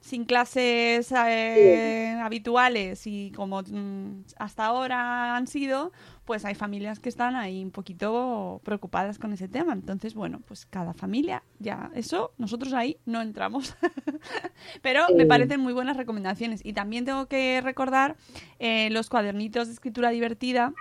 sin 0.04 0.26
clases 0.26 1.14
eh, 1.14 2.20
habituales 2.22 3.08
y 3.08 3.32
como 3.32 3.62
mm, 3.62 4.26
hasta 4.38 4.66
ahora 4.66 5.38
han 5.38 5.48
sido, 5.48 5.94
pues 6.26 6.44
hay 6.44 6.56
familias 6.56 7.00
que 7.00 7.08
están 7.08 7.38
ahí 7.38 7.64
un 7.64 7.72
poquito 7.72 8.60
preocupadas 8.66 9.18
con 9.18 9.32
ese 9.32 9.48
tema. 9.48 9.72
Entonces, 9.72 10.14
bueno, 10.14 10.42
pues 10.46 10.66
cada 10.66 10.94
familia, 10.94 11.42
ya 11.60 11.90
eso, 11.96 12.34
nosotros 12.38 12.74
ahí 12.74 12.98
no 13.06 13.22
entramos. 13.22 13.78
Pero 14.82 15.06
me 15.16 15.26
parecen 15.26 15.62
muy 15.62 15.72
buenas 15.72 15.96
recomendaciones. 15.96 16.60
Y 16.66 16.74
también 16.74 17.06
tengo 17.06 17.28
que 17.28 17.62
recordar 17.62 18.18
eh, 18.60 18.90
los 18.90 19.10
cuadernitos 19.10 19.68
de 19.68 19.74
escritura 19.74 20.10
divertida 20.10 20.74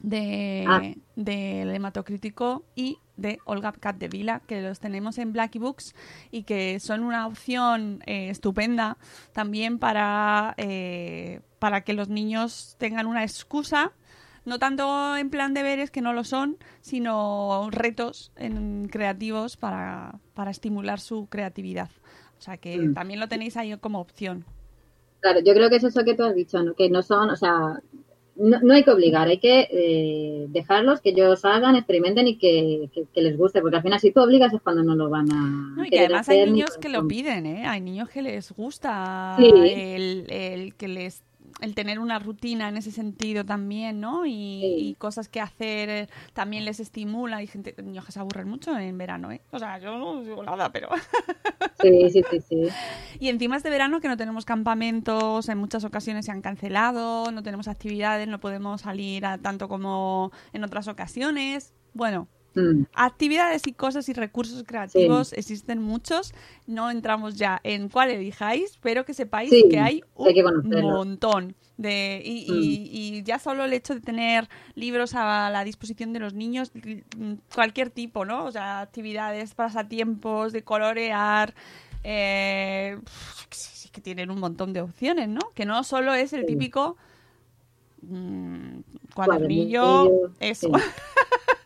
de 0.00 0.64
Ah. 0.66 0.80
del 1.14 1.74
hematocrítico 1.74 2.64
y 2.74 2.98
de 3.20 3.38
Olga 3.44 3.72
Capdevila, 3.72 4.40
que 4.46 4.60
los 4.62 4.80
tenemos 4.80 5.18
en 5.18 5.32
Blacky 5.32 5.58
Books 5.58 5.94
y 6.30 6.42
que 6.44 6.80
son 6.80 7.02
una 7.02 7.26
opción 7.26 8.02
eh, 8.06 8.30
estupenda 8.30 8.96
también 9.32 9.78
para, 9.78 10.54
eh, 10.56 11.40
para 11.58 11.82
que 11.82 11.92
los 11.92 12.08
niños 12.08 12.76
tengan 12.78 13.06
una 13.06 13.22
excusa, 13.22 13.92
no 14.44 14.58
tanto 14.58 15.16
en 15.16 15.30
plan 15.30 15.52
deberes, 15.54 15.90
que 15.90 16.00
no 16.00 16.12
lo 16.12 16.24
son, 16.24 16.56
sino 16.80 17.68
retos 17.70 18.32
en, 18.36 18.88
creativos 18.88 19.56
para, 19.56 20.18
para 20.34 20.50
estimular 20.50 20.98
su 21.00 21.26
creatividad. 21.28 21.90
O 22.38 22.42
sea 22.42 22.56
que 22.56 22.78
Mm. 22.78 22.94
también 22.94 23.20
lo 23.20 23.28
tenéis 23.28 23.56
ahí 23.58 23.76
como 23.76 24.00
opción. 24.00 24.46
Claro, 25.20 25.40
yo 25.40 25.52
creo 25.52 25.68
que 25.68 25.76
es 25.76 25.84
eso 25.84 26.02
que 26.02 26.14
tú 26.14 26.24
has 26.24 26.34
dicho, 26.34 26.62
¿no? 26.62 26.72
que 26.74 26.88
no 26.88 27.02
son, 27.02 27.28
o 27.28 27.36
sea, 27.36 27.78
no, 28.40 28.58
no 28.60 28.74
hay 28.74 28.82
que 28.84 28.90
obligar, 28.90 29.28
hay 29.28 29.38
que 29.38 29.68
eh, 29.70 30.46
dejarlos 30.48 31.00
que 31.00 31.10
ellos 31.10 31.44
hagan, 31.44 31.76
experimenten 31.76 32.26
y 32.26 32.38
que, 32.38 32.88
que- 32.92 33.04
que 33.12 33.22
les 33.22 33.36
guste, 33.36 33.60
porque 33.60 33.76
al 33.76 33.82
final 33.82 34.00
si 34.00 34.10
tú 34.12 34.20
obligas 34.20 34.52
es 34.52 34.60
cuando 34.62 34.82
no 34.82 34.94
lo 34.94 35.08
van 35.10 35.30
a 35.30 35.74
No, 35.76 35.84
y 35.84 35.90
que 35.90 36.00
además 36.00 36.28
hay 36.28 36.38
hacer 36.38 36.48
ni 36.48 36.54
niños 36.54 36.78
que 36.78 36.88
lo 36.88 37.06
piden, 37.06 37.46
¿eh? 37.46 37.66
Hay 37.66 37.80
niños 37.80 38.08
que 38.08 38.22
les 38.22 38.50
gusta 38.52 39.36
Sí. 39.38 39.44
el, 39.46 40.26
el 40.30 40.74
que 40.74 40.88
les 40.88 41.22
el 41.60 41.74
tener 41.74 41.98
una 41.98 42.18
rutina 42.18 42.68
en 42.68 42.76
ese 42.76 42.90
sentido 42.90 43.44
también, 43.44 44.00
¿no? 44.00 44.26
Y, 44.26 44.30
Sí. 44.30 44.76
y 44.90 44.94
cosas 44.94 45.28
que 45.28 45.40
hacer 45.40 45.88
eh, 45.88 46.08
también 46.32 46.64
les 46.64 46.80
estimula. 46.80 47.38
Hay 47.38 47.46
gente, 47.46 47.74
niños 47.82 48.04
que 48.04 48.12
se 48.12 48.20
aburren 48.20 48.48
mucho 48.48 48.76
en 48.78 48.96
verano, 48.98 49.30
¿eh? 49.32 49.40
O 49.50 49.58
sea, 49.58 49.78
yo 49.78 49.96
no 49.98 50.22
digo 50.22 50.42
nada, 50.42 50.70
pero... 50.72 50.88
Sí, 51.80 52.10
sí, 52.10 52.22
sí, 52.30 52.40
sí. 52.40 52.68
y 53.20 53.28
encima 53.28 53.56
este 53.56 53.70
verano 53.70 54.00
que 54.00 54.08
no 54.08 54.16
tenemos 54.16 54.44
campamentos, 54.44 55.48
en 55.48 55.58
muchas 55.58 55.84
ocasiones 55.84 56.26
se 56.26 56.32
han 56.32 56.42
cancelado, 56.42 57.30
no 57.32 57.42
tenemos 57.42 57.68
actividades, 57.68 58.28
no 58.28 58.40
podemos 58.40 58.82
salir 58.82 59.24
a 59.26 59.38
tanto 59.38 59.68
como 59.68 60.30
en 60.52 60.64
otras 60.64 60.88
ocasiones. 60.88 61.72
Bueno, 61.94 62.28
Mm. 62.54 62.82
Actividades 62.94 63.66
y 63.68 63.72
cosas 63.72 64.08
y 64.08 64.12
recursos 64.12 64.64
creativos 64.64 65.32
existen 65.34 65.80
muchos. 65.80 66.34
No 66.66 66.90
entramos 66.90 67.36
ya 67.36 67.60
en 67.62 67.88
cuál 67.88 68.10
elijáis, 68.10 68.76
pero 68.82 69.04
que 69.04 69.14
sepáis 69.14 69.50
Sí, 69.50 69.68
que 69.70 69.78
hay 69.78 70.02
un 70.14 70.34
que 70.34 70.42
montón. 70.82 71.54
De, 71.76 72.20
y, 72.22 72.44
y- 72.52 72.90
y 73.18 73.22
ya 73.22 73.38
solo 73.38 73.64
el 73.64 73.72
hecho 73.72 73.94
de 73.94 74.00
tener 74.00 74.48
libros 74.74 75.14
a 75.14 75.48
la 75.48 75.64
disposición 75.64 76.12
de 76.12 76.18
los 76.20 76.34
niños, 76.34 76.72
mm, 77.16 77.34
cualquier 77.54 77.88
tipo, 77.88 78.24
¿no? 78.26 78.44
O 78.44 78.52
sea, 78.52 78.80
actividades, 78.80 79.54
pasatiempos, 79.54 80.52
de 80.52 80.62
colorear. 80.62 81.54
Eh, 82.04 82.98
que 83.48 83.56
sí, 83.56 83.70
sí 83.74 83.88
que 83.90 84.00
tienen 84.02 84.30
un 84.30 84.40
montón 84.40 84.72
de 84.74 84.80
opciones, 84.82 85.28
¿no? 85.28 85.52
Que 85.54 85.64
no 85.64 85.82
solo 85.84 86.12
es 86.14 86.32
el 86.34 86.40
Sí. 86.40 86.46
típico 86.48 86.96
mm, 88.02 88.80
cuadernillo, 89.14 89.80
Cuadernillo, 89.82 90.32
eso. 90.40 90.70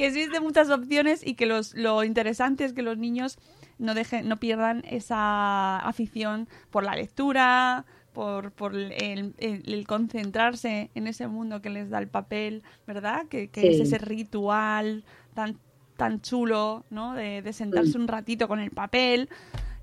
que 0.00 0.06
existen 0.08 0.42
muchas 0.42 0.70
opciones 0.70 1.26
y 1.26 1.34
que 1.34 1.44
los, 1.46 1.74
lo 1.74 2.02
interesante 2.04 2.64
es 2.64 2.72
que 2.72 2.82
los 2.82 2.96
niños 2.96 3.38
no 3.78 3.94
dejen, 3.94 4.28
no 4.28 4.38
pierdan 4.38 4.82
esa 4.88 5.78
afición 5.78 6.48
por 6.70 6.84
la 6.84 6.94
lectura, 6.96 7.84
por, 8.12 8.50
por 8.52 8.74
el, 8.74 8.92
el- 9.38 9.62
el 9.66 9.86
concentrarse 9.86 10.90
en 10.94 11.06
ese 11.06 11.28
mundo 11.28 11.60
que 11.62 11.70
les 11.70 11.90
da 11.90 11.98
el 11.98 12.08
papel, 12.08 12.62
¿verdad? 12.86 13.26
Que, 13.28 13.48
que 13.48 13.60
Sí. 13.60 13.68
es 13.68 13.80
ese 13.80 13.98
ritual 13.98 15.04
tan 15.34 15.58
tan 15.96 16.22
chulo, 16.22 16.86
¿no? 16.88 17.12
De, 17.12 17.42
de 17.42 17.52
sentarse 17.52 17.98
Mm. 17.98 18.00
un 18.00 18.08
ratito 18.08 18.48
con 18.48 18.58
el 18.58 18.70
papel 18.70 19.28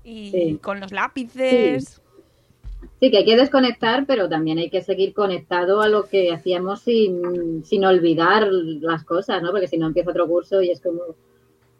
y 0.02 0.30
Sí. 0.32 0.58
con 0.60 0.80
los 0.80 0.90
lápices. 0.90 2.02
Sí, 3.00 3.10
que 3.12 3.18
hay 3.18 3.24
que 3.24 3.36
desconectar, 3.36 4.06
pero 4.06 4.28
también 4.28 4.58
hay 4.58 4.70
que 4.70 4.82
seguir 4.82 5.14
conectado 5.14 5.80
a 5.80 5.88
lo 5.88 6.06
que 6.08 6.32
hacíamos 6.32 6.80
sin, 6.80 7.64
sin 7.64 7.84
olvidar 7.84 8.48
las 8.50 9.04
cosas, 9.04 9.40
¿no? 9.40 9.52
Porque 9.52 9.68
si 9.68 9.78
no 9.78 9.86
empieza 9.86 10.10
otro 10.10 10.26
curso 10.26 10.62
y 10.62 10.70
es 10.70 10.80
como... 10.80 11.02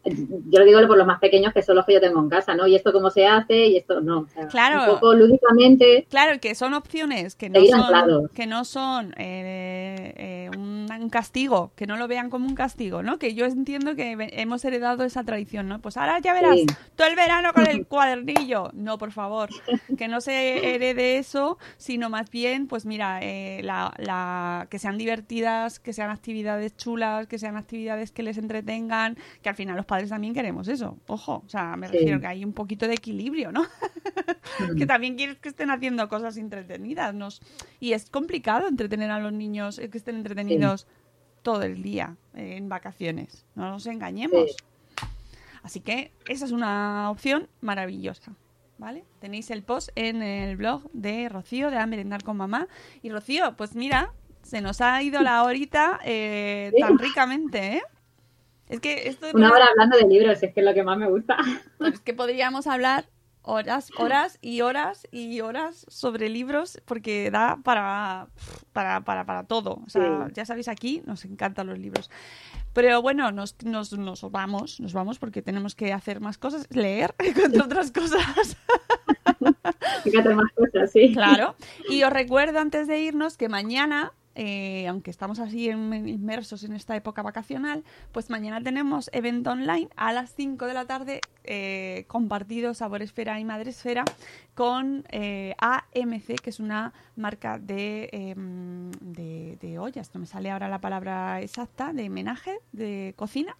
Yo 0.05 0.59
lo 0.59 0.63
digo 0.63 0.79
por 0.87 0.97
los 0.97 1.05
más 1.05 1.19
pequeños 1.19 1.53
que 1.53 1.61
son 1.61 1.75
los 1.75 1.85
que 1.85 1.93
yo 1.93 1.99
tengo 1.99 2.21
en 2.21 2.29
casa, 2.29 2.55
¿no? 2.55 2.65
Y 2.65 2.75
esto 2.75 2.93
cómo 2.93 3.09
se 3.09 3.27
hace 3.27 3.67
y 3.67 3.75
esto 3.75 3.99
no. 3.99 4.21
O 4.21 4.27
sea, 4.27 4.47
Claro. 4.47 4.93
Un 4.93 4.95
poco 4.97 5.13
lúdicamente, 5.13 6.07
Claro, 6.09 6.39
que 6.39 6.55
son 6.55 6.73
opciones 6.73 7.35
que 7.35 7.49
no 7.49 7.59
son, 7.65 8.29
que 8.33 8.47
no 8.47 8.63
son 8.63 9.13
eh, 9.17 10.13
eh, 10.15 10.49
un, 10.57 10.78
un 10.97 11.09
castigo, 11.09 11.71
que 11.75 11.85
no 11.87 11.97
lo 11.97 12.07
vean 12.07 12.29
como 12.29 12.47
un 12.47 12.55
castigo, 12.55 13.03
¿no? 13.03 13.19
Que 13.19 13.33
yo 13.35 13.45
entiendo 13.45 13.95
que 13.95 14.15
hemos 14.33 14.63
heredado 14.65 15.03
esa 15.03 15.23
tradición, 15.23 15.67
¿no? 15.67 15.79
Pues 15.79 15.97
ahora 15.97 16.19
ya 16.19 16.33
verás, 16.33 16.55
Sí. 16.55 16.65
todo 16.95 17.07
el 17.07 17.15
verano 17.15 17.53
con 17.53 17.67
el 17.67 17.85
cuadernillo. 17.87 18.71
No, 18.73 18.97
por 18.97 19.11
favor, 19.11 19.49
que 19.97 20.07
no 20.07 20.21
se 20.21 20.31
herede 20.75 21.17
eso, 21.17 21.57
sino 21.77 22.09
más 22.09 22.29
bien, 22.31 22.67
pues 22.67 22.85
mira, 22.85 23.19
eh, 23.21 23.61
la, 23.63 23.93
la- 23.97 24.67
que 24.69 24.79
sean 24.79 24.97
divertidas, 24.97 25.79
que 25.79 25.93
sean 25.93 26.09
actividades 26.09 26.75
chulas, 26.75 27.27
que 27.27 27.37
sean 27.39 27.55
actividades 27.57 28.11
que 28.11 28.23
les 28.23 28.37
entretengan, 28.37 29.17
que 29.41 29.49
al 29.49 29.55
final 29.55 29.75
los 29.77 29.85
padres 29.85 30.09
también 30.09 30.33
queremos 30.33 30.67
eso. 30.67 30.97
Ojo, 31.07 31.43
o 31.45 31.49
sea, 31.49 31.75
me 31.75 31.87
Sí. 31.87 31.93
refiero 31.93 32.19
que 32.19 32.27
hay 32.27 32.43
un 32.43 32.53
poquito 32.53 32.87
de 32.87 32.93
equilibrio, 32.95 33.51
¿no? 33.51 33.63
Mm. 34.59 34.77
que 34.77 34.85
también 34.85 35.15
quieres 35.15 35.37
que 35.37 35.49
estén 35.49 35.69
haciendo 35.71 36.09
cosas 36.09 36.35
entretenidas. 36.37 37.13
nos- 37.13 37.41
Y 37.79 37.93
es 37.93 38.09
complicado 38.09 38.67
entretener 38.67 39.11
a 39.11 39.19
los 39.19 39.31
niños, 39.31 39.77
eh, 39.79 39.89
que 39.89 39.97
estén 39.97 40.15
entretenidos 40.17 40.78
todo 41.41 41.63
el 41.63 41.81
día 41.81 42.15
eh, 42.35 42.55
en 42.57 42.69
vacaciones. 42.69 43.45
No 43.55 43.69
nos 43.69 43.85
engañemos. 43.87 44.51
Sí. 44.51 45.05
Así 45.63 45.79
que 45.81 46.11
esa 46.27 46.45
es 46.45 46.51
una 46.51 47.09
opción 47.11 47.47
maravillosa. 47.61 48.33
¿Vale? 48.77 49.03
Tenéis 49.19 49.51
el 49.51 49.61
post 49.61 49.89
en 49.95 50.23
el 50.23 50.55
blog 50.55 50.89
de 50.93 51.27
Rocío 51.27 51.69
de 51.69 51.77
A 51.77 51.85
Merendar 51.85 52.23
con 52.23 52.37
Mamá. 52.37 52.69
Y 53.01 53.09
Rocío, 53.09 53.57
pues 53.57 53.75
mira, 53.75 54.13
se 54.41 54.61
nos 54.61 54.79
ha 54.79 55.03
ido 55.03 55.21
la 55.21 55.43
horita 55.43 55.99
eh, 56.05 56.71
tan 56.79 56.97
ricamente, 56.97 57.75
¿eh? 57.75 57.81
Es 58.69 58.79
que 58.79 59.09
esto 59.09 59.25
de 59.25 59.33
una 59.33 59.51
hora 59.51 59.65
hablando 59.65 59.97
de 59.97 60.07
libros, 60.07 60.41
es 60.43 60.53
que 60.53 60.59
es 60.59 60.65
lo 60.65 60.73
que 60.73 60.83
más 60.83 60.97
me 60.97 61.09
gusta. 61.09 61.37
pues 61.77 61.95
es 61.95 61.99
que 61.99 62.13
podríamos 62.13 62.67
hablar 62.67 63.05
horas, 63.49 63.91
horas 63.97 64.37
y 64.41 64.61
horas 64.61 65.07
y 65.11 65.41
horas 65.41 65.85
sobre 65.89 66.29
libros 66.29 66.79
porque 66.85 67.31
da 67.31 67.57
para, 67.63 68.27
para, 68.73 69.01
para, 69.01 69.25
para 69.25 69.43
todo. 69.43 69.81
O 69.85 69.89
sea, 69.89 70.25
Sí. 70.27 70.33
ya 70.35 70.45
sabéis, 70.45 70.67
aquí 70.67 71.01
nos 71.05 71.25
encantan 71.25 71.67
los 71.67 71.77
libros. 71.79 72.09
Pero 72.73 73.01
bueno, 73.01 73.31
nos, 73.31 73.55
nos, 73.63 73.91
nos 73.97 74.21
vamos, 74.31 74.79
nos 74.79 74.93
vamos 74.93 75.17
porque 75.19 75.41
tenemos 75.41 75.75
que 75.75 75.91
hacer 75.91 76.19
más 76.21 76.37
cosas, 76.37 76.67
leer, 76.69 77.15
entre 77.19 77.61
otras 77.61 77.91
cosas. 77.91 78.55
Fíjate 80.03 80.35
más 80.35 80.51
cosas, 80.55 80.91
sí. 80.91 81.11
Claro. 81.13 81.55
Y 81.89 82.03
os 82.03 82.11
recuerdo 82.11 82.59
antes 82.59 82.87
de 82.87 82.99
irnos 83.01 83.37
que 83.37 83.49
mañana, 83.49 84.13
eh, 84.41 84.87
aunque 84.87 85.11
estamos 85.11 85.37
así 85.39 85.67
en- 85.69 86.07
inmersos 86.07 86.63
en 86.63 86.73
esta 86.73 86.95
época 86.95 87.21
vacacional, 87.21 87.83
pues 88.13 88.29
mañana 88.29 88.61
tenemos 88.63 89.09
evento 89.11 89.51
online 89.51 89.89
a 89.97 90.13
las 90.13 90.33
5 90.33 90.65
de 90.65 90.73
la 90.73 90.85
tarde 90.85 91.19
eh, 91.43 92.05
compartido 92.07 92.73
Sabor 92.73 93.01
Esfera 93.01 93.37
y 93.41 93.43
Madre 93.43 93.71
Esfera 93.71 94.05
con 94.59 95.05
eh, 95.09 95.55
AMC, 95.59 96.41
que 96.41 96.49
es 96.49 96.59
una 96.59 96.91
marca 97.15 97.57
de, 97.59 98.09
em, 98.11 98.91
de, 98.99 99.57
de 99.61 99.79
ollas, 99.79 100.11
no 100.13 100.19
me 100.19 100.25
sale 100.25 100.51
ahora 100.51 100.67
la 100.67 100.81
palabra 100.81 101.39
exacta, 101.41 101.93
de 101.93 102.09
menaje, 102.09 102.59
de 102.73 103.13
cocina. 103.15 103.55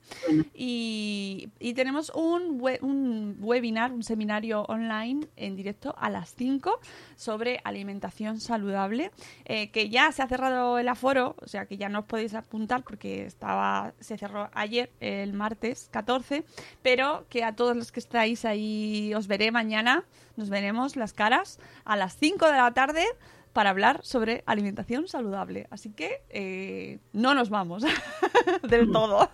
Y, 0.53 1.47
y 1.57 1.73
tenemos 1.73 2.11
un, 2.13 2.57
we- 2.59 2.79
un 2.81 3.37
webinar, 3.39 3.93
un 3.93 4.03
seminario 4.03 4.63
online 4.63 5.25
en 5.37 5.55
directo 5.55 5.95
a 5.97 6.09
las 6.09 6.35
5 6.35 6.81
sobre 7.15 7.61
alimentación 7.63 8.41
saludable, 8.41 9.11
eh, 9.45 9.69
que 9.71 9.87
ya 9.89 10.11
se 10.11 10.21
ha 10.21 10.27
cerrado 10.27 10.79
el 10.79 10.89
aforo, 10.89 11.37
o 11.41 11.47
sea 11.47 11.65
que 11.65 11.77
ya 11.77 11.87
no 11.87 11.99
os 11.99 12.05
podéis 12.07 12.33
apuntar 12.33 12.83
porque 12.83 13.25
estaba 13.25 13.93
se 14.01 14.17
cerró 14.17 14.49
ayer, 14.53 14.91
el 14.99 15.31
martes 15.31 15.87
14, 15.91 16.43
pero 16.81 17.25
que 17.29 17.45
a 17.45 17.55
todos 17.55 17.77
los 17.77 17.93
que 17.93 18.01
estáis 18.01 18.43
ahí 18.43 19.13
os 19.15 19.27
veré 19.27 19.49
mañana, 19.51 20.03
nos 20.39 20.49
veremos 20.49 20.95
las 20.95 21.11
caras 21.11 21.59
a 21.83 21.97
las 21.97 22.15
5 22.15 22.45
de 22.45 22.53
la 22.53 22.73
tarde 22.73 23.03
para 23.51 23.71
hablar 23.71 23.99
sobre 24.03 24.41
alimentación 24.45 25.07
saludable. 25.09 25.67
Así 25.69 25.91
que 25.91 26.21
eh, 26.29 26.99
no 27.11 27.33
nos 27.35 27.49
vamos 27.49 27.83
del 28.69 28.89
todo. 28.89 29.29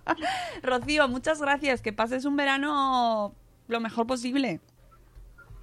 Rocío, 0.62 1.08
muchas 1.08 1.40
gracias. 1.40 1.80
Que 1.80 1.94
pases 1.94 2.26
un 2.26 2.36
verano 2.36 3.34
lo 3.68 3.80
mejor 3.80 4.06
posible. 4.06 4.60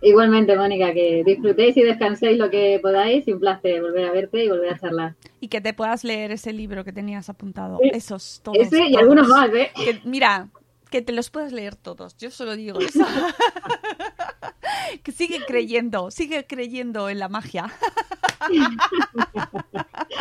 Igualmente, 0.02 0.58
Mónica, 0.58 0.92
que 0.94 1.22
disfrutéis 1.24 1.78
y 1.78 1.84
descanséis 1.84 2.40
lo 2.40 2.50
que 2.50 2.80
podáis 2.82 3.28
y 3.28 3.34
un 3.34 3.40
placer 3.40 3.84
volver 3.84 4.06
a 4.06 4.12
verte 4.12 4.44
y 4.44 4.50
volver 4.50 4.74
a 4.74 4.80
charlar. 4.80 5.16
Y 5.40 5.50
que 5.50 5.62
te 5.62 5.76
puedas 5.76 6.04
leer 6.04 6.32
ese 6.32 6.54
libro 6.54 6.84
que 6.84 6.92
tenías 6.92 7.30
apuntado. 7.30 7.78
Sí. 7.84 7.92
Esos, 7.94 8.42
todos. 8.44 8.58
Ese 8.58 8.84
y 8.84 8.94
todos. 8.94 9.04
algunos 9.04 9.28
más, 9.28 9.54
¿eh? 9.54 9.70
Que, 9.76 10.02
mira, 10.06 10.50
que 10.90 11.04
te 11.04 11.14
los 11.14 11.30
puedas 11.30 11.52
leer 11.54 11.76
todos. 11.76 12.18
Yo 12.18 12.32
solo 12.32 12.56
digo 12.56 12.80
eso. 12.80 13.06
que 15.04 15.12
sigue 15.12 15.46
creyendo, 15.46 16.12
sigue 16.12 16.46
creyendo 16.46 17.10
en 17.10 17.20
la 17.20 17.30
magia. 17.30 17.72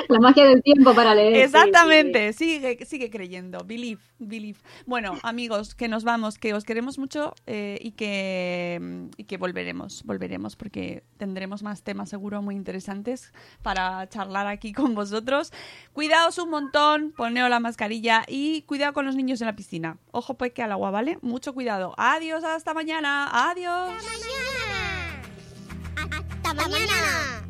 La 0.09 0.19
magia 0.19 0.45
del 0.45 0.63
tiempo 0.63 0.95
para 0.95 1.15
leer. 1.15 1.35
sí, 1.35 1.41
Exactamente, 1.43 2.33
sigue, 2.33 2.85
sigue 2.85 3.11
creyendo. 3.11 3.65
Believe, 3.65 4.01
believe. 4.19 4.59
Bueno, 4.87 5.19
amigos, 5.23 5.75
que 5.75 5.89
nos 5.89 6.05
vamos, 6.05 6.39
que 6.39 6.55
os 6.55 6.65
queremos 6.65 6.99
mucho 6.99 7.35
eh, 7.47 7.79
y, 7.81 7.93
que, 7.93 9.09
y 9.17 9.25
que 9.25 9.37
volveremos, 9.37 10.03
volveremos 10.05 10.57
porque 10.57 11.05
tendremos 11.17 11.63
más 11.63 11.83
temas 11.83 12.09
seguro 12.09 12.43
muy 12.43 12.57
interesantes 12.57 13.33
para 13.63 14.09
charlar 14.09 14.47
aquí 14.47 14.73
con 14.73 14.95
vosotros. 14.95 15.53
Cuidaos 15.93 16.39
un 16.39 16.51
montón, 16.51 17.13
poneos 17.13 17.51
la 17.51 17.61
mascarilla 17.61 18.25
y 18.29 18.63
cuidado 18.63 18.93
con 18.93 19.07
los 19.07 19.17
niños 19.17 19.41
en 19.41 19.47
la 19.47 19.57
piscina. 19.57 19.99
Ojo 20.11 20.35
pues 20.35 20.53
que 20.53 20.63
al 20.63 20.73
agua, 20.73 20.91
¿vale? 20.91 21.19
Mucho 21.23 21.55
cuidado. 21.55 21.95
Adiós, 21.97 22.45
hasta 22.45 22.75
mañana. 22.75 23.29
Adiós. 23.51 23.91
mañana. 23.91 24.40
Hasta 25.97 26.55
mañana. 26.55 27.50